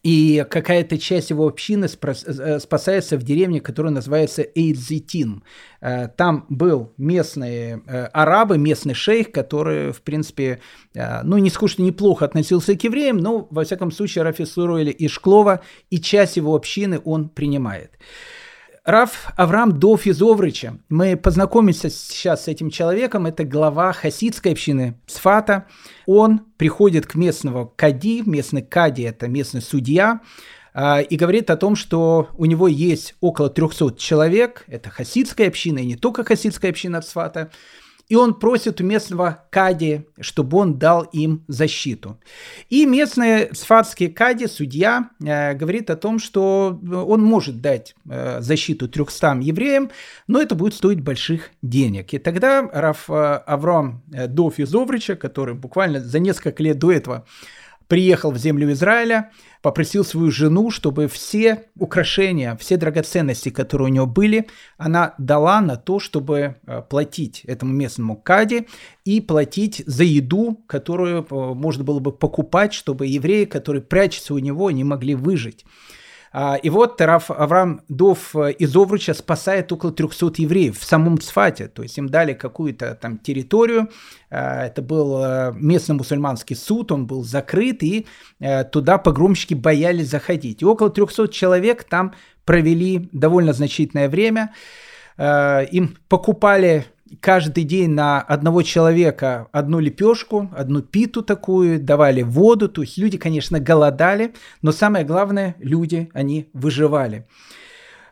и 0.07 0.47
какая-то 0.49 0.99
часть 0.99 1.31
его 1.31 1.49
общины 1.49 1.87
э, 1.87 2.59
спасается 2.61 3.19
в 3.19 3.25
деревне, 3.25 3.61
которая 3.61 3.93
называется 3.93 4.43
Эйдзитин. 4.43 5.43
Э, 5.81 6.07
там 6.07 6.47
был 6.49 6.93
местные 6.97 7.83
э, 7.89 8.05
арабы, 8.13 8.57
местный 8.57 8.95
шейх, 8.95 9.33
который, 9.33 9.91
в 9.91 10.03
принципе, 10.03 10.61
ну, 10.95 11.39
не 11.39 11.51
скучно, 11.51 11.83
неплохо 11.83 12.25
относился 12.25 12.77
к 12.77 12.85
евреям, 12.85 13.17
но, 13.17 13.49
во 13.51 13.65
всяком 13.65 13.91
случае, 13.91 14.23
Рафис 14.23 14.53
Суруэля 14.53 14.93
и 14.93 15.09
Шклова, 15.09 15.63
и 15.91 15.99
часть 15.99 16.37
его 16.37 16.55
общины 16.55 17.01
он 17.05 17.29
принимает. 17.29 17.99
Раф 18.87 19.33
Авраам 19.37 19.81
Оврыча. 19.83 20.79
Мы 20.89 21.17
познакомимся 21.17 21.91
сейчас 21.91 22.45
с 22.45 22.49
этим 22.49 22.71
человеком. 22.71 23.27
Это 23.27 23.43
глава 23.43 23.93
хасидской 23.93 24.53
общины 24.53 24.97
Сфата. 25.09 25.67
Он 26.07 26.43
приходит 26.57 27.05
к 27.05 27.17
местному 27.17 27.67
кади. 27.75 28.23
Местный 28.25 28.63
кади– 28.63 29.03
это 29.03 29.27
местный 29.27 29.61
судья. 29.61 30.21
А, 30.73 31.01
и 31.01 31.17
говорит 31.17 31.51
о 31.51 31.57
том, 31.57 31.75
что 31.75 32.29
у 32.35 32.45
него 32.45 32.69
есть 32.69 33.17
около 33.21 33.51
300 33.51 33.97
человек, 33.99 34.63
это 34.69 34.89
хасидская 34.89 35.49
община, 35.49 35.81
и 35.81 35.87
не 35.87 35.97
только 35.97 36.23
хасидская 36.23 36.71
община 36.71 37.03
Цфата, 37.03 37.51
и 38.09 38.15
он 38.15 38.35
просит 38.35 38.81
у 38.81 38.85
местного 38.85 39.45
кади, 39.51 40.07
чтобы 40.21 40.59
он 40.59 40.79
дал 40.79 41.03
им 41.03 41.45
защиту. 41.49 42.21
И 42.69 42.87
местный 42.87 43.55
сфатский 43.55 44.09
кади, 44.09 44.47
судья, 44.47 45.11
э, 45.25 45.55
говорит 45.55 45.91
о 45.91 45.97
том, 45.97 46.19
что 46.19 46.79
он 46.83 47.23
может 47.23 47.61
дать 47.61 47.95
э, 48.09 48.41
защиту 48.41 48.89
300 48.89 49.39
евреям, 49.43 49.91
но 50.27 50.41
это 50.41 50.55
будет 50.55 50.75
стоить 50.75 51.01
больших 51.01 51.51
денег. 51.63 52.15
И 52.15 52.19
тогда 52.19 52.69
Раф 52.73 53.11
э, 53.11 53.13
Авраам 53.13 54.03
э, 54.13 54.29
Дов 54.29 54.59
из 54.59 54.73
который 55.19 55.55
буквально 55.55 56.01
за 56.01 56.19
несколько 56.19 56.63
лет 56.63 56.79
до 56.79 56.93
этого 56.93 57.27
приехал 57.89 58.31
в 58.31 58.39
землю 58.39 58.71
Израиля, 58.73 59.31
попросил 59.63 60.05
свою 60.05 60.31
жену, 60.31 60.71
чтобы 60.71 61.09
все 61.09 61.65
украшения, 61.79 62.57
все 62.57 62.77
драгоценности, 62.77 63.49
которые 63.49 63.89
у 63.89 63.93
него 63.93 64.07
были, 64.07 64.49
она 64.77 65.15
дала 65.19 65.61
на 65.61 65.77
то, 65.77 65.99
чтобы 65.99 66.57
э, 66.67 66.83
платить 66.89 67.43
этому 67.45 67.73
местному 67.73 68.17
каде 68.17 68.67
и 69.05 69.21
платить 69.21 69.83
за 69.87 70.05
еду, 70.05 70.63
которую 70.67 71.27
э, 71.29 71.35
можно 71.55 71.85
было 71.85 71.99
бы 71.99 72.13
покупать, 72.13 72.73
чтобы 72.75 73.07
евреи, 73.07 73.45
которые 73.45 73.83
прячутся 73.83 74.35
у 74.35 74.39
него, 74.39 74.71
не 74.71 74.85
могли 74.85 75.15
выжить. 75.15 75.65
А, 76.39 76.57
и 76.57 76.69
вот 76.69 77.01
Раф 77.01 77.31
Авраам 77.31 77.81
Дов 77.89 78.37
э, 78.37 78.53
из 78.53 78.77
Овруча 78.77 79.15
спасает 79.15 79.73
около 79.73 79.91
300 79.91 80.43
евреев 80.43 80.79
в 80.79 80.85
самом 80.85 81.19
Цфате. 81.19 81.69
То 81.69 81.83
есть 81.83 81.97
им 81.97 82.11
дали 82.11 82.35
какую-то 82.35 82.95
там 82.95 83.17
территорию. 83.17 83.89
А, 84.29 84.67
это 84.67 84.83
был 84.83 85.25
э, 85.25 85.55
местный 85.55 85.95
мусульманский 85.95 86.55
суд, 86.55 86.93
он 86.93 87.07
был 87.07 87.25
закрыт, 87.25 87.83
и 87.83 88.07
э, 88.39 88.65
туда 88.65 88.99
погромщики 88.99 89.55
боялись 89.55 90.11
заходить. 90.11 90.61
И 90.61 90.67
около 90.67 90.91
300 90.91 91.29
человек 91.29 91.85
там 91.85 92.13
провели 92.45 93.09
довольно 93.13 93.55
значительное 93.55 94.11
время. 94.11 94.53
Им 95.19 95.97
покупали 96.11 96.85
каждый 97.21 97.65
день 97.65 97.91
на 97.91 98.21
одного 98.21 98.63
человека 98.63 99.49
одну 99.53 99.79
лепешку, 99.79 100.51
одну 100.57 100.83
питу 100.83 101.23
такую, 101.23 101.81
давали 101.81 102.23
воду. 102.23 102.69
То 102.69 102.83
есть 102.83 102.99
люди, 102.99 103.19
конечно, 103.19 103.61
голодали, 103.61 104.35
но 104.63 104.73
самое 104.73 105.05
главное, 105.05 105.57
люди, 105.59 106.11
они 106.15 106.51
выживали. 106.53 107.27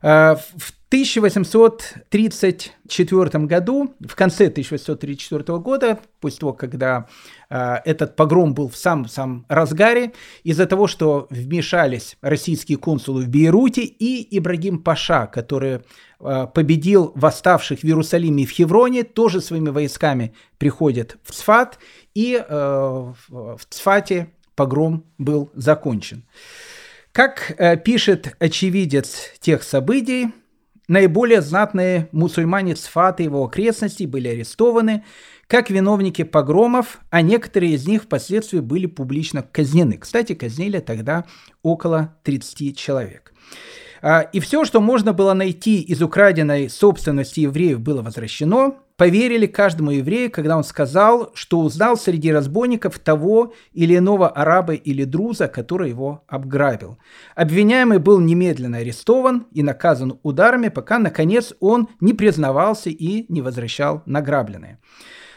Э, 0.02 0.36
в 0.56 0.72
1834 0.94 3.46
году, 3.46 3.94
в 3.98 4.14
конце 4.14 4.46
1834 4.46 5.58
года, 5.58 5.98
после 6.20 6.38
того, 6.38 6.52
когда 6.52 7.08
э, 7.50 7.78
этот 7.84 8.14
погром 8.14 8.54
был 8.54 8.68
в 8.68 8.76
самом-самом 8.76 9.44
разгаре, 9.48 10.12
из-за 10.44 10.66
того, 10.66 10.86
что 10.86 11.26
вмешались 11.30 12.16
российские 12.20 12.78
консулы 12.78 13.24
в 13.24 13.28
Бейруте 13.28 13.82
и 13.82 14.38
Ибрагим 14.38 14.84
Паша, 14.84 15.26
который 15.26 15.80
э, 16.20 16.46
победил 16.54 17.10
восставших 17.16 17.80
в 17.80 17.84
Иерусалиме 17.84 18.44
и 18.44 18.46
в 18.46 18.50
Хевроне, 18.50 19.02
тоже 19.02 19.40
своими 19.40 19.70
войсками 19.70 20.32
приходит 20.58 21.16
в 21.24 21.32
Цфат, 21.32 21.80
и 22.14 22.40
э, 22.40 22.44
в 22.48 23.58
Цфате 23.68 24.28
погром 24.54 25.06
был 25.18 25.50
закончен. 25.54 26.22
Как 27.10 27.52
э, 27.58 27.76
пишет 27.78 28.36
очевидец 28.38 29.32
тех 29.40 29.64
событий, 29.64 30.28
Наиболее 30.86 31.40
знатные 31.40 32.08
мусульмане 32.12 32.76
Сфата 32.76 33.22
и 33.22 33.26
его 33.26 33.44
окрестностей 33.44 34.06
были 34.06 34.28
арестованы 34.28 35.04
как 35.46 35.70
виновники 35.70 36.24
погромов, 36.24 37.00
а 37.10 37.22
некоторые 37.22 37.74
из 37.74 37.86
них 37.86 38.04
впоследствии 38.04 38.60
были 38.60 38.86
публично 38.86 39.42
казнены. 39.42 39.98
Кстати, 39.98 40.34
казнили 40.34 40.80
тогда 40.80 41.24
около 41.62 42.16
30 42.22 42.76
человек. 42.76 43.32
А, 44.02 44.20
и 44.20 44.40
все, 44.40 44.64
что 44.64 44.80
можно 44.80 45.12
было 45.14 45.32
найти 45.32 45.80
из 45.80 46.02
украденной 46.02 46.68
собственности 46.68 47.40
евреев, 47.40 47.80
было 47.80 48.02
возвращено 48.02 48.76
поверили 48.96 49.46
каждому 49.46 49.90
еврею, 49.90 50.30
когда 50.30 50.56
он 50.56 50.64
сказал, 50.64 51.32
что 51.34 51.60
узнал 51.60 51.96
среди 51.96 52.32
разбойников 52.32 52.98
того 52.98 53.52
или 53.72 53.96
иного 53.96 54.28
араба 54.28 54.74
или 54.74 55.04
друза, 55.04 55.48
который 55.48 55.90
его 55.90 56.24
обграбил. 56.28 56.98
Обвиняемый 57.34 57.98
был 57.98 58.20
немедленно 58.20 58.78
арестован 58.78 59.46
и 59.52 59.62
наказан 59.62 60.18
ударами, 60.22 60.68
пока, 60.68 60.98
наконец, 60.98 61.54
он 61.60 61.88
не 62.00 62.14
признавался 62.14 62.90
и 62.90 63.26
не 63.32 63.42
возвращал 63.42 64.02
награбленное. 64.06 64.78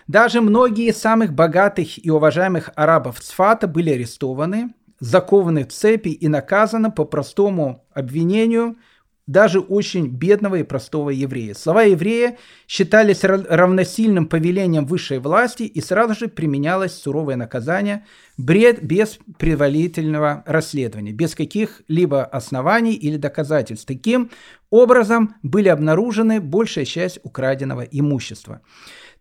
Даже 0.08 0.40
многие 0.40 0.90
из 0.90 0.98
самых 0.98 1.34
богатых 1.34 2.04
и 2.04 2.10
уважаемых 2.10 2.70
арабов 2.76 3.20
Цфата 3.20 3.68
были 3.68 3.90
арестованы, 3.90 4.74
закованы 5.00 5.66
в 5.66 5.74
цепи 5.74 6.10
и 6.10 6.28
наказаны 6.28 6.92
по 6.92 7.06
простому 7.06 7.86
обвинению– 7.94 8.78
даже 9.28 9.60
очень 9.60 10.08
бедного 10.08 10.56
и 10.56 10.64
простого 10.64 11.10
еврея. 11.10 11.54
Слова 11.54 11.84
еврея 11.84 12.38
считались 12.68 13.24
равносильным 13.24 14.26
повелением 14.26 14.86
высшей 14.86 15.20
власти 15.20 15.64
и 15.64 15.82
сразу 15.82 16.16
же 16.16 16.28
применялось 16.30 16.94
суровое 16.94 17.36
наказание 17.36 18.06
бред 18.38 18.82
без 18.82 19.20
предварительного 19.38 20.44
расследования, 20.46 21.12
без 21.12 21.36
каких-либо 21.36 22.24
оснований 22.24 22.94
или 22.94 23.18
доказательств. 23.18 23.86
Таким 23.86 24.32
образом 24.70 25.36
были 25.44 25.68
обнаружены 25.68 26.40
большая 26.40 26.86
часть 26.86 27.20
украденного 27.24 27.82
имущества 27.82 28.62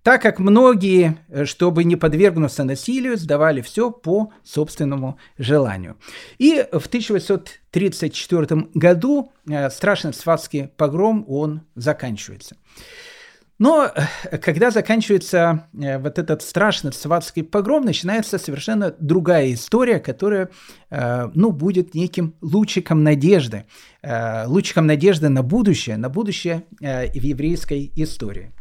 так 0.07 0.23
как 0.23 0.39
многие, 0.39 1.19
э, 1.29 1.47
чтобы 1.47 1.83
не 1.83 1.97
подвергнуться 1.97 2.63
насилию, 2.63 3.17
сдавали 3.17 3.61
все 3.61 3.91
по 3.91 4.33
собственному 4.45 5.19
желанию. 5.37 5.97
И 6.39 6.65
в 6.71 6.87
1834 6.87 8.69
году 8.73 9.33
э, 9.51 9.69
страшный 9.69 10.15
сватский 10.15 10.69
погром, 10.69 11.25
он 11.27 11.63
заканчивается. 11.75 12.57
Но 13.59 13.91
э, 14.31 14.39
когда 14.39 14.71
заканчивается 14.71 15.69
вот 15.73 16.21
этот 16.21 16.43
страшный 16.43 16.93
сватский 16.93 17.43
погром, 17.43 17.85
начинается 17.85 18.39
совершенно 18.39 18.95
другая 19.01 19.53
история, 19.55 19.99
которая, 19.99 20.51
ну, 20.89 21.51
будет 21.51 21.95
неким 21.95 22.37
лучиком 22.41 23.03
надежды, 23.03 23.65
лучиком 24.47 24.87
надежды 24.87 25.31
на 25.31 25.43
будущее, 25.43 25.97
на 25.97 26.09
будущее 26.09 26.63
в 26.81 27.25
еврейской 27.25 27.91
истории. 27.97 28.53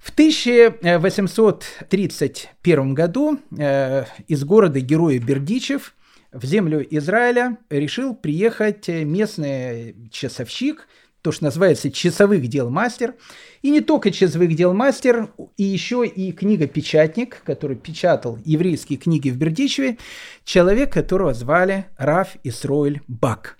В 0.00 0.10
1831 0.10 2.94
году 2.94 3.38
э, 3.56 4.04
из 4.28 4.44
города 4.44 4.78
Героя 4.80 5.18
Бердичев 5.18 5.94
в 6.32 6.46
землю 6.46 6.86
Израиля 6.96 7.58
решил 7.68 8.14
приехать 8.14 8.88
местный 8.88 9.94
часовщик, 10.10 10.88
то, 11.20 11.32
что 11.32 11.44
называется 11.44 11.90
часовых 11.90 12.48
дел 12.48 12.70
мастер. 12.70 13.14
И 13.60 13.70
не 13.70 13.82
только 13.82 14.10
часовых 14.10 14.54
дел 14.54 14.72
мастер, 14.72 15.28
и 15.58 15.64
еще 15.64 16.06
и 16.06 16.32
книга-печатник, 16.32 17.42
который 17.44 17.76
печатал 17.76 18.38
еврейские 18.44 18.98
книги 18.98 19.28
в 19.28 19.36
Бердичеве, 19.36 19.98
человек, 20.44 20.94
которого 20.94 21.34
звали 21.34 21.84
Раф 21.98 22.36
Исроиль 22.42 23.02
Бак. 23.06 23.58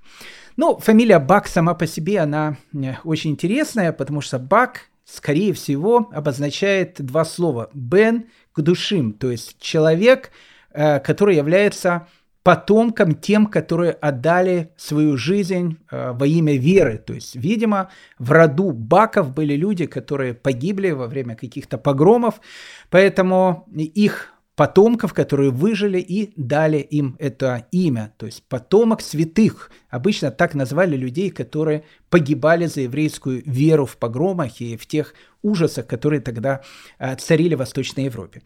Ну, 0.57 0.79
фамилия 0.79 1.19
Бак 1.19 1.49
сама 1.49 1.75
по 1.75 1.87
себе, 1.87 2.21
она 2.21 2.57
э, 2.73 2.95
очень 3.05 3.33
интересная, 3.33 3.93
потому 3.93 4.23
что 4.23 4.39
Бак 4.39 4.90
скорее 5.11 5.53
всего, 5.53 6.09
обозначает 6.13 7.01
два 7.01 7.25
слова. 7.25 7.71
Бен 7.75 8.27
к 8.53 8.61
душим, 8.61 9.13
то 9.13 9.31
есть 9.31 9.61
человек, 9.61 10.31
э, 10.73 11.01
который 11.01 11.37
является 11.37 12.07
потомкам 12.43 13.15
тем, 13.15 13.47
которые 13.47 13.93
отдали 13.93 14.73
свою 14.77 15.17
жизнь 15.17 15.79
э, 15.91 16.13
во 16.13 16.27
имя 16.27 16.57
веры. 16.57 16.99
То 16.99 17.13
есть, 17.13 17.37
видимо, 17.37 17.91
в 18.19 18.31
роду 18.31 18.71
Баков 18.73 19.35
были 19.35 19.55
люди, 19.55 19.87
которые 19.87 20.35
погибли 20.35 20.91
во 20.91 21.07
время 21.07 21.37
каких-то 21.37 21.77
погромов, 21.77 22.41
поэтому 22.89 23.69
их 23.75 24.33
потомков, 24.61 25.15
которые 25.15 25.51
выжили 25.51 25.99
и 25.99 26.35
дали 26.37 26.77
им 26.77 27.17
это 27.19 27.67
имя, 27.73 28.13
то 28.19 28.27
есть 28.27 28.43
потомок 28.43 29.01
святых. 29.01 29.71
Обычно 29.89 30.31
так 30.31 30.55
назвали 30.55 30.97
людей, 30.97 31.31
которые 31.31 31.85
погибали 32.11 32.67
за 32.67 32.83
еврейскую 32.83 33.43
веру 33.47 33.87
в 33.87 33.97
погромах 33.97 34.61
и 34.61 34.77
в 34.77 34.85
тех 34.85 35.15
ужасах, 35.41 35.87
которые 35.87 36.21
тогда 36.21 36.61
э, 36.99 37.17
царили 37.17 37.55
в 37.55 37.61
Восточной 37.61 38.05
Европе. 38.05 38.43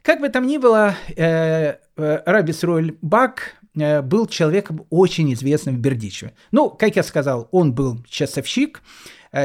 Как 0.00 0.20
бы 0.20 0.30
там 0.30 0.46
ни 0.46 0.56
было, 0.56 0.94
э, 1.14 1.74
э, 1.94 2.22
Раби 2.24 2.54
Сроль 2.54 2.96
Бак 3.02 3.56
был 3.74 4.26
человеком 4.28 4.86
очень 4.88 5.30
известным 5.34 5.76
в 5.76 5.78
Бердичеве. 5.80 6.32
Ну, 6.52 6.70
как 6.70 6.96
я 6.96 7.02
сказал, 7.02 7.48
он 7.52 7.74
был 7.74 8.02
часовщик, 8.08 8.80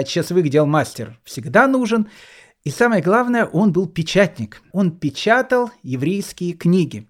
часовых 0.05 0.49
дел 0.49 0.65
мастер 0.65 1.19
всегда 1.25 1.67
нужен. 1.67 2.07
И 2.65 2.71
самое 2.71 3.03
главное, 3.03 3.45
он 3.45 3.71
был 3.71 3.87
печатник. 3.87 4.63
Он 4.71 4.89
печатал 4.89 5.69
еврейские 5.83 6.53
книги. 6.53 7.07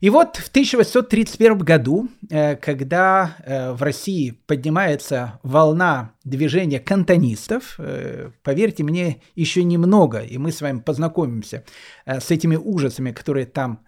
И 0.00 0.10
вот 0.10 0.36
в 0.36 0.48
1831 0.48 1.56
году, 1.56 2.08
э, 2.28 2.56
когда 2.56 3.38
э, 3.38 3.72
в 3.72 3.82
России 3.82 4.38
поднимается 4.46 5.40
волна 5.42 6.12
движения 6.24 6.78
кантонистов, 6.78 7.76
э, 7.78 8.32
поверьте 8.42 8.84
мне, 8.84 9.22
еще 9.34 9.64
немного, 9.64 10.18
и 10.18 10.36
мы 10.36 10.52
с 10.52 10.60
вами 10.60 10.80
познакомимся 10.80 11.64
с 12.04 12.30
этими 12.30 12.56
ужасами, 12.56 13.12
которые 13.12 13.46
там 13.46 13.80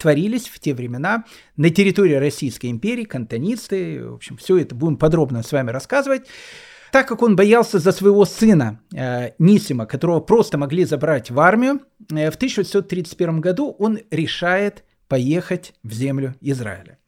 творились 0.00 0.48
в 0.48 0.58
те 0.58 0.74
времена 0.74 1.24
на 1.56 1.70
территории 1.70 2.14
Российской 2.14 2.66
империи, 2.66 3.04
кантонисты, 3.04 4.04
в 4.04 4.14
общем, 4.14 4.36
все 4.38 4.58
это 4.58 4.74
будем 4.74 4.96
подробно 4.96 5.44
с 5.44 5.52
вами 5.52 5.70
рассказывать. 5.70 6.26
Так 6.92 7.08
как 7.08 7.22
он 7.22 7.36
боялся 7.36 7.78
за 7.78 7.90
своего 7.90 8.26
сына 8.26 8.78
э, 8.94 9.30
Нисима, 9.38 9.86
которого 9.86 10.20
просто 10.20 10.58
могли 10.58 10.84
забрать 10.84 11.30
в 11.30 11.40
армию, 11.40 11.80
э, 12.10 12.30
в 12.30 12.34
1831 12.34 13.40
году 13.40 13.74
он 13.78 13.98
решает 14.10 14.84
поехать 15.08 15.72
в 15.82 15.92
землю 15.94 16.34
Израиля. 16.42 16.98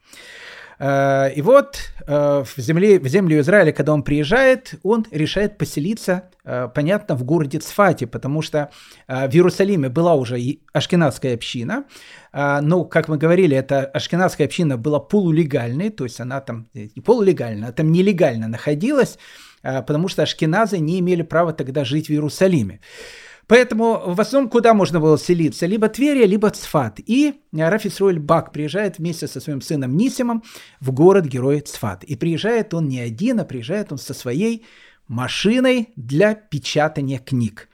Э, 0.78 1.30
и 1.34 1.42
вот 1.42 1.76
э, 2.06 2.44
в, 2.44 2.60
земле, 2.60 2.98
в 2.98 3.06
землю 3.08 3.38
Израиля, 3.40 3.72
когда 3.72 3.92
он 3.92 4.02
приезжает, 4.02 4.74
он 4.82 5.06
решает 5.10 5.58
поселиться, 5.58 6.30
э, 6.44 6.68
понятно, 6.74 7.14
в 7.14 7.24
городе 7.24 7.58
Цфате, 7.58 8.06
потому 8.06 8.40
что 8.40 8.70
в 9.06 9.34
Иерусалиме 9.34 9.90
была 9.90 10.14
уже 10.14 10.38
ашкенадская 10.72 11.34
община, 11.34 11.84
но, 12.32 12.84
как 12.84 13.08
мы 13.08 13.18
говорили, 13.18 13.56
эта 13.56 13.84
ашкенадская 13.84 14.46
община 14.46 14.78
была 14.78 14.98
полулегальной, 14.98 15.90
то 15.90 16.04
есть 16.04 16.20
она 16.20 16.40
там 16.40 16.68
не 16.72 17.02
полулегально, 17.02 17.68
а 17.68 17.72
там 17.72 17.92
нелегально 17.92 18.48
находилась, 18.48 19.18
потому 19.64 20.08
что 20.08 20.22
ашкеназы 20.22 20.78
не 20.78 21.00
имели 21.00 21.22
права 21.22 21.52
тогда 21.52 21.84
жить 21.84 22.08
в 22.08 22.10
Иерусалиме. 22.10 22.80
Поэтому 23.46 24.02
в 24.06 24.20
основном 24.20 24.50
куда 24.50 24.72
можно 24.72 25.00
было 25.00 25.18
селиться? 25.18 25.66
Либо 25.66 25.88
Тверия, 25.88 26.26
либо 26.26 26.50
Цфат. 26.50 26.98
И 27.04 27.34
Рафисруэль 27.52 28.18
Бак 28.18 28.52
приезжает 28.52 28.98
вместе 28.98 29.26
со 29.26 29.40
своим 29.40 29.60
сыном 29.60 29.96
Нисимом 29.96 30.42
в 30.80 30.92
город-герой 30.92 31.60
Цфат. 31.60 32.04
И 32.04 32.16
приезжает 32.16 32.72
он 32.72 32.88
не 32.88 33.00
один, 33.00 33.40
а 33.40 33.44
приезжает 33.44 33.92
он 33.92 33.98
со 33.98 34.14
своей 34.14 34.64
машиной 35.08 35.90
для 35.96 36.34
печатания 36.34 37.18
книг. 37.18 37.68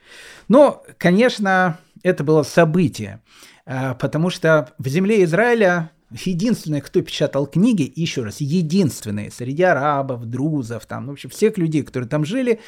Но, 0.49 0.83
конечно, 0.97 1.79
это 2.03 2.23
было 2.23 2.43
событие, 2.43 3.21
а, 3.65 3.93
потому 3.93 4.29
что 4.29 4.73
в 4.77 4.87
земле 4.89 5.23
Израиля 5.23 5.91
единственные, 6.11 6.81
кто 6.81 7.01
печатал 7.01 7.47
книги, 7.47 7.89
еще 7.95 8.23
раз, 8.23 8.41
единственные 8.41 9.31
среди 9.31 9.63
арабов, 9.63 10.25
друзов, 10.25 10.85
там, 10.85 11.07
в 11.07 11.11
общем, 11.11 11.29
всех 11.29 11.57
людей, 11.57 11.83
которые 11.83 12.09
там 12.09 12.25
жили, 12.25 12.59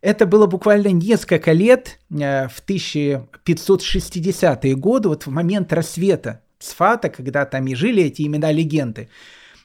это 0.00 0.26
было 0.26 0.46
буквально 0.46 0.88
несколько 0.88 1.52
лет, 1.52 2.00
э, 2.10 2.48
в 2.48 2.60
1560-е 2.66 4.74
годы, 4.76 5.08
вот 5.08 5.26
в 5.26 5.30
момент 5.30 5.72
рассвета 5.72 6.42
Сфата, 6.58 7.10
когда 7.10 7.44
там 7.44 7.66
и 7.66 7.74
жили 7.74 8.04
эти 8.04 8.22
имена-легенды. 8.22 9.10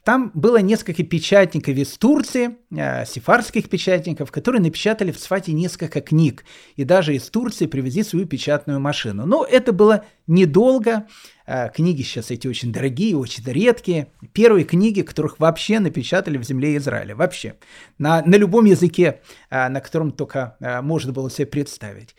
Там 0.04 0.32
было 0.34 0.58
несколько 0.58 1.04
печатников 1.04 1.76
из 1.76 1.96
Турции, 1.98 2.58
э, 2.72 3.06
сефарских 3.06 3.70
печатников, 3.70 4.32
которые 4.32 4.62
напечатали 4.62 5.12
в 5.12 5.20
Сфате 5.20 5.54
несколько 5.54 6.02
книг. 6.02 6.44
И 6.76 6.84
даже 6.84 7.16
из 7.16 7.30
Турции 7.30 7.68
привезли 7.68 8.04
свою 8.04 8.26
печатную 8.26 8.80
машину. 8.80 9.28
Но 9.28 9.46
это 9.46 9.74
было 9.74 10.06
недолго. 10.26 11.06
Э, 11.54 11.70
книги 11.70 12.02
сейчас 12.02 12.32
эти 12.32 12.48
очень 12.48 12.72
дорогие, 12.72 13.18
очень 13.18 13.44
редкие. 13.46 14.08
Первые 14.32 14.64
книги, 14.64 15.02
которых 15.02 15.38
вообще 15.38 15.80
напечатали 15.80 16.38
в 16.38 16.44
земле 16.44 16.78
Израиля. 16.78 17.14
Вообще. 17.14 17.56
На, 17.98 18.22
на 18.22 18.36
любом 18.36 18.64
языке, 18.64 19.20
э, 19.50 19.68
на 19.68 19.82
котором 19.82 20.14
только 20.14 20.56
э, 20.62 20.82
можно 20.82 21.12
было 21.12 21.30
себе 21.30 21.48
представить. 21.48 22.16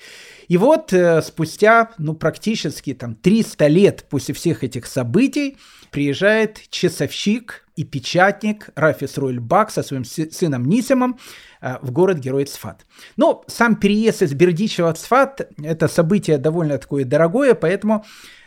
И 0.48 0.58
вот 0.58 0.92
спустя, 1.22 1.92
ну, 1.96 2.12
практически 2.12 2.92
там 2.92 3.14
300 3.14 3.66
лет 3.68 4.04
после 4.10 4.34
всех 4.34 4.64
этих 4.64 4.84
событий 4.84 5.56
приезжает 5.90 6.68
часовщик 6.68 7.66
и 7.74 7.84
печатник 7.84 8.68
Рафис 8.74 9.16
Руэль 9.16 9.40
Бак 9.40 9.70
со 9.70 9.82
своим 9.82 10.04
сыном 10.04 10.66
Нисимом 10.66 11.18
в 11.60 11.90
город-герой 11.90 12.44
Цфат. 12.44 12.84
Но 13.16 13.44
сам 13.46 13.76
переезд 13.76 14.22
из 14.22 14.34
Бердичева 14.34 14.92
в 14.92 14.98
Цфат– 14.98 15.52
это 15.62 15.88
событие 15.88 16.36
довольно 16.36 16.76
такое 16.76 17.04
дорогое, 17.06 17.54
поэтому 17.54 18.04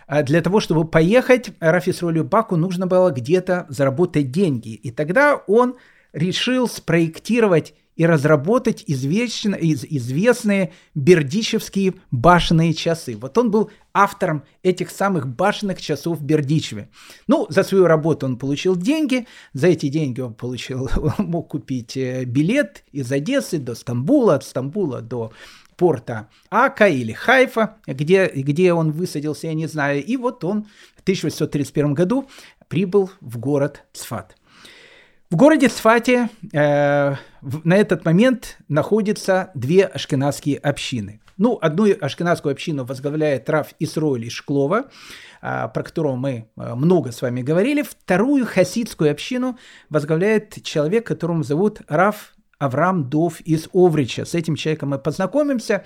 для 0.07 0.41
того, 0.41 0.59
чтобы 0.59 0.85
поехать 0.85 1.51
Рафисролю 1.59 2.23
Баку, 2.23 2.55
нужно 2.55 2.87
было 2.87 3.11
где-то 3.11 3.65
заработать 3.69 4.31
деньги. 4.31 4.73
И 4.73 4.91
тогда 4.91 5.35
он 5.47 5.75
решил 6.13 6.67
спроектировать 6.67 7.73
и 7.95 8.05
разработать 8.05 8.83
известные, 8.87 9.73
известные 9.73 10.73
бердичевские 10.95 11.95
башенные 12.11 12.73
часы. 12.73 13.15
Вот 13.15 13.37
он 13.37 13.51
был 13.51 13.71
автором 13.93 14.43
этих 14.63 14.89
самых 14.89 15.27
башенных 15.27 15.81
часов 15.81 16.19
в 16.19 16.23
Бердичеве. 16.23 16.89
Ну, 17.27 17.47
за 17.49 17.63
свою 17.63 17.85
работу 17.85 18.25
он 18.25 18.37
получил 18.37 18.75
деньги, 18.75 19.27
за 19.53 19.67
эти 19.67 19.87
деньги 19.87 20.19
он 20.19 20.33
получил, 20.33 20.89
он 21.17 21.27
мог 21.27 21.47
купить 21.49 21.95
э, 21.95 22.25
билет 22.25 22.83
из 22.91 23.11
Одессы 23.11 23.59
до 23.59 23.75
Стамбула, 23.75 24.35
от 24.35 24.43
Стамбула 24.43 25.01
до 25.01 25.31
порта 25.77 26.29
Ака 26.49 26.87
или 26.87 27.11
Хайфа, 27.11 27.77
где, 27.87 28.27
где 28.27 28.73
он 28.73 28.91
высадился, 28.91 29.47
я 29.47 29.53
не 29.53 29.67
знаю. 29.67 30.03
И 30.03 30.17
вот 30.17 30.43
он 30.43 30.67
в 30.95 31.01
1831 31.01 31.93
году 31.93 32.27
прибыл 32.67 33.11
в 33.21 33.37
город 33.37 33.83
Цфат. 33.93 34.35
В 35.31 35.37
городе 35.37 35.69
Цфате 35.69 36.29
э, 36.53 37.15
на 37.41 37.75
этот 37.75 38.05
момент 38.05 38.57
находятся 38.67 39.49
две 39.55 39.85
ашкенадские 39.85 40.57
общины. 40.57 41.19
Ну, 41.37 41.57
одну 41.61 41.87
ашкенадскую 41.99 42.53
общину 42.53 42.85
возглавляет 42.85 43.49
Раф 43.49 43.73
Исроэль 43.79 44.25
из 44.25 44.31
Шклова, 44.31 44.85
э, 45.41 45.67
про 45.73 45.83
которого 45.83 46.15
мы 46.15 46.47
э, 46.55 46.75
много 46.75 47.11
с 47.11 47.21
вами 47.21 47.41
говорили. 47.41 47.81
Вторую 47.81 48.45
хасидскую 48.45 49.11
общину 49.11 49.57
возглавляет 49.89 50.63
человек, 50.63 51.07
которого 51.07 51.43
зовут 51.43 51.81
Раф 51.87 52.35
Авраам 52.59 53.09
Дов 53.09 53.41
из 53.41 53.69
Оврича. 53.73 54.25
С 54.25 54.35
этим 54.35 54.55
человеком 54.55 54.89
мы 54.89 54.99
познакомимся. 54.99 55.83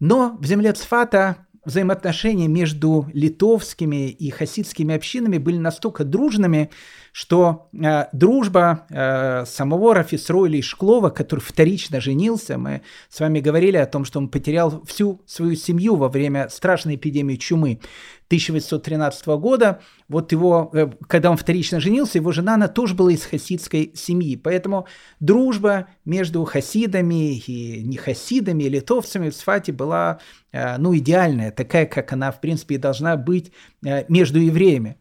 Но 0.00 0.36
в 0.40 0.46
земле 0.46 0.72
Цфата 0.72 1.46
взаимоотношения 1.64 2.48
между 2.48 3.06
литовскими 3.12 4.08
и 4.08 4.30
хасидскими 4.30 4.94
общинами 4.94 5.38
были 5.38 5.58
настолько 5.58 6.04
дружными, 6.04 6.70
что 7.18 7.68
э, 7.72 8.04
дружба 8.12 8.86
э, 8.90 9.44
самого 9.44 9.92
Рафисроиля 9.92 10.58
и 10.58 10.62
Шклова, 10.62 11.10
который 11.10 11.40
вторично 11.40 12.00
женился, 12.00 12.58
мы 12.58 12.82
с 13.08 13.18
вами 13.18 13.40
говорили 13.40 13.76
о 13.76 13.86
том, 13.86 14.04
что 14.04 14.20
он 14.20 14.28
потерял 14.28 14.84
всю 14.84 15.20
свою 15.26 15.56
семью 15.56 15.96
во 15.96 16.08
время 16.08 16.48
страшной 16.48 16.94
эпидемии 16.94 17.34
чумы 17.34 17.80
1813 18.28 19.26
года. 19.40 19.80
Вот 20.08 20.30
его, 20.30 20.70
э, 20.72 20.86
когда 21.08 21.32
он 21.32 21.36
вторично 21.36 21.80
женился, 21.80 22.18
его 22.18 22.30
жена, 22.30 22.54
она 22.54 22.68
тоже 22.68 22.94
была 22.94 23.10
из 23.10 23.24
хасидской 23.24 23.90
семьи. 23.96 24.36
Поэтому 24.36 24.86
дружба 25.18 25.88
между 26.04 26.44
хасидами 26.44 27.36
и 27.36 27.82
не 27.82 27.96
хасидами, 27.96 28.62
и 28.62 28.68
литовцами 28.68 29.30
в 29.30 29.34
Сфате 29.34 29.72
была 29.72 30.20
э, 30.52 30.76
ну, 30.78 30.96
идеальная, 30.96 31.50
такая, 31.50 31.86
как 31.86 32.12
она, 32.12 32.30
в 32.30 32.40
принципе, 32.40 32.76
и 32.76 32.78
должна 32.78 33.16
быть 33.16 33.50
э, 33.84 34.04
между 34.08 34.38
евреями. 34.38 34.98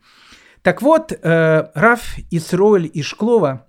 Так 0.68 0.82
вот, 0.82 1.13
э, 1.13 1.70
Раф 1.76 2.18
Исроэль 2.30 2.91
Ишклова 2.93 3.65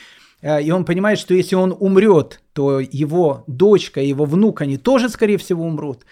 и 0.46 0.70
он 0.70 0.84
понимает, 0.84 1.18
что 1.18 1.34
если 1.34 1.56
он 1.56 1.76
умрет, 1.78 2.40
то 2.52 2.78
его 2.80 3.44
дочка, 3.46 4.00
его 4.00 4.24
внук, 4.24 4.60
они 4.60 4.78
тоже, 4.78 5.08
скорее 5.08 5.38
всего, 5.38 5.64
умрут. 5.64 6.04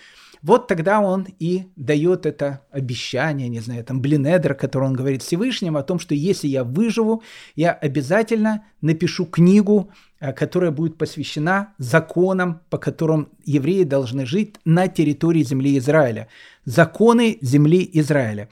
Вот 0.45 0.67
тогда 0.67 1.01
он 1.01 1.27
и 1.39 1.69
дает 1.75 2.27
это 2.27 2.61
обещание, 2.71 3.49
не 3.49 3.61
знаю, 3.61 3.83
там 3.83 4.03
Блинедер, 4.03 4.55
который 4.55 4.85
он 4.85 4.93
говорит 4.93 5.23
Всевышнему 5.23 5.79
о 5.79 5.83
том, 5.83 5.99
что 5.99 6.15
если 6.15 6.49
я 6.49 6.65
выживу, 6.65 7.23
я 7.57 7.73
обязательно 7.73 8.63
напишу 8.83 9.25
книгу, 9.25 9.91
э, 10.21 10.35
которая 10.35 10.71
будет 10.71 10.99
посвящена 10.99 11.73
законам, 11.79 12.61
по 12.69 12.77
которым 12.77 13.31
евреи 13.47 13.85
должны 13.85 14.27
жить 14.27 14.57
на 14.67 14.87
территории 14.87 15.43
земли 15.43 15.79
Израиля. 15.79 16.29
Законы 16.67 17.39
земли 17.41 17.89
Израиля. 17.95 18.51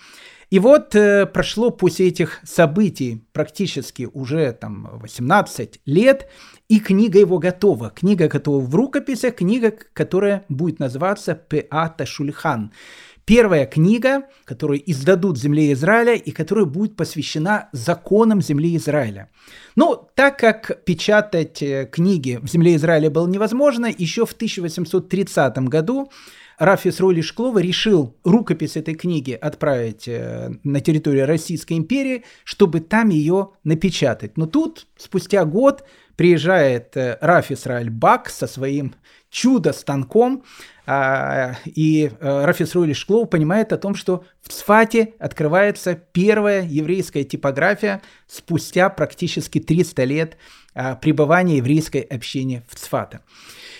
И 0.52 0.58
вот 0.58 0.94
э, 0.94 1.24
прошло 1.24 1.70
после 1.70 2.08
этих 2.08 2.40
событий 2.44 3.24
практически 3.32 4.06
уже 4.12 4.52
там 4.52 4.98
18 5.00 5.80
лет, 5.86 6.28
и 6.68 6.78
книга 6.78 7.18
его 7.18 7.38
готова. 7.38 7.88
Книга 7.88 8.28
готова 8.28 8.60
в 8.62 8.74
рукописях, 8.74 9.36
книга, 9.36 9.72
которая 9.94 10.44
будет 10.50 10.78
называться 10.78 11.34
Пеата 11.34 12.04
Шульхан. 12.04 12.70
Первая 13.24 13.64
книга, 13.64 14.24
которую 14.44 14.78
издадут 14.90 15.38
земле 15.38 15.72
Израиля 15.72 16.16
и 16.16 16.30
которая 16.32 16.66
будет 16.66 16.96
посвящена 16.96 17.70
законам 17.72 18.42
земли 18.42 18.76
Израиля. 18.76 19.30
Ну, 19.74 20.06
так 20.14 20.38
как 20.38 20.84
печатать 20.84 21.62
э, 21.62 21.88
книги 21.90 22.38
в 22.42 22.46
земле 22.46 22.76
Израиля 22.76 23.08
было 23.08 23.26
невозможно, 23.26 23.86
еще 23.86 24.26
в 24.26 24.32
1830 24.32 25.56
году 25.70 26.10
Рафис 26.58 27.00
Роли 27.00 27.20
Шклова 27.20 27.58
решил 27.58 28.16
рукопись 28.24 28.76
этой 28.76 28.94
книги 28.94 29.32
отправить 29.32 30.06
э, 30.06 30.50
на 30.64 30.80
территорию 30.80 31.26
Российской 31.26 31.74
империи, 31.74 32.24
чтобы 32.44 32.80
там 32.80 33.08
ее 33.08 33.50
напечатать. 33.64 34.36
Но 34.36 34.46
тут, 34.46 34.86
спустя 34.96 35.44
год, 35.44 35.84
приезжает 36.16 36.96
э, 36.96 37.18
Рафис 37.20 37.66
Рааль 37.66 37.90
Бак 37.90 38.28
со 38.28 38.46
своим 38.46 38.94
чудо-станком, 39.30 40.44
а, 40.84 41.56
и 41.64 42.10
э, 42.20 42.44
Рафис 42.44 42.74
Рули 42.74 42.92
Шклоу 42.92 43.26
понимает 43.26 43.72
о 43.72 43.78
том, 43.78 43.94
что 43.94 44.24
в 44.42 44.48
Цфате 44.48 45.14
открывается 45.18 45.94
первая 45.94 46.62
еврейская 46.62 47.24
типография 47.24 48.02
спустя 48.26 48.90
практически 48.90 49.58
300 49.58 50.04
лет 50.04 50.36
а, 50.74 50.96
пребывания 50.96 51.58
еврейской 51.58 52.00
общины 52.00 52.62
в 52.68 52.74
Цфата. 52.74 53.22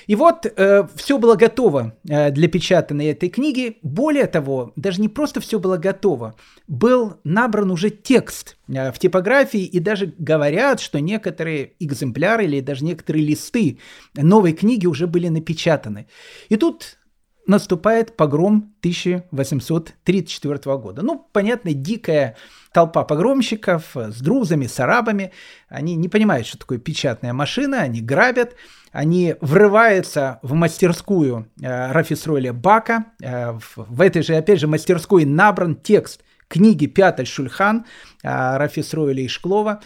И 0.07 0.15
вот 0.15 0.47
э, 0.47 0.87
все 0.95 1.19
было 1.19 1.37
готово 1.37 1.97
э, 2.09 2.31
для 2.31 2.49
печатания 2.49 3.13
этой 3.13 3.29
книги. 3.29 3.79
Более 3.83 4.27
того, 4.27 4.73
даже 4.77 5.01
не 5.01 5.09
просто 5.09 5.41
все 5.41 5.59
было 5.59 5.77
готово, 5.77 6.35
был 6.67 7.15
набран 7.25 7.71
уже 7.71 7.91
текст 7.91 8.57
э, 8.69 8.93
в 8.93 8.99
типографии, 8.99 9.65
и 9.65 9.81
даже 9.81 10.13
говорят, 10.19 10.81
что 10.81 11.01
некоторые 11.01 11.73
экземпляры 11.79 12.45
или 12.45 12.61
даже 12.61 12.85
некоторые 12.85 13.25
листы 13.25 13.79
новой 14.15 14.53
книги 14.53 14.87
уже 14.87 15.07
были 15.07 15.29
напечатаны. 15.29 16.07
И 16.49 16.57
тут 16.57 16.99
наступает 17.47 18.17
погром 18.17 18.73
1834 18.81 20.59
года. 20.79 21.03
Ну, 21.03 21.27
понятно, 21.33 21.73
дикая 21.73 22.37
толпа 22.73 23.05
погромщиков 23.05 23.95
с 23.95 24.21
друзами, 24.21 24.67
с 24.67 24.79
арабами. 24.81 25.33
Они 25.69 25.95
не 25.95 26.09
понимают, 26.09 26.47
что 26.47 26.59
такое 26.59 26.79
печатная 26.79 27.33
машина, 27.33 27.81
они 27.81 28.01
грабят, 28.01 28.55
они 28.93 29.35
врываются 29.41 30.39
в 30.43 30.53
мастерскую 30.55 31.49
э, 31.61 31.93
Рафисроля 31.93 32.53
Бака. 32.53 33.07
Э, 33.23 33.53
в, 33.53 33.77
в 33.77 34.01
этой 34.01 34.23
же, 34.23 34.37
опять 34.37 34.61
же, 34.61 34.67
мастерской 34.67 35.25
набран 35.25 35.77
текст 35.77 36.23
книги 36.49 36.87
«Пятый 36.87 37.25
Шульхан» 37.25 37.87
э, 38.23 38.57
Рафисроиля 38.59 39.25
Ишклова. 39.27 39.81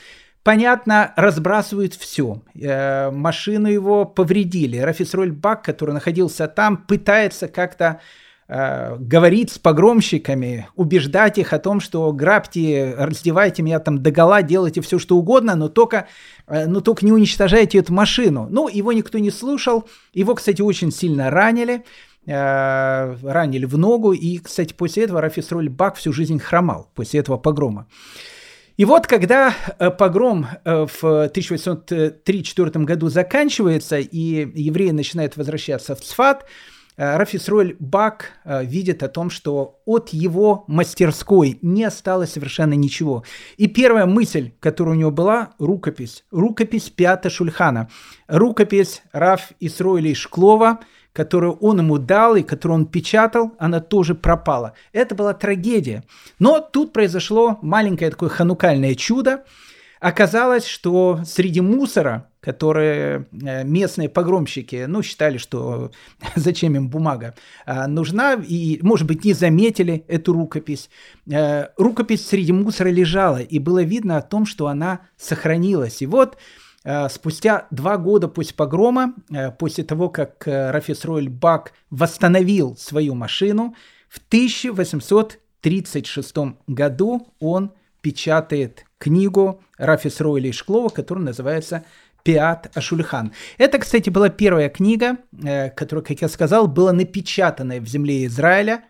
Понятно, 0.46 1.12
разбрасывают 1.16 1.94
все. 1.94 2.40
Э, 2.54 3.10
машину 3.10 3.66
его 3.66 4.04
повредили. 4.04 4.78
Рафисроль 4.78 5.32
Бак, 5.32 5.64
который 5.64 5.92
находился 5.92 6.46
там, 6.46 6.76
пытается 6.76 7.48
как-то 7.48 8.00
э, 8.46 8.94
говорить 8.96 9.50
с 9.50 9.58
погромщиками, 9.58 10.68
убеждать 10.76 11.38
их 11.38 11.52
о 11.52 11.58
том, 11.58 11.80
что 11.80 12.12
грабьте, 12.12 12.94
раздевайте 12.96 13.64
меня 13.64 13.80
там 13.80 14.00
догола, 14.00 14.42
делайте 14.42 14.80
все, 14.82 15.00
что 15.00 15.16
угодно, 15.16 15.56
но 15.56 15.68
только, 15.68 16.06
э, 16.46 16.66
но 16.66 16.80
только 16.80 17.04
не 17.04 17.10
уничтожайте 17.10 17.78
эту 17.78 17.92
машину. 17.92 18.46
Ну, 18.48 18.68
его 18.68 18.92
никто 18.92 19.18
не 19.18 19.32
слушал. 19.32 19.88
Его, 20.12 20.36
кстати, 20.36 20.62
очень 20.62 20.92
сильно 20.92 21.28
ранили 21.28 21.82
э, 22.24 23.16
ранили 23.20 23.64
в 23.64 23.76
ногу, 23.76 24.12
и, 24.12 24.38
кстати, 24.38 24.74
после 24.74 25.06
этого 25.06 25.20
Рафисроль 25.20 25.68
Бак 25.68 25.96
всю 25.96 26.12
жизнь 26.12 26.38
хромал, 26.38 26.88
после 26.94 27.18
этого 27.18 27.36
погрома. 27.36 27.88
И 28.76 28.84
вот 28.84 29.06
когда 29.06 29.54
э, 29.78 29.90
погром 29.90 30.46
э, 30.64 30.86
в 30.86 31.02
1834 31.02 32.84
году 32.84 33.08
заканчивается, 33.08 33.98
и 33.98 34.18
евреи 34.18 34.90
начинают 34.90 35.36
возвращаться 35.38 35.96
в 35.96 36.02
Цфат, 36.02 36.44
э, 36.98 37.16
Рафисроль 37.16 37.76
Бак 37.78 38.32
видит 38.44 39.02
о 39.02 39.08
том, 39.08 39.30
что 39.30 39.80
от 39.86 40.10
его 40.10 40.64
мастерской 40.66 41.58
не 41.62 41.84
осталось 41.84 42.32
совершенно 42.32 42.74
ничего. 42.74 43.24
И 43.56 43.66
первая 43.66 44.04
мысль, 44.04 44.52
которая 44.60 44.94
у 44.94 44.98
него 44.98 45.10
была, 45.10 45.54
рукопись. 45.58 46.24
Рукопись 46.30 46.90
Пята 46.90 47.30
Шульхана. 47.30 47.88
Рукопись 48.28 49.02
Раф 49.12 49.52
Исроиля 49.58 50.14
Шклова– 50.14 50.80
которую 51.16 51.54
он 51.54 51.78
ему 51.78 51.96
дал 51.96 52.36
и 52.36 52.42
которую 52.42 52.80
он 52.80 52.86
печатал, 52.86 53.52
она 53.58 53.80
тоже 53.80 54.14
пропала. 54.14 54.74
Это 54.92 55.14
была 55.14 55.32
трагедия. 55.32 56.04
Но 56.38 56.60
тут 56.60 56.92
произошло 56.92 57.58
маленькое 57.62 58.10
такое 58.10 58.28
ханукальное 58.28 58.94
чудо. 58.94 59.44
Оказалось, 59.98 60.66
что 60.66 61.20
среди 61.24 61.62
мусора, 61.62 62.28
которые 62.40 63.26
э, 63.32 63.64
местные 63.64 64.10
погромщики, 64.10 64.84
ну, 64.86 65.02
считали, 65.02 65.38
что 65.38 65.90
зачем 66.36 66.76
им 66.76 66.90
бумага 66.90 67.34
а, 67.64 67.86
нужна, 67.86 68.34
и, 68.34 68.78
может 68.82 69.06
быть, 69.06 69.24
не 69.24 69.32
заметили 69.32 70.04
эту 70.08 70.34
рукопись. 70.34 70.90
Э, 71.32 71.68
рукопись 71.78 72.28
среди 72.28 72.52
мусора 72.52 72.90
лежала, 72.90 73.38
и 73.38 73.58
было 73.58 73.82
видно 73.82 74.18
о 74.18 74.22
том, 74.22 74.44
что 74.44 74.66
она 74.66 75.00
сохранилась. 75.16 76.02
И 76.02 76.06
вот 76.06 76.36
Э, 76.36 76.40
спустя 77.08 77.66
два 77.70 77.96
года 77.96 78.28
после 78.28 78.54
погрома, 78.54 79.14
э, 79.30 79.50
после 79.50 79.82
того, 79.84 80.08
как 80.08 80.46
э, 80.46 80.70
Рафис 80.70 81.04
Ройль 81.04 81.28
Бак 81.28 81.72
восстановил 81.90 82.76
свою 82.76 83.14
машину, 83.14 83.74
в 84.08 84.18
1836 84.28 86.36
году 86.68 87.26
он 87.40 87.72
печатает 88.02 88.84
книгу 88.98 89.60
Рафис 89.78 90.20
Ройля 90.20 90.52
Шклова, 90.52 90.90
которая 90.90 91.24
называется 91.24 91.84
Пиат 92.22 92.70
Ашульхан. 92.76 93.32
Это, 93.58 93.78
кстати, 93.78 94.10
была 94.10 94.28
первая 94.28 94.68
книга, 94.68 95.16
которая, 95.76 96.04
как 96.04 96.22
я 96.22 96.28
сказал, 96.28 96.68
была 96.68 96.92
напечатана 96.92 97.80
в 97.80 97.86
земле 97.86 98.26
Израиля 98.26 98.84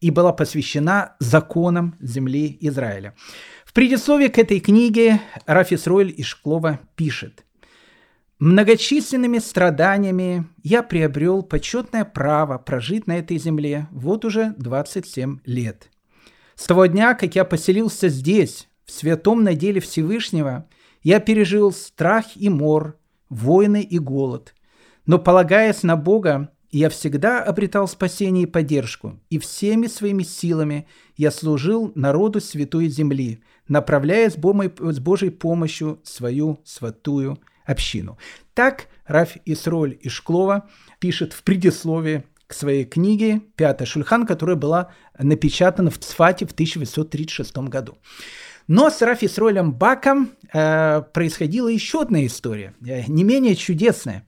и 0.00 0.10
была 0.10 0.32
посвящена 0.32 1.16
законам 1.18 1.96
земли 2.00 2.56
Израиля. 2.60 3.14
В 3.70 3.72
предисловии 3.72 4.26
к 4.26 4.36
этой 4.36 4.58
книге 4.58 5.20
Рафис 5.46 5.86
Ройль 5.86 6.12
Ишклова 6.16 6.80
пишет 6.96 7.44
«Многочисленными 8.40 9.38
страданиями 9.38 10.44
я 10.64 10.82
приобрел 10.82 11.44
почетное 11.44 12.04
право 12.04 12.58
прожить 12.58 13.06
на 13.06 13.18
этой 13.18 13.38
земле 13.38 13.86
вот 13.92 14.24
уже 14.24 14.54
27 14.58 15.38
лет. 15.44 15.88
С 16.56 16.64
того 16.64 16.86
дня, 16.86 17.14
как 17.14 17.36
я 17.36 17.44
поселился 17.44 18.08
здесь, 18.08 18.66
в 18.84 18.90
святом 18.90 19.44
наделе 19.44 19.80
Всевышнего, 19.80 20.66
я 21.04 21.20
пережил 21.20 21.70
страх 21.70 22.24
и 22.34 22.48
мор, 22.48 22.98
войны 23.28 23.82
и 23.82 24.00
голод. 24.00 24.52
Но, 25.06 25.20
полагаясь 25.20 25.84
на 25.84 25.94
Бога, 25.94 26.50
я 26.72 26.88
всегда 26.88 27.42
обретал 27.42 27.88
спасение 27.88 28.44
и 28.44 28.50
поддержку, 28.50 29.18
и 29.28 29.38
всеми 29.38 29.86
своими 29.86 30.22
силами 30.22 30.86
я 31.16 31.30
служил 31.30 31.90
народу 31.96 32.40
святой 32.40 32.88
земли, 32.88 33.42
направляя 33.70 34.28
с 34.28 34.36
Божьей 34.36 35.30
помощью 35.30 36.00
свою 36.02 36.60
святую 36.64 37.38
общину. 37.64 38.18
Так 38.52 38.88
Раф 39.06 39.36
Исроль 39.46 39.96
Ишклова 40.02 40.68
пишет 40.98 41.32
в 41.32 41.42
предисловии 41.44 42.24
к 42.46 42.52
своей 42.52 42.84
книге 42.84 43.42
«Пятая 43.54 43.86
Шульхан», 43.86 44.26
которая 44.26 44.56
была 44.56 44.90
напечатана 45.16 45.90
в 45.90 45.98
Цфате 45.98 46.46
в 46.46 46.50
1836 46.50 47.56
году. 47.68 47.96
Но 48.66 48.90
с 48.90 49.00
Рафи 49.02 49.26
Исролем 49.26 49.72
Баком 49.72 50.32
э, 50.52 51.02
происходила 51.12 51.68
еще 51.68 52.02
одна 52.02 52.26
история, 52.26 52.74
э, 52.84 53.04
не 53.06 53.22
менее 53.22 53.54
чудесная. 53.54 54.26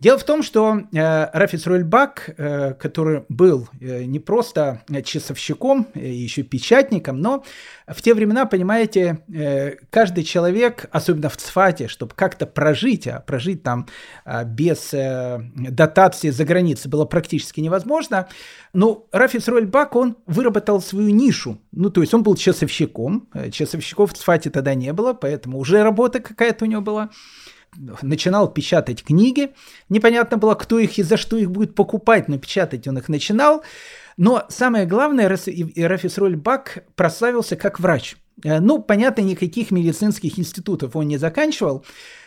Дело 0.00 0.18
в 0.18 0.24
том, 0.24 0.42
что 0.42 0.82
э, 0.92 1.30
Рафис 1.32 1.66
Рольбак, 1.66 2.34
э, 2.36 2.74
который 2.74 3.24
был 3.28 3.68
э, 3.80 4.04
не 4.04 4.18
просто 4.18 4.82
часовщиком, 5.04 5.86
э, 5.94 6.06
еще 6.06 6.42
печатником, 6.42 7.20
но 7.20 7.44
в 7.86 8.02
те 8.02 8.12
времена, 8.12 8.44
понимаете, 8.44 9.20
э, 9.32 9.76
каждый 9.90 10.24
человек, 10.24 10.86
особенно 10.90 11.28
в 11.28 11.36
Цфате, 11.36 11.86
чтобы 11.86 12.12
как-то 12.14 12.44
прожить, 12.44 13.06
а 13.06 13.20
прожить 13.20 13.62
там 13.62 13.86
э, 14.26 14.44
без 14.44 14.92
э, 14.92 15.40
дотации 15.54 16.30
за 16.30 16.44
границей 16.44 16.90
было 16.90 17.04
практически 17.04 17.60
невозможно, 17.60 18.28
но 18.72 19.06
Рафис 19.12 19.46
Рольбак, 19.46 19.94
он 19.94 20.16
выработал 20.26 20.82
свою 20.82 21.10
нишу. 21.10 21.58
Ну, 21.70 21.88
то 21.88 22.00
есть 22.00 22.12
он 22.12 22.24
был 22.24 22.34
часовщиком, 22.34 23.28
э, 23.32 23.50
часовщиков 23.50 24.12
в 24.12 24.16
Цфате 24.16 24.50
тогда 24.50 24.74
не 24.74 24.92
было, 24.92 25.14
поэтому 25.14 25.58
уже 25.58 25.84
работа 25.84 26.18
какая-то 26.18 26.64
у 26.64 26.68
него 26.68 26.82
была 26.82 27.10
начинал 28.02 28.52
печатать 28.52 29.02
книги. 29.02 29.50
Непонятно 29.88 30.36
было, 30.36 30.54
кто 30.54 30.78
их 30.78 30.98
и 30.98 31.02
за 31.02 31.16
что 31.16 31.36
их 31.36 31.50
будет 31.50 31.74
покупать, 31.74 32.28
но 32.28 32.38
печатать 32.38 32.86
он 32.86 32.98
их 32.98 33.08
начинал. 33.08 33.62
Но 34.16 34.44
самое 34.48 34.86
главное, 34.86 35.28
Рафис 35.28 36.18
Роль 36.18 36.36
Бак 36.36 36.84
прославился 36.94 37.56
как 37.56 37.80
врач. 37.80 38.16
Э, 38.42 38.60
ну, 38.60 38.80
понятно, 38.80 39.22
никаких 39.22 39.70
медицинских 39.70 40.38
институтов 40.38 40.96
он 40.96 41.08
не 41.08 41.18
заканчивал, 41.18 41.84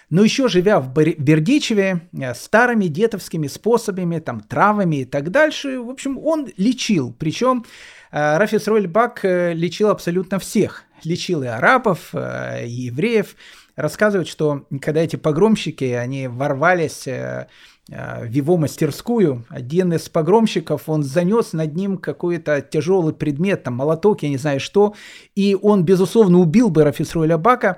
но 0.09 0.23
еще 0.23 0.47
живя 0.47 0.79
в 0.79 0.93
Бердичеве 0.93 2.01
э, 2.13 2.33
старыми 2.33 2.85
детовскими 2.87 3.47
способами, 3.47 4.19
там, 4.19 4.41
травами 4.41 4.97
и 4.97 5.05
так 5.05 5.31
дальше, 5.31 5.79
в 5.79 5.89
общем, 5.89 6.17
он 6.17 6.49
лечил. 6.57 7.13
Причем 7.17 7.65
Рафис 8.09 8.67
Рольбак 8.67 9.19
лечил 9.23 9.89
абсолютно 9.89 10.39
всех. 10.39 10.85
Лечил 11.03 11.43
и 11.43 11.47
арабов, 11.47 12.15
и 12.15 12.69
евреев. 12.69 13.35
Рассказывают, 13.77 14.27
что 14.27 14.65
когда 14.81 15.01
эти 15.01 15.15
погромщики, 15.15 15.85
они 15.85 16.27
ворвались 16.27 17.05
в 17.05 18.29
его 18.29 18.57
мастерскую. 18.57 19.45
Один 19.47 19.93
из 19.93 20.09
погромщиков, 20.09 20.89
он 20.89 21.03
занес 21.03 21.53
над 21.53 21.75
ним 21.75 21.97
какой-то 21.97 22.59
тяжелый 22.59 23.13
предмет, 23.13 23.63
там 23.63 23.75
молоток, 23.75 24.23
я 24.23 24.29
не 24.29 24.37
знаю 24.37 24.59
что, 24.59 24.95
и 25.35 25.55
он, 25.61 25.85
безусловно, 25.85 26.39
убил 26.39 26.69
бы 26.69 26.83
Рафисруэля 26.83 27.37
Бака. 27.37 27.77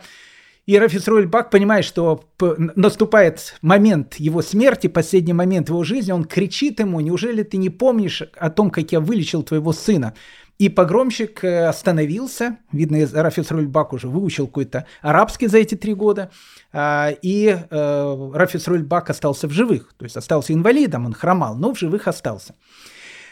И 0.65 0.77
Рафисруэль 0.77 1.27
Бак 1.27 1.49
понимает, 1.49 1.83
что 1.83 2.23
наступает 2.39 3.55
момент 3.61 4.15
его 4.15 4.41
смерти, 4.41 4.87
последний 4.87 5.33
момент 5.33 5.69
его 5.69 5.83
жизни, 5.83 6.11
он 6.11 6.23
кричит 6.23 6.79
ему, 6.79 6.99
неужели 7.01 7.43
ты 7.43 7.57
не 7.57 7.69
помнишь 7.69 8.21
о 8.37 8.49
том, 8.49 8.69
как 8.69 8.91
я 8.91 8.99
вылечил 8.99 9.43
твоего 9.43 9.73
сына? 9.73 10.13
И 10.59 10.67
погромщик 10.67 11.45
э, 11.45 11.67
остановился, 11.67 12.57
видно, 12.73 12.99
Рафис 13.13 13.49
Рульбак 13.49 13.93
уже 13.93 14.09
выучил 14.09 14.45
какой-то 14.45 14.85
арабский 15.01 15.47
за 15.47 15.57
эти 15.57 15.75
три 15.75 15.93
года, 15.93 16.31
а, 16.73 17.11
и 17.21 17.47
э, 17.47 18.31
Рафис 18.33 18.67
Рульбак 18.67 19.09
остался 19.09 19.47
в 19.47 19.51
живых, 19.51 19.93
то 19.97 20.03
есть 20.03 20.17
остался 20.17 20.53
инвалидом, 20.53 21.05
он 21.05 21.13
хромал, 21.13 21.55
но 21.55 21.73
в 21.73 21.79
живых 21.79 22.09
остался. 22.09 22.55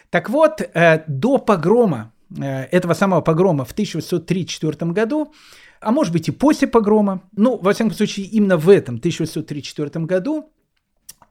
Так 0.10 0.30
вот, 0.30 0.62
э, 0.62 1.04
до 1.08 1.38
погрома, 1.38 2.14
этого 2.40 2.94
самого 2.94 3.22
погрома 3.22 3.66
в 3.66 3.72
1834 3.72 4.92
году, 4.92 5.34
а 5.82 5.92
может 5.92 6.14
быть 6.14 6.30
и 6.30 6.32
после 6.32 6.70
погрома, 6.70 7.24
ну, 7.34 7.58
во 7.58 7.74
всяком 7.74 7.92
случае, 7.94 8.26
именно 8.28 8.56
в 8.56 8.70
этом 8.70 8.96
1834 8.96 10.06
году 10.06 10.50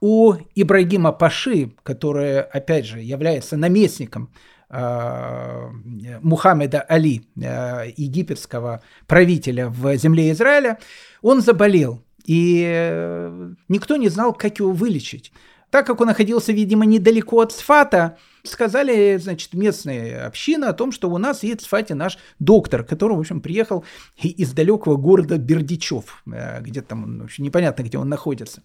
у 0.01 0.35
Ибрагима 0.55 1.13
Паши, 1.13 1.73
который, 1.83 2.43
опять 2.43 2.85
же, 2.85 3.01
является 3.01 3.57
наместником 3.57 4.31
Мухаммеда 4.69 6.81
Али, 6.81 7.29
э, 7.41 7.93
египетского 7.97 8.83
правителя 9.07 9.69
в 9.69 9.97
земле 9.97 10.33
Израиля, 10.33 10.79
он 11.23 11.41
заболел, 11.41 12.03
и 12.25 12.65
э, 12.67 13.53
никто 13.69 13.97
не 13.97 14.09
знал, 14.09 14.33
как 14.33 14.59
его 14.59 14.73
вылечить. 14.73 15.33
Так 15.71 15.87
как 15.87 16.01
он 16.01 16.09
находился, 16.09 16.53
видимо, 16.53 16.85
недалеко 16.85 17.41
от 17.41 17.53
Сфата, 17.53 18.19
сказали, 18.43 19.19
значит, 19.19 19.55
местные 19.55 20.21
общины 20.21 20.65
о 20.65 20.73
том, 20.73 20.91
что 20.91 21.11
у 21.11 21.19
нас 21.19 21.43
есть 21.43 21.61
в 21.61 21.65
Сфате 21.65 21.95
наш 21.95 22.19
доктор, 22.39 22.83
который, 22.83 23.17
в 23.17 23.21
общем, 23.21 23.41
приехал 23.41 23.85
из 24.17 24.53
далекого 24.53 24.97
города 24.97 25.39
Бердичев, 25.39 26.25
э, 26.27 26.61
где 26.63 26.83
там, 26.83 27.21
в 27.21 27.25
общем, 27.25 27.45
непонятно, 27.45 27.83
где 27.83 27.99
он 27.99 28.09
находится. 28.09 28.63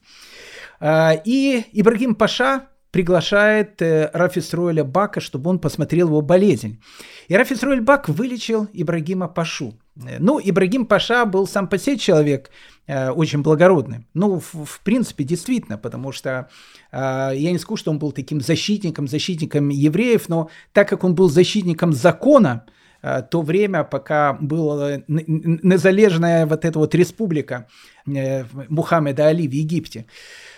И 0.84 1.64
Ибрагим 1.74 2.16
Паша 2.16 2.71
приглашает 2.92 3.82
э, 3.82 4.10
Рафисроэля 4.14 4.84
Бака, 4.84 5.22
чтобы 5.22 5.50
он 5.50 5.60
посмотрел 5.60 6.08
его 6.08 6.22
болезнь. 6.22 6.82
И 7.30 7.36
Рафисроэль 7.36 7.82
Бак 7.82 8.10
вылечил 8.10 8.68
Ибрагима 8.74 9.30
Пашу. 9.30 9.74
Э, 9.96 10.18
ну, 10.20 10.40
Ибрагим 10.44 10.86
Паша 10.86 11.26
был 11.26 11.48
сам 11.48 11.68
по 11.68 11.78
себе 11.78 11.98
человек 11.98 12.52
э, 12.88 13.10
очень 13.10 13.42
благородный. 13.42 14.06
Ну, 14.14 14.40
в, 14.40 14.66
в 14.66 14.82
принципе, 14.84 15.24
действительно, 15.24 15.78
потому 15.78 16.12
что 16.12 16.50
э, 16.92 17.32
я 17.36 17.52
не 17.52 17.58
скажу, 17.58 17.78
что 17.78 17.92
он 17.92 18.00
был 18.00 18.12
таким 18.12 18.42
защитником, 18.42 19.08
защитником 19.08 19.70
евреев, 19.70 20.28
но 20.28 20.50
так 20.74 20.90
как 20.90 21.04
он 21.06 21.16
был 21.16 21.30
защитником 21.30 21.94
закона, 21.94 22.66
э, 23.02 23.24
то 23.32 23.42
время, 23.42 23.86
пока 23.86 24.34
была 24.34 25.02
незалежная 25.08 26.46
вот 26.46 26.66
эта 26.66 26.78
вот 26.78 26.94
республика 26.94 27.68
Мухаммеда 28.06 29.28
Али 29.28 29.48
в 29.48 29.54
Египте, 29.54 30.06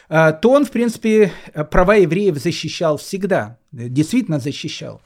то 0.10 0.40
он, 0.44 0.66
в 0.66 0.72
принципе, 0.72 1.32
права 1.72 1.96
евреев 1.96 2.38
защищал 2.38 2.98
всегда, 2.98 3.58
действительно 3.72 4.40
защищал. 4.40 5.02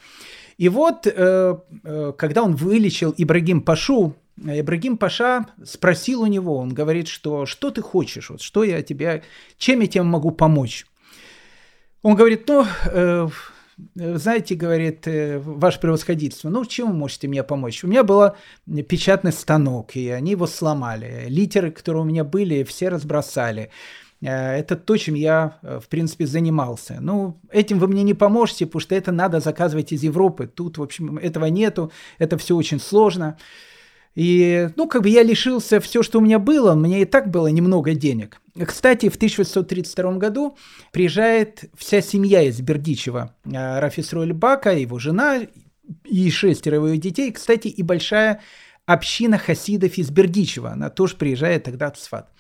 И 0.58 0.70
вот, 0.70 1.06
э, 1.06 1.58
э, 1.84 2.14
когда 2.18 2.44
он 2.44 2.56
вылечил 2.56 3.14
Ибрагим 3.16 3.62
Пашу, 3.62 4.16
Ибрагим 4.38 4.98
Паша 4.98 5.46
спросил 5.64 6.22
у 6.22 6.28
него, 6.28 6.58
он 6.58 6.74
говорит, 6.74 7.08
что 7.08 7.46
что 7.46 7.70
ты 7.70 7.82
хочешь, 7.82 8.30
вот 8.30 8.42
что 8.42 8.64
я 8.64 8.82
тебе, 8.82 9.24
чем 9.58 9.82
я 9.82 9.88
тебе 9.88 10.04
могу 10.04 10.32
помочь? 10.32 10.86
Он 12.02 12.16
говорит, 12.16 12.48
ну, 12.48 12.66
э, 12.86 13.28
знаете, 13.96 14.56
говорит, 14.56 15.04
ваше 15.06 15.80
превосходительство, 15.80 16.50
ну, 16.50 16.66
чем 16.66 16.88
вы 16.88 16.94
можете 16.94 17.28
мне 17.28 17.44
помочь? 17.44 17.84
У 17.84 17.88
меня 17.88 18.04
был 18.04 18.32
печатный 18.88 19.32
станок, 19.32 19.96
и 19.96 20.10
они 20.10 20.32
его 20.32 20.48
сломали. 20.48 21.26
Литеры, 21.28 21.70
которые 21.70 22.02
у 22.02 22.06
меня 22.06 22.24
были, 22.24 22.64
все 22.64 22.90
разбросали. 22.90 23.70
Э, 24.22 24.58
это 24.58 24.76
то, 24.76 24.98
чем 24.98 25.16
я, 25.16 25.60
э, 25.62 25.80
в 25.82 25.88
принципе, 25.88 26.26
занимался. 26.26 26.98
Ну, 27.02 27.40
этим 27.52 27.80
вы 27.80 27.88
мне 27.88 28.04
не 28.04 28.14
поможете, 28.14 28.66
потому 28.66 28.82
что 28.82 28.96
это 28.96 29.12
надо 29.12 29.40
заказывать 29.40 29.92
из 29.92 30.04
Европы. 30.04 30.48
Тут, 30.48 30.78
в 30.78 30.84
общем, 30.84 31.18
этого 31.18 31.46
нету, 31.46 31.92
это 32.18 32.38
все 32.38 32.56
очень 32.56 32.80
сложно. 32.80 33.38
И, 34.16 34.70
ну, 34.76 34.88
как 34.88 35.04
бы 35.04 35.10
я 35.10 35.22
лишился 35.22 35.80
все, 35.80 36.02
что 36.02 36.18
у 36.18 36.22
меня 36.22 36.40
было, 36.40 36.74
у 36.74 36.80
меня 36.80 36.98
и 36.98 37.06
так 37.06 37.30
было 37.30 37.48
немного 37.48 37.94
денег. 37.94 38.42
Кстати, 38.66 39.10
в 39.10 39.16
1832 39.16 40.14
году 40.14 40.58
приезжает 40.92 41.66
вся 41.78 42.02
семья 42.02 42.42
из 42.42 42.60
Бердичева. 42.60 43.36
Э, 43.46 43.80
Рафисроль 43.80 44.34
Бака, 44.34 44.72
его 44.72 44.98
жена 44.98 45.42
и 46.04 46.32
шестеро 46.32 46.78
его 46.78 46.96
детей. 46.96 47.32
Кстати, 47.32 47.68
и 47.68 47.84
большая 47.84 48.42
община 48.88 49.38
хасидов 49.38 50.00
из 50.00 50.10
Бердичева. 50.10 50.72
Она 50.72 50.90
тоже 50.90 51.16
приезжает 51.16 51.66
тогда 51.66 51.92
в 51.92 52.00
Сфат. 52.00 52.32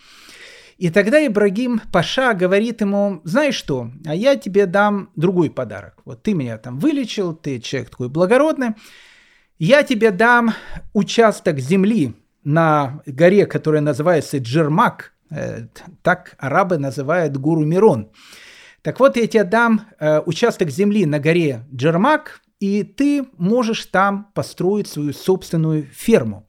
И 0.77 0.91
тогда 0.91 1.25
Ибрагим 1.25 1.81
Паша 1.91 2.33
говорит 2.33 2.81
ему, 2.81 3.21
знаешь 3.23 3.55
что, 3.55 3.89
а 4.05 4.13
я 4.13 4.35
тебе 4.35 4.67
дам 4.67 5.09
другой 5.15 5.49
подарок. 5.49 5.95
Вот 6.05 6.21
ты 6.21 6.35
меня 6.35 6.57
там 6.57 6.77
вылечил, 6.79 7.33
ты 7.33 7.59
человек 7.59 7.89
такой 7.89 8.09
благородный. 8.09 8.69
Я 9.57 9.81
тебе 9.81 10.11
дам 10.11 10.53
участок 10.93 11.59
земли 11.59 12.13
на 12.43 13.01
горе, 13.07 13.47
которая 13.47 13.81
называется 13.81 14.37
Джермак. 14.37 15.13
Э, 15.31 15.65
так 16.03 16.35
арабы 16.37 16.77
называют 16.77 17.35
гору 17.37 17.65
Мирон. 17.65 18.11
Так 18.83 18.99
вот, 18.99 19.17
я 19.17 19.25
тебе 19.27 19.43
дам 19.43 19.81
э, 19.99 20.21
участок 20.25 20.69
земли 20.69 21.07
на 21.07 21.19
горе 21.19 21.65
Джермак, 21.73 22.41
и 22.59 22.83
ты 22.83 23.25
можешь 23.37 23.87
там 23.87 24.31
построить 24.35 24.87
свою 24.87 25.11
собственную 25.11 25.87
ферму. 25.91 26.47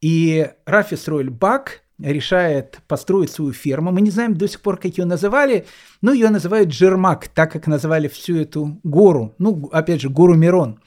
И 0.00 0.50
Рафис 0.66 1.06
Ройль 1.06 1.30
Бак 1.30 1.83
решает 1.98 2.80
построить 2.88 3.30
свою 3.30 3.52
ферму. 3.52 3.92
Мы 3.92 4.00
не 4.00 4.10
знаем 4.10 4.34
до 4.34 4.48
сих 4.48 4.60
пор, 4.60 4.76
как 4.76 4.98
ее 4.98 5.04
называли, 5.04 5.66
но 6.02 6.12
ее 6.12 6.30
называют 6.30 6.70
Джермак, 6.70 7.28
так 7.28 7.52
как 7.52 7.66
называли 7.66 8.08
всю 8.08 8.36
эту 8.36 8.80
гору. 8.82 9.34
Ну, 9.38 9.68
опять 9.72 10.00
же, 10.00 10.08
гору 10.08 10.34
Мирон. 10.34 10.80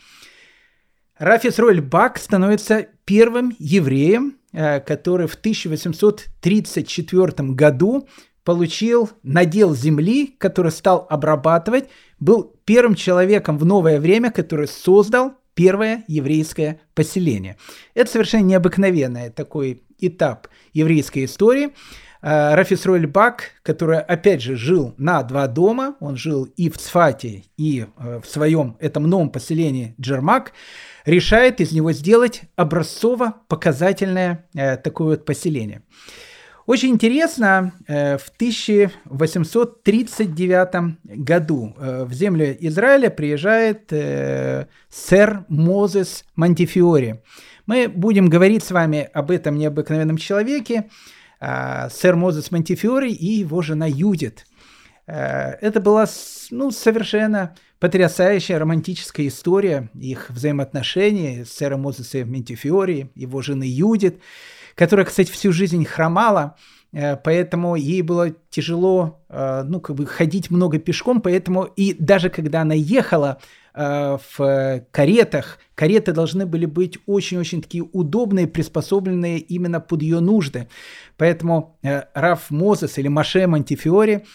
Рафис 1.17 1.59
Роль 1.59 1.81
Бак 1.81 2.17
становится 2.17 2.87
первым 3.05 3.55
евреем, 3.57 4.37
э, 4.53 4.79
который 4.81 5.27
в 5.27 5.35
1834 5.35 7.53
году 7.53 8.07
получил 8.43 9.09
надел 9.23 9.75
земли, 9.75 10.35
который 10.37 10.71
стал 10.71 11.07
обрабатывать, 11.09 11.89
был 12.19 12.55
первым 12.65 12.95
человеком 12.95 13.57
в 13.57 13.65
новое 13.65 13.99
время, 13.99 14.31
который 14.31 14.67
создал 14.67 15.33
первое 15.53 16.03
еврейское 16.07 16.81
поселение. 16.93 17.57
Это 17.95 18.11
совершенно 18.11 18.43
необыкновенный 18.43 19.31
такой 19.31 19.86
этап 19.99 20.47
еврейской 20.73 21.25
истории. 21.25 21.69
А, 22.21 22.55
Рафис 22.55 22.85
Бак, 23.07 23.51
который, 23.63 23.99
опять 23.99 24.41
же, 24.41 24.55
жил 24.55 24.93
на 24.97 25.21
два 25.23 25.47
дома, 25.47 25.95
он 25.99 26.17
жил 26.17 26.43
и 26.43 26.69
в 26.69 26.77
Цфате, 26.77 27.43
и 27.57 27.85
э, 27.97 28.21
в 28.23 28.27
своем 28.27 28.75
этом 28.79 29.03
новом 29.03 29.29
поселении 29.29 29.95
Джермак, 30.01 30.53
решает 31.05 31.61
из 31.61 31.71
него 31.71 31.91
сделать 31.91 32.41
образцово-показательное 32.55 34.47
э, 34.55 34.77
такое 34.77 35.09
вот 35.09 35.25
поселение. 35.25 35.83
Очень 36.67 36.89
интересно, 36.89 37.73
э, 37.87 38.17
в 38.17 38.27
1839 38.35 40.97
году 41.05 41.73
э, 41.77 42.03
в 42.03 42.11
землю 42.11 42.57
Израиля 42.59 43.09
приезжает 43.09 43.83
э, 43.91 44.67
сэр 44.89 45.45
Мозес 45.47 46.25
Монтифиори. 46.35 47.21
Мы 47.67 47.89
будем 47.89 48.29
говорить 48.29 48.63
с 48.63 48.71
вами 48.71 49.09
об 49.13 49.29
этом 49.29 49.57
необыкновенном 49.57 50.17
человеке, 50.17 50.89
сэр 51.39 52.15
Мозес 52.15 52.49
Монтифиори 52.49 53.11
и 53.11 53.39
его 53.39 53.61
жена 53.61 53.85
Юдит. 53.87 54.45
Это 55.05 55.79
была 55.81 56.05
ну, 56.49 56.71
совершенно 56.71 57.55
потрясающая 57.79 58.57
романтическая 58.57 59.27
история 59.27 59.89
их 59.93 60.29
взаимоотношений 60.29 61.43
с 61.43 61.51
сэром 61.51 61.81
Мозесом 61.81 62.31
Монтифиори, 62.31 63.11
его 63.15 63.41
жены 63.41 63.65
Юдит 63.67 64.21
которая, 64.77 65.07
кстати, 65.07 65.31
всю 65.31 65.51
жизнь 65.51 65.83
хромала, 65.85 66.55
э, 66.93 67.17
поэтому 67.17 67.75
ей 67.75 68.03
было 68.03 68.29
тяжело, 68.51 69.25
ну, 69.27 69.81
как 69.81 69.95
бы 69.95 70.05
ходить 70.05 70.51
много 70.51 70.77
пешком, 70.77 71.19
поэтому 71.19 71.63
и 71.63 71.93
даже 71.93 72.29
когда 72.29 72.61
она 72.61 72.75
ехала 72.75 73.39
в 73.77 74.83
каретах, 74.89 75.59
кареты 75.75 76.11
должны 76.11 76.47
были 76.47 76.65
быть 76.65 76.97
очень-очень 77.05 77.61
такие 77.61 77.83
удобные, 77.83 78.47
приспособленные 78.47 79.37
именно 79.37 79.79
под 79.79 80.01
ее 80.01 80.19
нужды. 80.19 80.67
Поэтому 81.15 81.77
Раф 81.83 82.49
Мозес 82.49 82.97
или 82.97 83.07
Маше 83.07 83.45
Монтифиори, 83.45 84.25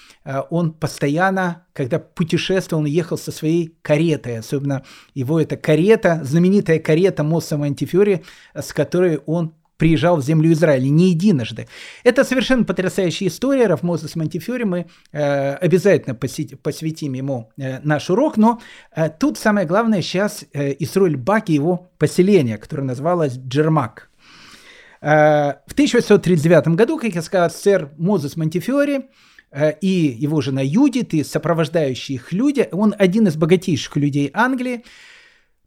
он 0.51 0.73
постоянно, 0.73 1.67
когда 1.73 1.99
путешествовал, 1.99 2.83
он 2.83 2.87
ехал 2.87 3.19
со 3.19 3.33
своей 3.33 3.77
каретой, 3.83 4.39
особенно 4.39 4.85
его 5.15 5.41
эта 5.41 5.57
карета, 5.57 6.21
знаменитая 6.23 6.79
карета 6.79 7.25
Моса 7.25 7.57
Монтифиори, 7.57 8.23
с 8.55 8.73
которой 8.73 9.19
он 9.27 9.55
приезжал 9.83 10.17
в 10.17 10.23
землю 10.23 10.53
Израиля 10.53 10.89
не 10.89 11.11
единожды. 11.11 11.67
Это 12.05 12.23
совершенно 12.23 12.63
потрясающая 12.63 13.27
история. 13.27 13.67
Раф 13.67 13.83
Мозес 13.83 14.15
Монтифиори, 14.15 14.63
мы 14.63 14.87
э, 15.11 15.55
обязательно 15.55 16.15
посетим, 16.15 16.57
посвятим 16.59 17.15
ему 17.15 17.51
э, 17.59 17.81
наш 17.81 18.09
урок, 18.09 18.37
но 18.37 18.61
э, 18.95 19.11
тут 19.11 19.39
самое 19.39 19.67
главное 19.67 20.01
сейчас 20.01 20.45
э, 20.53 20.77
Исроль 20.79 21.17
Бак 21.17 21.51
и 21.51 21.55
его 21.55 21.91
поселение, 21.99 22.59
которое 22.59 22.85
называлось 22.85 23.37
Джермак. 23.37 24.09
Э, 25.01 25.55
в 25.67 25.73
1839 25.73 26.77
году, 26.77 26.97
как 26.97 27.17
я 27.17 27.23
сказал, 27.23 27.51
сэр 27.51 27.91
Мозес 27.99 28.37
Монтифиори 28.37 29.07
э, 29.51 29.73
и 29.81 30.15
его 30.17 30.41
жена 30.43 30.61
Юдит, 30.63 31.13
и 31.13 31.25
сопровождающие 31.25 32.19
их 32.19 32.33
люди, 32.33 32.69
он 32.71 32.95
один 32.97 33.27
из 33.27 33.35
богатейших 33.35 33.97
людей 33.97 34.31
Англии, 34.33 34.85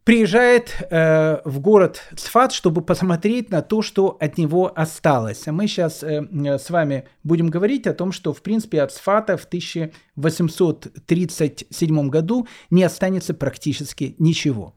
приезжает 0.06 0.74
э, 0.88 1.40
в 1.44 1.58
город 1.58 2.00
Цфат, 2.16 2.52
чтобы 2.52 2.80
посмотреть 2.80 3.50
на 3.50 3.60
то, 3.60 3.82
что 3.82 4.16
от 4.20 4.38
него 4.38 4.72
осталось. 4.72 5.48
А 5.48 5.52
мы 5.52 5.66
сейчас 5.66 6.04
э, 6.04 6.22
с 6.58 6.70
вами 6.70 7.08
будем 7.24 7.48
говорить 7.48 7.88
о 7.88 7.92
том, 7.92 8.12
что, 8.12 8.32
в 8.32 8.40
принципе, 8.40 8.82
от 8.82 8.92
Цфата 8.92 9.36
в 9.36 9.46
1837 9.46 12.08
году 12.08 12.46
не 12.70 12.84
останется 12.84 13.34
практически 13.34 14.14
ничего. 14.20 14.76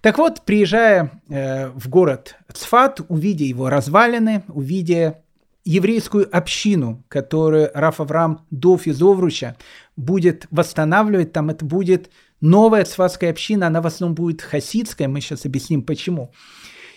Так 0.00 0.16
вот, 0.16 0.40
приезжая 0.46 1.20
э, 1.28 1.68
в 1.68 1.90
город 1.90 2.36
Цфат, 2.50 3.02
увидя 3.08 3.44
его 3.44 3.68
развалины, 3.68 4.42
увидя 4.48 5.22
еврейскую 5.64 6.34
общину, 6.34 7.04
которую 7.08 7.70
Раф 7.74 8.00
Авраам 8.00 8.46
до 8.50 8.78
Физовруча 8.78 9.56
будет 9.96 10.46
восстанавливать, 10.50 11.32
там 11.32 11.50
это 11.50 11.66
будет 11.66 12.10
новая 12.42 12.84
цватская 12.84 13.30
община, 13.30 13.68
она 13.68 13.80
в 13.80 13.86
основном 13.86 14.14
будет 14.14 14.42
хасидская, 14.42 15.08
мы 15.08 15.22
сейчас 15.22 15.46
объясним 15.46 15.82
почему. 15.82 16.32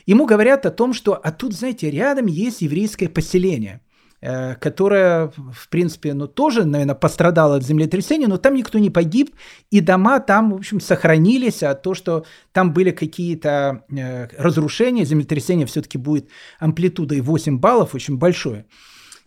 Ему 0.05 0.25
говорят 0.25 0.65
о 0.65 0.71
том, 0.71 0.93
что, 0.93 1.13
а 1.13 1.31
тут, 1.31 1.53
знаете, 1.53 1.89
рядом 1.89 2.25
есть 2.25 2.61
еврейское 2.61 3.07
поселение, 3.07 3.81
э, 4.21 4.55
которое, 4.55 5.31
в 5.53 5.69
принципе, 5.69 6.13
ну, 6.13 6.27
тоже, 6.27 6.65
наверное, 6.65 6.95
пострадало 6.95 7.55
от 7.55 7.63
землетрясения, 7.63 8.27
но 8.27 8.37
там 8.37 8.55
никто 8.55 8.77
не 8.77 8.89
погиб, 8.89 9.35
и 9.71 9.79
дома 9.79 10.19
там, 10.19 10.51
в 10.51 10.55
общем, 10.55 10.79
сохранились, 10.79 11.63
а 11.63 11.73
то, 11.73 11.93
что 11.93 12.25
там 12.51 12.73
были 12.73 12.91
какие-то 12.91 13.83
э, 13.89 14.27
разрушения, 14.37 15.05
землетрясение 15.05 15.65
все-таки 15.65 15.97
будет 15.97 16.29
амплитудой 16.59 17.21
8 17.21 17.57
баллов, 17.57 17.95
очень 17.95 18.17
большое 18.17 18.65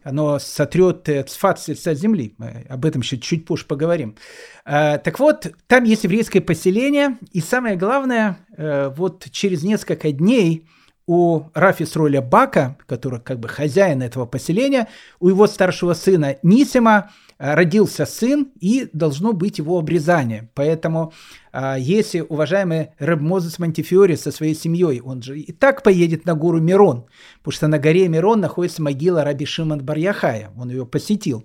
оно 0.03 0.38
сотрет 0.38 1.09
э, 1.09 1.22
цфат 1.24 1.61
с 1.61 1.68
лица 1.68 1.94
земли. 1.94 2.34
Мы 2.38 2.66
об 2.68 2.84
этом 2.84 3.03
еще 3.03 3.18
чуть 3.18 3.44
позже 3.44 3.66
поговорим. 3.66 4.16
Э, 4.64 4.99
так 4.99 5.18
вот, 5.18 5.53
там 5.66 5.84
есть 5.84 6.05
еврейское 6.05 6.40
поселение, 6.40 7.18
и 7.32 7.40
самое 7.40 7.76
главное, 7.76 8.38
э, 8.57 8.92
вот 8.96 9.26
через 9.30 9.62
несколько 9.62 10.12
дней 10.12 10.66
у 11.07 11.44
Рафис 11.55 11.96
Роля 11.96 12.20
Бака, 12.20 12.76
который 12.86 13.20
как 13.20 13.40
бы 13.40 13.49
хозяин 13.49 14.03
этого 14.03 14.26
поселения, 14.26 14.88
у 15.20 15.28
его 15.28 15.46
старшего 15.46 15.94
сына 15.94 16.36
Нисима 16.42 17.11
родился 17.39 18.05
сын, 18.05 18.49
и 18.61 18.89
должно 18.93 19.32
быть 19.32 19.59
его 19.59 19.78
обрезание. 19.78 20.51
Поэтому, 20.55 21.12
э, 21.53 21.76
если 21.78 22.20
уважаемый 22.20 22.91
Рэб 22.99 23.20
Мозес 23.20 23.59
Монтифиори 23.59 24.16
со 24.16 24.32
своей 24.32 24.55
семьей, 24.55 25.01
он 25.01 25.22
же 25.22 25.39
и 25.39 25.53
так 25.53 25.82
поедет 25.82 26.26
на 26.26 26.34
гору 26.34 26.61
Мирон, 26.61 27.07
потому 27.39 27.53
что 27.53 27.68
на 27.68 27.78
горе 27.78 28.09
Мирон 28.09 28.41
находится 28.41 28.82
могила 28.82 29.24
Раби 29.24 29.47
Шимон 29.47 29.84
Барьяхая, 29.84 30.51
он 30.57 30.70
ее 30.70 30.84
посетил. 30.84 31.45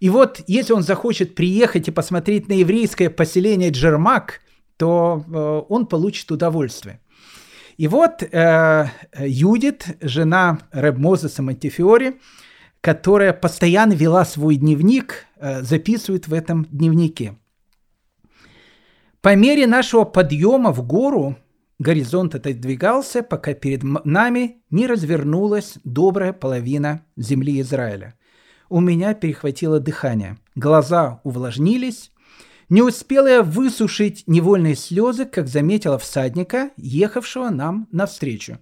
И 0.00 0.10
вот, 0.10 0.42
если 0.46 0.72
он 0.72 0.82
захочет 0.82 1.34
приехать 1.34 1.88
и 1.88 1.92
посмотреть 1.92 2.48
на 2.48 2.54
еврейское 2.54 3.08
поселение 3.08 3.70
Джермак, 3.70 4.40
то 4.76 5.24
э, 5.26 5.62
он 5.68 5.86
получит 5.86 6.30
удовольствие. 6.30 7.00
И 7.78 7.88
вот 7.88 8.22
э, 8.22 8.86
Юдит, 9.18 9.96
жена 10.00 10.58
Рэб 10.72 10.98
Мозеса 10.98 11.42
Монтифиори, 11.42 12.20
которая 12.82 13.32
постоянно 13.32 13.92
вела 13.92 14.24
свой 14.26 14.56
дневник, 14.56 15.26
э, 15.36 15.62
записывает 15.62 16.28
в 16.28 16.34
этом 16.34 16.66
дневнике. 16.70 17.38
По 19.22 19.36
мере 19.36 19.68
нашего 19.68 20.04
подъема 20.04 20.72
в 20.72 20.84
гору 20.84 21.36
горизонт 21.78 22.34
отодвигался, 22.34 23.22
пока 23.22 23.54
перед 23.54 23.84
нами 23.84 24.62
не 24.70 24.88
развернулась 24.88 25.78
добрая 25.84 26.32
половина 26.32 27.06
земли 27.16 27.60
Израиля. 27.60 28.14
У 28.68 28.80
меня 28.80 29.14
перехватило 29.14 29.78
дыхание, 29.78 30.38
глаза 30.56 31.20
увлажнились. 31.22 32.10
Не 32.68 32.82
успела 32.82 33.28
я 33.28 33.42
высушить 33.42 34.24
невольные 34.26 34.74
слезы, 34.74 35.24
как 35.24 35.46
заметила 35.46 35.98
всадника, 35.98 36.70
ехавшего 36.76 37.50
нам 37.50 37.86
навстречу. 37.92 38.58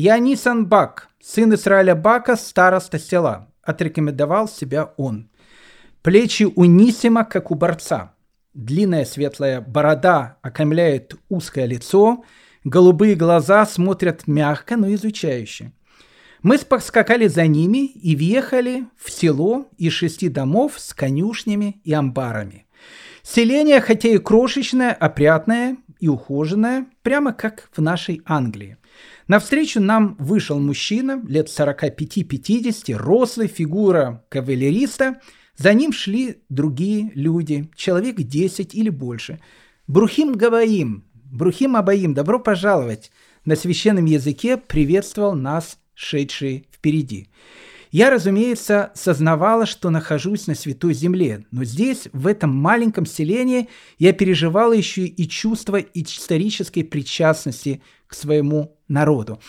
«Я 0.00 0.20
Нисан 0.20 0.66
Бак, 0.66 1.08
сын 1.20 1.52
Израиля 1.54 1.96
Бака, 1.96 2.36
староста 2.36 3.00
села 3.00 3.48
отрекомендовал 3.62 4.46
себя 4.46 4.94
он. 4.96 5.28
Плечи 6.02 6.44
у 6.44 6.64
Нисима, 6.66 7.24
как 7.24 7.50
у 7.50 7.56
борца. 7.56 8.14
Длинная 8.54 9.04
светлая 9.04 9.60
борода 9.60 10.38
окаймляет 10.40 11.16
узкое 11.28 11.66
лицо, 11.66 12.22
голубые 12.62 13.16
глаза 13.16 13.66
смотрят 13.66 14.28
мягко, 14.28 14.76
но 14.76 14.94
изучающе. 14.94 15.72
Мы 16.44 16.58
поскакали 16.58 17.26
за 17.26 17.48
ними 17.48 17.86
и 17.86 18.14
въехали 18.14 18.84
в 18.96 19.10
село 19.10 19.66
из 19.78 19.94
шести 19.94 20.28
домов 20.28 20.74
с 20.76 20.94
конюшнями 20.94 21.80
и 21.82 21.92
амбарами. 21.92 22.68
Селение, 23.24 23.80
хотя 23.80 24.10
и 24.10 24.18
крошечное, 24.18 24.92
опрятное 24.92 25.76
и 26.00 26.08
ухоженное, 26.08 26.86
прямо 27.02 27.32
как 27.32 27.70
в 27.72 27.80
нашей 27.80 28.22
Англии– 28.24 28.76
Навстречу 29.26 29.80
нам 29.80 30.16
вышел 30.18 30.58
мужчина 30.58 31.22
лет 31.28 31.48
45-50, 31.48 32.94
рослый, 32.94 33.46
фигура 33.46 34.24
кавалериста. 34.30 35.20
За 35.56 35.74
ним 35.74 35.92
шли 35.92 36.38
другие 36.48 37.10
люди, 37.14 37.68
человек 37.76 38.16
10 38.16 38.74
или 38.74 38.88
больше. 38.88 39.38
Брухим 39.86 40.32
Гаваим, 40.32 41.04
Брухим 41.14 41.76
Абаим, 41.76 42.14
добро 42.14 42.38
пожаловать. 42.38 43.10
На 43.44 43.54
священном 43.54 44.06
языке 44.06 44.56
приветствовал 44.56 45.34
нас 45.34 45.78
шедший 45.94 46.66
впереди. 46.72 47.28
Я, 47.90 48.10
разумеется, 48.10 48.90
сознавала, 48.94 49.64
что 49.66 49.90
нахожусь 49.90 50.46
на 50.46 50.54
Святой 50.54 50.92
Земле, 50.92 51.46
но 51.50 51.64
здесь, 51.64 52.08
в 52.12 52.26
этом 52.26 52.54
маленьком 52.54 53.06
селении, 53.06 53.68
я 53.98 54.12
переживала 54.12 54.72
еще 54.72 55.06
и 55.06 55.28
чувство 55.28 55.76
исторической 55.76 56.82
причастности 56.82 57.82
к 58.06 58.14
своему 58.14 58.76
народу. 58.88 59.40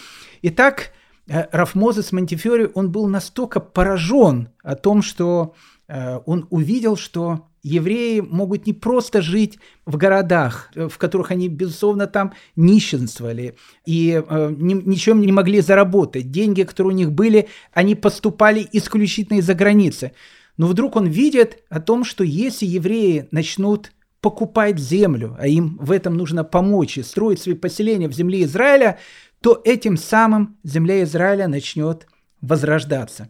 Итак, 0.42 0.92
э, 1.28 1.48
Раф 1.52 1.76
Мозес 1.76 2.12
Монтифиори, 2.12 2.70
он 2.74 2.92
был 2.92 3.08
настолько 3.08 3.60
поражен 3.60 4.50
о 4.64 4.76
том, 4.76 5.02
что 5.02 5.56
э, 5.88 6.20
он 6.26 6.48
увидел, 6.50 6.96
что 6.96 7.49
евреи 7.64 8.20
могут 8.20 8.66
не 8.66 8.74
просто 8.74 9.22
жить 9.22 9.60
в 9.86 9.97
городах, 9.97 10.72
э, 10.76 10.88
в 10.88 10.97
которых 10.97 11.32
они, 11.32 11.47
безусловно, 11.47 12.07
там 12.07 12.34
нищенствовали 12.55 13.55
и 13.86 14.24
э, 14.28 14.55
ни, 14.57 14.74
ничем 14.74 15.22
не 15.22 15.32
могли 15.32 15.62
заработать. 15.62 16.32
Деньги, 16.32 16.64
которые 16.64 16.93
у 16.93 16.97
них 16.97 17.12
были, 17.12 17.47
они 17.74 17.95
поступали 17.95 18.68
исключительно 18.72 19.38
из-за 19.38 19.53
границы. 19.53 20.14
Но 20.57 20.68
вдруг 20.68 20.95
он 20.95 21.07
видит 21.07 21.64
о 21.70 21.80
том, 21.80 22.03
что 22.03 22.24
если 22.24 22.66
евреи 22.66 23.28
начнут 23.32 23.91
покупать 24.22 24.78
землю, 24.78 25.38
а 25.39 25.47
им 25.47 25.78
в 25.80 25.91
этом 25.91 26.18
нужно 26.18 26.43
помочь 26.43 26.97
и 26.97 27.03
строить 27.03 27.41
свои 27.41 27.55
поселения 27.55 28.10
в 28.10 28.14
земле 28.14 28.43
Израиля, 28.43 28.99
то 29.41 29.62
этим 29.64 29.95
самым 29.95 30.57
земля 30.64 31.03
Израиля 31.03 31.47
начнет 31.47 32.07
возрождаться. 32.41 33.30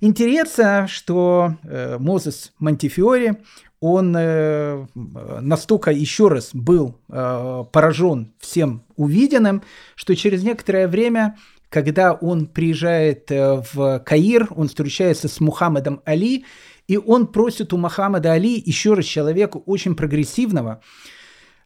Интересно, 0.00 0.86
что 0.88 1.56
э, 1.62 1.96
Мозес 1.98 2.52
Монтифиори, 2.58 3.38
он 3.80 4.14
э, 4.16 4.86
настолько 5.40 5.90
еще 5.90 6.28
раз 6.28 6.50
был 6.52 6.98
э, 7.08 7.64
поражен 7.70 8.32
всем 8.38 8.84
увиденным, 8.96 9.62
что 9.94 10.16
через 10.16 10.42
некоторое 10.42 10.88
время, 10.88 11.36
когда 11.68 12.12
он 12.12 12.46
приезжает 12.46 13.30
э, 13.30 13.62
в 13.72 14.00
Каир, 14.00 14.48
он 14.56 14.68
встречается 14.68 15.28
с 15.28 15.40
Мухаммедом 15.40 16.00
Али, 16.04 16.44
и 16.88 16.96
он 16.96 17.28
просит 17.28 17.72
у 17.72 17.76
Мухаммеда 17.76 18.32
Али, 18.32 18.60
еще 18.64 18.94
раз 18.94 19.04
человека 19.04 19.58
очень 19.58 19.94
прогрессивного, 19.94 20.80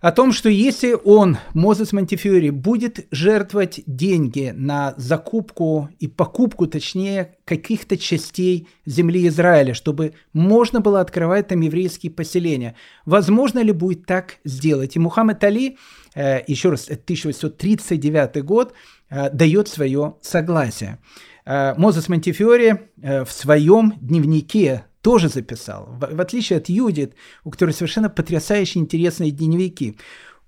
о 0.03 0.11
том, 0.11 0.32
что 0.32 0.48
если 0.48 0.96
он, 1.05 1.38
Мозес 1.55 1.92
Монтифьори, 1.92 2.50
будет 2.50 3.07
жертвовать 3.12 3.82
деньги 3.86 4.53
на 4.53 4.94
закупку 4.96 5.90
и 6.00 6.09
покупку, 6.09 6.66
точнее, 6.66 7.36
каких-то 7.44 7.96
частей 7.96 8.66
земли 8.84 9.28
Израиля, 9.28 9.74
чтобы 9.74 10.14
можно 10.32 10.80
было 10.80 11.00
открывать 11.00 11.46
там 11.46 11.61
еврейские 11.61 12.11
поселения, 12.11 12.74
возможно 13.07 13.61
ли 13.61 13.70
будет 13.70 14.05
так 14.05 14.38
сделать? 14.44 14.96
И 14.96 14.98
Мухаммед 14.98 15.44
Али, 15.44 15.78
э, 16.16 16.40
еще 16.48 16.70
раз, 16.70 16.88
1839 16.88 18.42
год, 18.42 18.74
э, 19.09 19.30
дает 19.30 19.68
свое 19.68 20.16
согласие. 20.20 20.98
Э, 21.44 21.74
Мозес 21.76 22.09
Монтифьори 22.09 22.90
в 22.96 23.30
своем 23.30 23.94
дневнике 24.00 24.84
тоже 25.03 25.28
записал. 25.28 25.86
В, 25.86 26.14
в 26.14 26.20
отличие 26.20 26.59
от 26.59 26.68
Юдит, 26.68 27.14
у 27.44 27.50
которой 27.50 27.72
совершенно 27.72 28.09
потрясающие 28.09 28.82
интересные 28.82 29.30
дневники. 29.30 29.98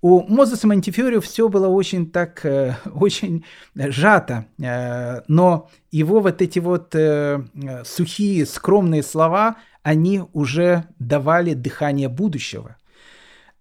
У 0.01 0.21
Мозеса 0.23 0.67
Монтифиорио 0.67 1.21
все 1.21 1.49
было 1.49 1.67
очень 1.69 2.11
так, 2.11 2.45
э, 2.45 2.77
очень 2.95 3.45
сжато, 3.75 4.47
э, 4.59 5.23
но 5.29 5.71
его 5.91 6.21
вот 6.21 6.41
эти 6.41 6.59
вот 6.59 6.95
э, 6.95 7.43
сухие, 7.85 8.47
скромные 8.47 9.03
слова, 9.03 9.57
они 9.83 10.23
уже 10.33 10.85
давали 10.99 11.55
дыхание 11.55 12.09
будущего. 12.09 12.77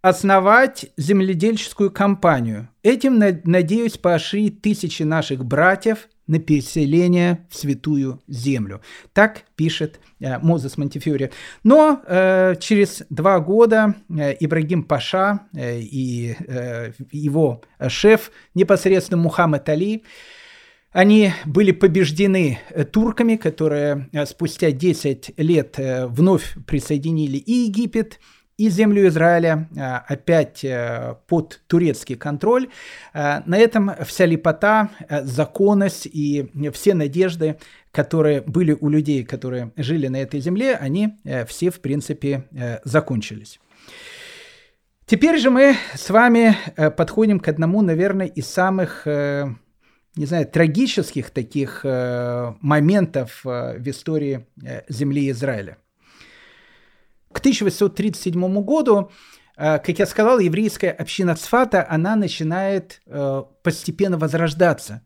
Основать 0.02 0.91
земледельческую 0.98 1.89
компанию. 1.89 2.68
Этим, 2.82 3.20
надеюсь, 3.46 3.98
поощрить 3.98 4.62
тысячи 4.62 5.04
наших 5.04 5.46
братьев 5.46 6.10
на 6.28 6.39
переселение 6.39 7.45
в 7.49 7.55
святую 7.55 8.21
землю. 8.28 8.82
Так 9.13 9.43
пишет 9.55 9.99
э, 10.19 10.39
Мозес 10.39 10.78
Монтифьори. 10.78 11.32
Но 11.63 12.01
э, 12.05 12.55
через 12.59 13.03
два 13.09 13.39
года 13.39 13.95
э, 14.09 14.36
Ибрагим 14.39 14.84
Паша 14.84 15.41
э, 15.53 15.80
и 15.80 16.36
э, 16.47 16.93
его 17.11 17.61
шеф, 17.88 18.32
непосредственно 18.53 19.21
Мухаммед 19.21 19.67
Али, 19.67 20.03
они 20.91 21.34
были 21.45 21.71
побеждены 21.71 22.59
э, 22.69 22.86
турками, 22.86 23.36
которые 23.36 24.09
э, 24.13 24.26
спустя 24.26 24.71
10 24.71 25.34
лет 25.38 25.76
вновь 25.78 26.55
присоединили 26.65 27.38
и 27.38 27.65
Египет, 27.65 28.19
и 28.58 28.70
землю 28.70 29.08
Израиля 29.08 29.68
а, 29.78 30.04
опять 30.08 30.64
э, 30.64 31.16
под 31.28 31.62
турецкий 31.68 32.16
контроль. 32.16 32.70
А, 33.14 33.41
на 33.45 33.58
этом 33.58 33.91
вся 34.06 34.26
лепота, 34.26 34.89
э, 35.10 35.24
законность 35.24 36.06
и 36.06 36.51
все 36.72 36.93
надежды, 36.93 37.58
которые 37.91 38.41
были 38.41 38.74
у 38.80 38.89
людей, 38.89 39.24
которые 39.24 39.72
жили 39.76 40.08
на 40.08 40.18
этой 40.18 40.39
земле, 40.39 40.76
они 40.76 41.18
э, 41.24 41.45
все, 41.45 41.70
в 41.70 41.80
принципе, 41.80 42.45
закончились. 42.84 43.60
Теперь 45.06 45.38
же 45.38 45.49
мы 45.49 45.76
с 45.93 46.10
вами 46.10 46.56
подходим 46.95 47.39
к 47.39 47.47
одному, 47.47 47.82
наверное, 47.82 48.28
из 48.28 48.47
самых, 48.47 49.06
не 49.06 50.26
знаю, 50.26 50.47
трагических 50.47 51.30
таких 51.30 51.84
моментов 51.84 53.41
в 53.43 53.89
истории 53.89 54.47
земли 54.88 55.30
Израиля. 55.30 55.78
К 57.34 57.40
1837 57.40 58.62
году, 58.64 59.12
э, 59.58 59.80
как 59.80 60.00
я 60.00 60.06
сказал, 60.06 60.40
еврейская 60.40 60.92
община 60.92 61.36
Цфата, 61.36 61.86
она 61.90 62.16
начинает 62.16 63.02
э, 63.06 63.44
постепенно 63.64 64.18
возрождаться. 64.18 65.02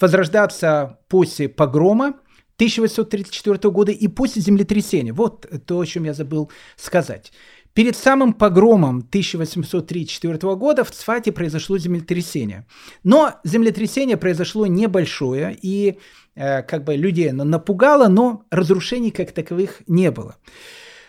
Возрождаться 0.00 0.98
после 1.08 1.48
погрома 1.48 2.14
1834 2.56 3.70
года 3.70 3.92
и 3.92 4.08
после 4.08 4.42
землетрясения. 4.42 5.12
Вот 5.12 5.46
то, 5.66 5.80
о 5.80 5.86
чем 5.86 6.04
я 6.04 6.14
забыл 6.14 6.50
сказать. 6.76 7.32
Перед 7.74 7.96
самым 7.96 8.32
погромом 8.32 8.98
1834 8.98 10.38
года 10.54 10.84
в 10.84 10.92
Цфате 10.92 11.32
произошло 11.32 11.76
землетрясение. 11.76 12.66
Но 13.02 13.34
землетрясение 13.42 14.16
произошло 14.16 14.66
небольшое 14.66 15.58
и 15.60 15.98
э, 16.36 16.62
как 16.62 16.84
бы 16.84 16.94
людей 16.94 17.30
оно 17.30 17.42
напугало, 17.42 18.06
но 18.06 18.46
разрушений 18.50 19.10
как 19.10 19.32
таковых 19.32 19.82
не 19.88 20.12
было. 20.12 20.36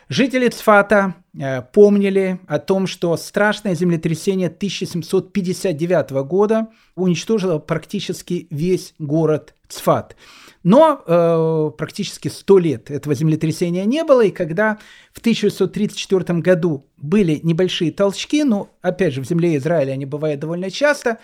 Жители 0.08 0.50
Цфата 0.50 1.16
э, 1.38 1.64
помнили 1.64 2.40
о 2.48 2.60
том, 2.60 2.86
что 2.86 3.18
страшное 3.18 3.74
землетрясение 3.74 4.48
1759 4.48 6.12
года 6.28 6.68
уничтожило 6.96 7.58
практически 7.58 8.48
весь 8.52 8.94
город 9.00 9.56
Цфат. 9.68 10.16
Но 10.62 11.04
э, 11.06 11.72
практически 11.78 12.28
сто 12.28 12.60
лет 12.60 12.92
этого 12.92 13.16
землетрясения 13.16 13.86
не 13.86 14.04
было, 14.04 14.22
и 14.22 14.32
когда 14.32 14.78
в 15.12 15.20
1934 15.20 16.40
году 16.40 16.86
были 16.98 17.40
небольшие 17.42 17.92
толчки, 17.92 18.44
ну, 18.44 18.70
опять 18.82 19.14
же, 19.14 19.22
в 19.22 19.26
земле 19.26 19.58
Израиля 19.58 19.94
они 19.94 20.06
бывают 20.06 20.40
довольно 20.40 20.70
часто, 20.70 21.18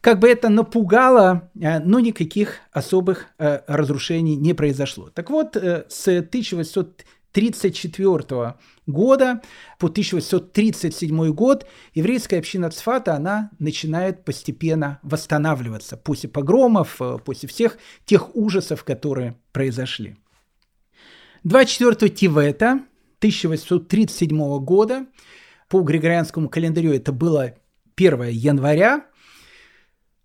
как 0.00 0.18
бы 0.18 0.28
это 0.28 0.48
напугало, 0.48 1.50
э, 1.60 1.78
но 1.80 2.00
никаких 2.00 2.56
особых 2.72 3.26
э, 3.38 3.60
разрушений 3.66 4.36
не 4.36 4.54
произошло. 4.54 5.10
Так 5.10 5.30
вот, 5.30 5.56
э, 5.56 5.84
с 5.88 6.08
1800 6.08 7.04
1934 7.32 8.56
года 8.86 9.40
по 9.78 9.86
1837 9.86 11.32
год 11.32 11.66
еврейская 11.94 12.38
община 12.38 12.70
Цфата, 12.70 13.14
она 13.14 13.50
начинает 13.58 14.24
постепенно 14.24 14.98
восстанавливаться 15.02 15.96
после 15.96 16.28
погромов, 16.28 17.00
э, 17.00 17.18
после 17.24 17.48
всех 17.48 17.78
тех 18.04 18.34
ужасов, 18.34 18.82
которые 18.84 19.36
произошли. 19.52 20.16
24 21.44 22.10
Тивета 22.10 22.80
1837 23.20 24.58
года, 24.58 25.06
по 25.68 25.82
григорианскому 25.82 26.48
календарю 26.48 26.92
это 26.92 27.12
было 27.12 27.54
1 27.94 28.28
января, 28.30 29.06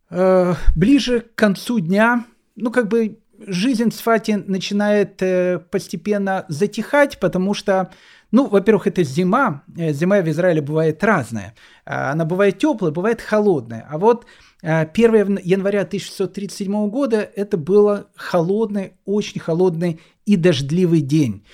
э, 0.09 0.53
ближе 0.75 1.19
к 1.21 1.35
концу 1.35 1.79
дня, 1.79 2.25
ну 2.55 2.71
как 2.71 2.87
бы 2.87 3.19
жизнь 3.39 3.89
в 3.89 3.95
Сфате 3.95 4.37
начинает 4.37 5.21
э, 5.21 5.59
постепенно 5.71 6.45
затихать, 6.47 7.19
потому 7.19 7.53
что, 7.53 7.91
ну, 8.31 8.47
во-первых, 8.47 8.87
это 8.87 9.03
зима. 9.03 9.63
Э, 9.77 9.93
зима 9.93 10.21
в 10.21 10.29
Израиле 10.29 10.61
бывает 10.61 11.03
разная. 11.03 11.55
А, 11.85 12.11
она 12.11 12.25
бывает 12.25 12.57
теплая, 12.59 12.91
бывает 12.91 13.21
холодная. 13.21 13.87
А 13.89 13.97
вот 13.97 14.25
1 14.61 15.37
э, 15.37 15.41
января 15.43 15.81
1637 15.81 16.89
года 16.89 17.29
это 17.35 17.57
был 17.57 18.05
холодный, 18.15 18.93
очень 19.05 19.39
холодный 19.39 19.99
и 20.25 20.35
дождливый 20.35 21.01
день. 21.01 21.45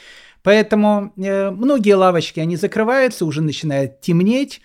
Поэтому 0.43 1.13
многие 1.15 1.93
лавочки, 1.93 2.39
они 2.39 2.55
закрываются, 2.55 3.27
уже 3.27 3.41
начинает 3.41 4.01
темнеть. 4.01 4.61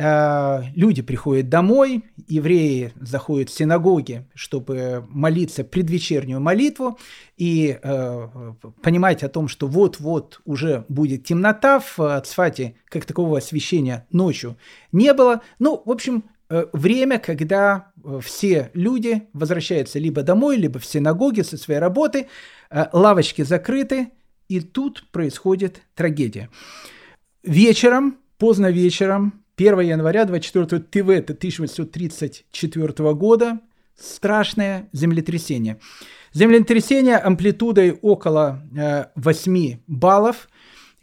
Э, 0.00 0.62
люди 0.76 1.02
приходят 1.02 1.48
домой, 1.48 2.04
евреи 2.28 2.92
заходят 3.00 3.50
в 3.50 3.52
синагоги, 3.52 4.28
чтобы 4.32 5.04
молиться 5.08 5.64
предвечернюю 5.64 6.40
молитву 6.40 7.00
и 7.36 7.76
э, 7.82 8.28
понимать 8.80 9.24
о 9.24 9.28
том, 9.28 9.48
что 9.48 9.66
вот-вот 9.66 10.40
уже 10.44 10.84
будет 10.88 11.24
темнота. 11.24 11.80
В 11.80 12.22
Цфате 12.24 12.76
как 12.84 13.06
такового 13.06 13.38
освещения 13.38 14.06
ночью 14.12 14.56
не 14.92 15.12
было. 15.12 15.42
Ну, 15.58 15.82
в 15.84 15.90
общем, 15.90 16.22
э, 16.48 16.66
время, 16.72 17.18
когда 17.18 17.90
э, 18.04 18.20
все 18.22 18.70
люди 18.74 19.24
возвращаются 19.32 19.98
либо 19.98 20.22
домой, 20.22 20.58
либо 20.58 20.78
в 20.78 20.86
синагоге 20.86 21.42
со 21.42 21.56
своей 21.56 21.80
работы, 21.80 22.28
лавочки 22.92 23.42
закрыты, 23.42 24.10
и 24.48 24.60
тут 24.60 25.08
происходит 25.10 25.82
трагедия. 25.96 26.50
Вечером, 27.42 28.18
поздно 28.36 28.70
вечером, 28.70 29.42
1 29.58 29.80
января 29.80 30.24
24 30.24 30.82
Тивета 30.88 31.32
1834 31.32 33.14
года 33.14 33.58
страшное 33.98 34.88
землетрясение. 34.92 35.78
Землетрясение 36.32 37.16
амплитудой 37.16 37.98
около 38.00 38.62
8 39.16 39.56
э, 39.56 39.78
баллов, 39.88 40.48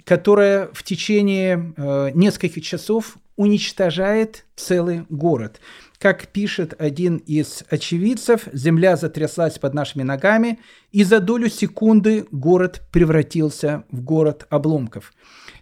которое 0.06 0.70
в 0.72 0.84
течение 0.84 1.74
э, 1.76 2.12
нескольких 2.14 2.64
часов 2.64 3.18
уничтожает 3.36 4.45
целый 4.56 5.03
город. 5.10 5.60
Как 6.00 6.28
пишет 6.28 6.74
один 6.78 7.18
из 7.18 7.64
очевидцев, 7.70 8.48
земля 8.52 8.98
затряслась 8.98 9.58
под 9.58 9.74
нашими 9.74 10.04
ногами, 10.04 10.60
и 10.91 11.04
за 11.04 11.20
долю 11.20 11.50
секунды 11.50 12.26
город 12.32 12.82
превратился 12.91 13.86
в 13.91 14.02
город 14.02 14.46
обломков. 14.50 15.14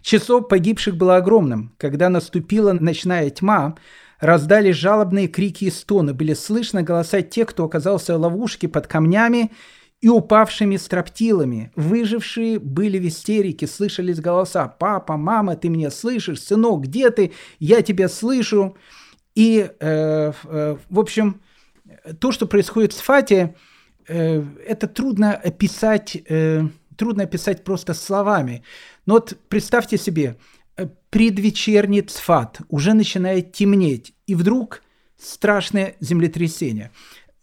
Число 0.02 0.40
погибших 0.40 0.96
было 0.96 1.16
огромным. 1.16 1.74
Когда 1.78 2.08
наступила 2.08 2.72
ночная 2.72 3.30
тьма, 3.30 3.76
раздались 4.20 4.76
жалобные 4.76 5.28
крики 5.28 5.66
и 5.66 5.70
стоны. 5.70 6.14
Были 6.14 6.34
слышны 6.34 6.82
голоса 6.82 7.22
тех, 7.22 7.48
кто 7.48 7.64
оказался 7.64 8.18
в 8.18 8.20
ловушке 8.20 8.68
под 8.68 8.86
камнями 8.88 9.52
и 10.00 10.08
упавшими 10.08 10.76
строптилами. 10.76 11.70
Выжившие 11.76 12.58
были 12.58 12.98
в 12.98 13.06
истерике, 13.06 13.66
слышались 13.66 14.20
голоса 14.20 14.66
«Папа, 14.66 15.16
мама, 15.16 15.56
ты 15.56 15.68
меня 15.68 15.90
слышишь? 15.90 16.42
Сынок, 16.42 16.82
где 16.82 17.10
ты? 17.10 17.32
Я 17.60 17.82
тебя 17.82 18.08
слышу!» 18.08 18.76
И, 19.34 19.68
э, 19.80 20.32
э, 20.44 20.76
в 20.88 20.98
общем, 20.98 21.40
то, 22.20 22.32
что 22.32 22.46
происходит 22.46 22.92
в 22.92 22.96
Сфате, 22.96 23.54
э, 24.06 24.42
это 24.66 24.86
трудно 24.86 25.34
описать, 25.34 26.22
трудно 26.96 27.24
описать 27.24 27.64
просто 27.64 27.94
словами. 27.94 28.62
Но 29.06 29.14
вот 29.14 29.36
представьте 29.48 29.98
себе, 29.98 30.36
предвечерний 31.10 32.02
цфат, 32.02 32.60
уже 32.68 32.94
начинает 32.94 33.52
темнеть, 33.52 34.14
и 34.26 34.34
вдруг 34.34 34.82
страшное 35.16 35.94
землетрясение. 36.00 36.90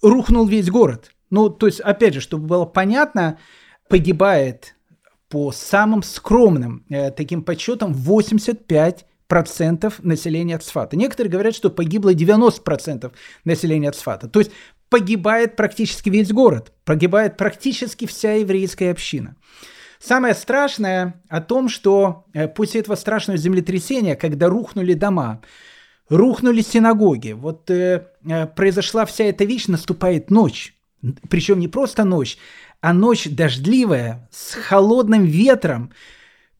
Рухнул 0.02 0.46
весь 0.48 0.70
город. 0.70 1.12
Ну, 1.30 1.50
то 1.50 1.68
есть, 1.68 1.80
опять 1.80 2.14
же, 2.14 2.22
чтобы 2.22 2.48
было 2.48 2.66
понятно, 2.66 3.38
погибает 3.88 4.76
по 5.30 5.52
самым 5.52 6.04
скромным 6.04 6.86
э, 6.90 7.10
таким 7.12 7.44
подсчетам 7.44 7.94
85 7.94 9.06
процентов 9.32 10.04
населения 10.04 10.58
Цфата. 10.58 10.98
Некоторые 10.98 11.32
говорят, 11.32 11.56
что 11.56 11.70
погибло 11.70 12.14
90% 12.14 13.14
населения 13.46 13.90
Цфата. 13.94 14.28
То 14.28 14.40
есть 14.40 14.52
погибает 14.90 15.56
практически 15.56 16.10
весь 16.10 16.34
город, 16.34 16.74
погибает 16.84 17.38
практически 17.38 18.08
вся 18.08 18.34
еврейская 18.34 18.92
община. 18.92 19.38
Самое 20.00 20.34
страшное 20.34 21.22
о 21.30 21.40
том, 21.40 21.70
что 21.70 22.26
э, 22.34 22.50
после 22.50 22.82
этого 22.82 22.96
страшного 22.96 23.38
землетрясения, 23.38 24.18
когда 24.18 24.50
рухнули 24.50 24.96
дома, 24.96 25.40
рухнули 26.10 26.60
синагоги, 26.62 27.32
вот 27.32 27.72
э, 27.72 28.08
э, 28.28 28.48
произошла 28.48 29.06
вся 29.06 29.24
эта 29.24 29.46
вещь, 29.46 29.68
наступает 29.68 30.30
ночь. 30.30 30.76
Причем 31.30 31.60
не 31.60 31.70
просто 31.70 32.04
ночь, 32.04 32.38
а 32.82 32.92
ночь 32.92 33.30
дождливая, 33.30 34.28
с 34.30 34.56
холодным 34.56 35.24
ветром, 35.24 35.94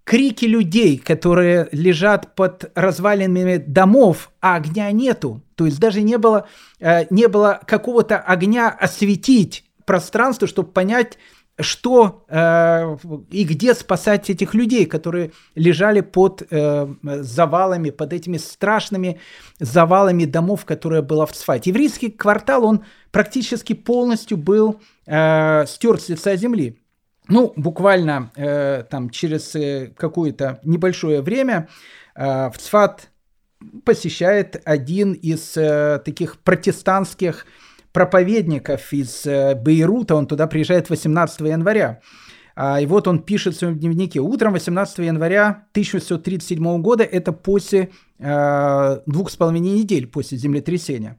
крики 0.04 0.46
людей, 0.46 0.98
которые 0.98 1.70
лежат 1.72 2.36
под 2.36 2.72
развалинами 2.76 3.58
домов, 3.58 4.32
а 4.42 4.56
огня 4.56 4.92
нету. 4.92 5.42
То 5.56 5.66
есть 5.66 5.80
даже 5.80 6.02
не 6.02 6.18
было, 6.18 6.48
э, 6.80 7.06
не 7.10 7.28
было 7.28 7.60
какого-то 7.66 8.18
огня 8.18 8.70
осветить 8.70 9.66
пространство, 9.86 10.48
чтобы 10.48 10.72
понять, 10.72 11.18
что 11.60 12.26
э, 12.28 12.98
и 13.30 13.44
где 13.44 13.74
спасать 13.74 14.30
этих 14.30 14.54
людей, 14.54 14.86
которые 14.86 15.32
лежали 15.56 16.02
под 16.02 16.44
э, 16.50 16.88
завалами, 17.04 17.90
под 17.90 18.14
этими 18.14 18.38
страшными 18.38 19.20
завалами 19.60 20.26
домов, 20.26 20.66
которые 20.66 21.02
было 21.02 21.26
в 21.26 21.34
Цфате. 21.34 21.70
Еврейский 21.70 22.10
квартал, 22.10 22.66
он 22.66 22.84
практически 23.12 23.74
полностью 23.74 24.38
был 24.38 24.82
э, 25.06 25.66
стерт 25.68 26.02
с 26.02 26.10
лица 26.10 26.36
земли. 26.36 26.81
Ну, 27.28 27.54
буквально 27.56 28.32
э, 28.36 28.84
там 28.90 29.10
через 29.10 29.56
э, 29.56 29.94
какое-то 29.96 30.60
небольшое 30.64 31.22
время 31.22 31.68
э, 32.16 32.50
в 32.50 32.58
Цфат 32.58 33.10
посещает 33.86 34.62
один 34.66 35.14
из 35.14 35.56
э, 35.56 36.00
таких 36.04 36.40
протестантских 36.40 37.46
проповедников 37.94 38.92
из 38.94 39.26
э, 39.26 39.56
Бейрута, 39.56 40.16
он 40.16 40.28
туда 40.28 40.48
приезжает 40.48 40.90
18 40.90 41.42
января. 41.42 42.02
А, 42.56 42.82
и 42.82 42.86
вот 42.86 43.08
он 43.08 43.24
пишет 43.24 43.56
в 43.56 43.60
своем 43.60 43.78
дневнике. 43.78 44.20
Утром 44.20 44.54
18 44.54 45.00
января 45.00 45.66
1637 45.72 46.82
года, 46.82 47.04
это 47.04 47.32
после 47.32 47.92
э, 48.20 49.00
двух 49.06 49.30
с 49.30 49.36
половиной 49.36 49.72
недель 49.72 50.08
после 50.08 50.38
землетрясения, 50.38 51.18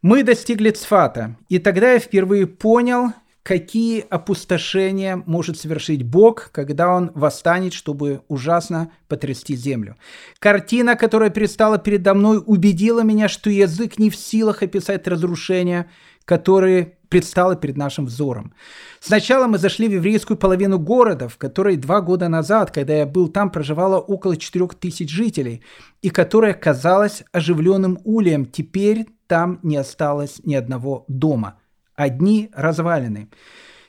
мы 0.00 0.22
достигли 0.22 0.70
Цфата, 0.70 1.36
и 1.48 1.58
тогда 1.58 1.92
я 1.92 1.98
впервые 1.98 2.46
понял, 2.46 3.12
какие 3.48 4.04
опустошения 4.10 5.22
может 5.24 5.58
совершить 5.58 6.02
Бог, 6.02 6.50
когда 6.52 6.94
Он 6.94 7.10
восстанет, 7.14 7.72
чтобы 7.72 8.20
ужасно 8.28 8.92
потрясти 9.08 9.56
землю. 9.56 9.96
Картина, 10.38 10.96
которая 10.96 11.30
предстала 11.30 11.78
передо 11.78 12.12
мной, 12.12 12.42
убедила 12.44 13.00
меня, 13.00 13.26
что 13.26 13.48
язык 13.48 13.98
не 13.98 14.10
в 14.10 14.16
силах 14.16 14.62
описать 14.62 15.08
разрушения, 15.08 15.90
которые 16.26 16.98
предстало 17.08 17.56
перед 17.56 17.78
нашим 17.78 18.04
взором. 18.04 18.52
Сначала 19.00 19.46
мы 19.46 19.56
зашли 19.56 19.88
в 19.88 19.92
еврейскую 19.92 20.36
половину 20.36 20.78
города, 20.78 21.30
в 21.30 21.38
которой 21.38 21.78
два 21.78 22.02
года 22.02 22.28
назад, 22.28 22.70
когда 22.70 22.98
я 22.98 23.06
был 23.06 23.28
там, 23.28 23.48
проживало 23.48 23.98
около 23.98 24.36
четырех 24.36 24.74
тысяч 24.74 25.08
жителей, 25.08 25.62
и 26.02 26.10
которая 26.10 26.52
казалась 26.52 27.24
оживленным 27.32 27.98
улем. 28.04 28.44
Теперь 28.44 29.06
там 29.26 29.58
не 29.62 29.78
осталось 29.78 30.42
ни 30.44 30.54
одного 30.54 31.06
дома– 31.08 31.58
одни 31.98 32.48
развалины. 32.54 33.28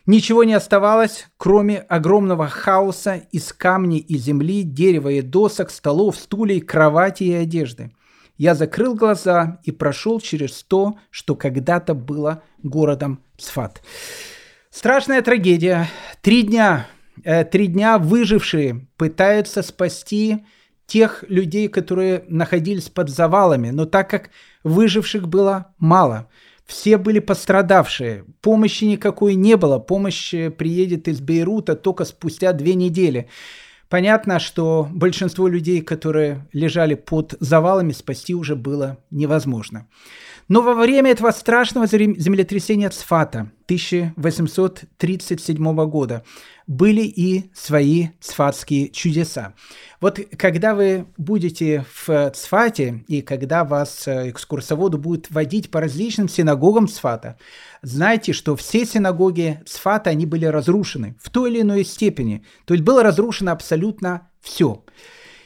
Ничего 0.06 0.44
не 0.44 0.54
оставалось, 0.56 1.28
кроме 1.38 1.78
огромного 1.78 2.48
хаоса 2.48 3.22
из 3.32 3.54
камней 3.54 4.00
и 4.00 4.18
земли, 4.18 4.64
дерева 4.64 5.10
и 5.10 5.22
досок, 5.22 5.70
столов, 5.70 6.18
стульей, 6.18 6.62
кровати 6.62 7.24
и 7.26 7.34
одежды. 7.34 7.92
Я 8.36 8.56
закрыл 8.56 8.96
глаза 8.96 9.60
и 9.64 9.72
прошел 9.72 10.20
через 10.20 10.64
то, 10.64 10.98
что 11.12 11.36
когда-то 11.36 11.94
было 11.94 12.42
городом 12.64 13.22
Сфат. 13.38 13.84
Страшная 14.72 15.22
трагедия. 15.22 15.88
Три 16.22 16.42
дня, 16.42 16.88
э, 17.24 17.44
три 17.44 17.68
дня 17.68 18.00
выжившие 18.00 18.88
пытаются 18.98 19.62
спасти 19.62 20.44
тех 20.88 21.24
людей, 21.28 21.68
которые 21.68 22.24
находились 22.28 22.90
под 22.90 23.10
завалами, 23.10 23.70
но 23.70 23.86
так 23.86 24.10
как 24.10 24.32
выживших 24.64 25.28
было 25.28 25.76
мало– 25.78 26.28
все 26.70 27.00
были 27.00 27.18
пострадавшие. 27.18 28.26
Помощи 28.42 28.84
никакой 28.86 29.34
не 29.34 29.58
было. 29.58 29.80
Помощь 29.80 30.36
э, 30.36 30.52
приедет 30.52 31.08
из 31.08 31.20
Бейрута 31.20 31.76
только 31.76 32.06
спустя 32.06 32.54
две 32.54 32.76
недели. 32.76 33.28
Понятно, 33.90 34.38
что 34.38 34.88
большинство 34.92 35.48
людей, 35.48 35.82
которые 35.82 36.48
лежали 36.54 36.94
под 36.94 37.34
завалами, 37.40 37.92
спасти 37.92 38.36
уже 38.36 38.56
было 38.56 39.00
невозможно. 39.10 39.88
Но 40.50 40.62
во 40.64 40.74
время 40.74 41.12
этого 41.12 41.30
страшного 41.30 41.86
землетрясения 41.88 42.90
Цфата 42.90 43.52
1837 43.66 45.86
года 45.86 46.24
были 46.66 47.02
и 47.02 47.52
свои 47.54 48.08
цфатские 48.20 48.90
чудеса. 48.90 49.54
Вот 50.02 50.20
когда 50.38 50.74
вы 50.74 51.06
будете 51.18 51.86
в 52.06 52.32
Цфате, 52.32 53.04
и 53.08 53.22
когда 53.22 53.64
вас 53.64 54.08
э, 54.08 54.32
экскурсоводу 54.32 54.98
будет 54.98 55.30
водить 55.30 55.70
по 55.70 55.82
различным 55.82 56.28
синагогам 56.28 56.88
Цфата, 56.88 57.38
знайте, 57.84 58.34
что 58.34 58.56
все 58.56 58.88
синагоги 58.88 59.62
Цфата, 59.68 60.10
они 60.10 60.26
были 60.26 60.46
разрушены 60.46 61.16
в 61.22 61.30
той 61.30 61.52
или 61.52 61.62
иной 61.62 61.86
степени. 61.86 62.44
То 62.66 62.74
есть 62.74 62.84
было 62.84 63.04
разрушено 63.04 63.52
абсолютно 63.52 64.32
все. 64.42 64.84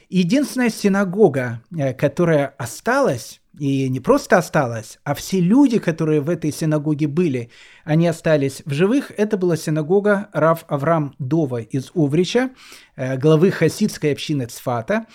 Единственная 0.10 0.70
синагога, 0.70 1.62
э, 1.78 1.94
которая 1.94 2.56
осталась, 2.58 3.42
и 3.58 3.88
не 3.90 4.00
просто 4.00 4.38
осталась, 4.38 5.00
а 5.04 5.14
все 5.14 5.40
люди, 5.40 5.78
которые 5.80 6.22
в 6.22 6.30
этой 6.30 6.52
синагоге 6.52 7.08
были, 7.08 7.52
они 7.84 8.08
остались 8.08 8.64
в 8.66 8.74
живых. 8.74 9.12
Это 9.16 9.38
была 9.38 9.58
синагога 9.58 10.30
Рав 10.34 10.66
Авраам 10.68 11.14
Дова 11.20 11.62
из 11.62 11.92
Уврича, 11.94 12.50
э, 12.96 13.18
главы 13.18 13.52
хасидской 13.52 14.12
общины 14.12 14.46
Цфата. 14.46 15.06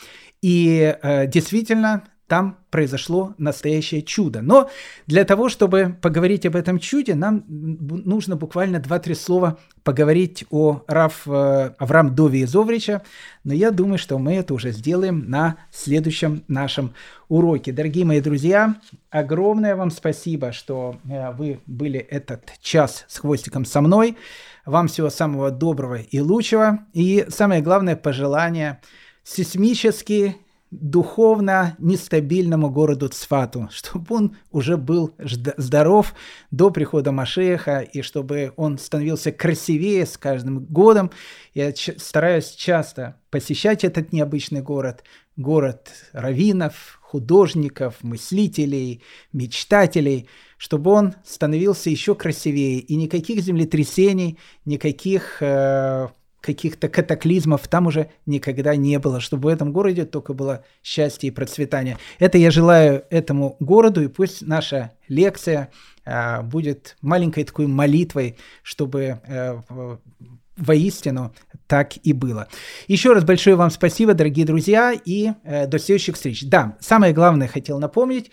И 0.40 0.96
э, 1.02 1.26
действительно, 1.26 2.04
там 2.28 2.58
произошло 2.70 3.34
настоящее 3.38 4.02
чудо. 4.02 4.42
Но 4.42 4.70
для 5.06 5.24
того, 5.24 5.48
чтобы 5.48 5.96
поговорить 6.00 6.44
об 6.44 6.56
этом 6.56 6.78
чуде, 6.78 7.14
нам 7.14 7.42
нужно 7.48 8.36
буквально 8.36 8.76
2-3 8.76 9.14
слова 9.14 9.58
поговорить 9.82 10.44
о 10.50 10.82
Раф 10.86 11.26
э, 11.26 11.70
Авраам 11.78 12.14
Дове 12.14 12.40
из 12.40 12.54
Оврича. 12.54 13.00
Но 13.44 13.54
я 13.54 13.70
думаю, 13.70 13.96
что 13.96 14.18
мы 14.18 14.34
это 14.34 14.52
уже 14.52 14.72
сделаем 14.72 15.30
на 15.30 15.56
следующем 15.72 16.44
нашем 16.48 16.92
уроке. 17.30 17.72
Дорогие 17.72 18.04
мои 18.04 18.20
друзья, 18.20 18.76
огромное 19.08 19.74
вам 19.74 19.90
спасибо, 19.90 20.52
что 20.52 20.98
э, 21.08 21.32
вы 21.32 21.60
были 21.66 21.98
этот 21.98 22.52
час 22.60 23.06
с 23.08 23.18
хвостиком 23.20 23.64
со 23.64 23.80
мной. 23.80 24.18
Вам 24.66 24.88
всего 24.88 25.08
самого 25.08 25.50
доброго 25.50 25.94
и 25.94 26.20
лучшего. 26.20 26.80
И 26.92 27.24
самое 27.30 27.62
главное 27.62 27.96
пожелание 27.96 28.80
сейсмически 29.24 30.36
духовно 30.70 31.76
нестабильному 31.78 32.70
городу 32.70 33.08
Цфату, 33.08 33.68
чтобы 33.72 34.14
он 34.14 34.36
уже 34.50 34.76
был 34.76 35.14
здоров 35.56 36.14
до 36.50 36.70
прихода 36.70 37.12
Машеха, 37.12 37.80
и 37.80 38.02
чтобы 38.02 38.52
он 38.56 38.78
становился 38.78 39.32
красивее 39.32 40.06
с 40.06 40.16
каждым 40.16 40.64
годом. 40.64 41.10
Я 41.54 41.72
стараюсь 41.74 42.50
часто 42.50 43.16
посещать 43.30 43.84
этот 43.84 44.12
необычный 44.12 44.62
город, 44.62 45.04
город 45.36 45.88
раввинов, 46.12 46.98
художников, 47.00 47.96
мыслителей, 48.02 49.02
мечтателей, 49.32 50.28
чтобы 50.58 50.90
он 50.90 51.14
становился 51.24 51.88
еще 51.88 52.14
красивее, 52.14 52.80
и 52.80 52.96
никаких 52.96 53.40
землетрясений, 53.40 54.38
никаких 54.66 55.38
э, 55.40 56.08
каких-то 56.40 56.88
катаклизмов 56.88 57.66
там 57.68 57.86
уже 57.86 58.10
никогда 58.26 58.76
не 58.76 58.98
было, 58.98 59.20
чтобы 59.20 59.44
в 59.44 59.52
этом 59.52 59.72
городе 59.72 60.04
только 60.04 60.34
было 60.34 60.64
счастье 60.82 61.28
и 61.28 61.32
процветание. 61.32 61.98
Это 62.18 62.38
я 62.38 62.50
желаю 62.50 63.04
этому 63.10 63.56
городу, 63.60 64.02
и 64.02 64.08
пусть 64.08 64.42
наша 64.42 64.92
лекция 65.08 65.70
э, 66.04 66.42
будет 66.42 66.96
маленькой 67.02 67.44
такой 67.44 67.66
молитвой, 67.66 68.36
чтобы 68.62 69.20
э, 69.26 69.58
воистину 70.56 71.34
так 71.66 71.96
и 72.02 72.12
было. 72.12 72.48
Еще 72.86 73.12
раз 73.12 73.24
большое 73.24 73.56
вам 73.56 73.70
спасибо, 73.70 74.14
дорогие 74.14 74.46
друзья, 74.46 74.92
и 74.92 75.32
э, 75.44 75.66
до 75.66 75.78
следующих 75.78 76.14
встреч. 76.16 76.44
Да, 76.44 76.76
самое 76.80 77.12
главное 77.12 77.48
хотел 77.48 77.78
напомнить, 77.78 78.30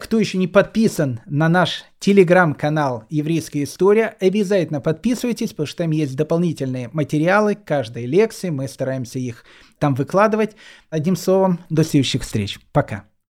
кто 0.00 0.18
еще 0.18 0.38
не 0.38 0.46
подписан 0.46 1.20
на 1.26 1.48
наш 1.48 1.84
телеграм-канал 1.98 3.04
«Еврейская 3.10 3.64
история», 3.64 4.16
обязательно 4.20 4.80
подписывайтесь, 4.80 5.50
потому 5.50 5.66
что 5.66 5.78
там 5.78 5.90
есть 5.90 6.16
дополнительные 6.16 6.88
материалы 6.92 7.54
каждой 7.54 8.06
лекции. 8.06 8.48
Мы 8.48 8.68
стараемся 8.68 9.18
их 9.18 9.44
там 9.78 9.94
выкладывать. 9.94 10.56
Одним 10.88 11.16
словом, 11.16 11.60
до 11.68 11.84
следующих 11.84 12.22
встреч. 12.22 12.58
Пока. 12.72 13.04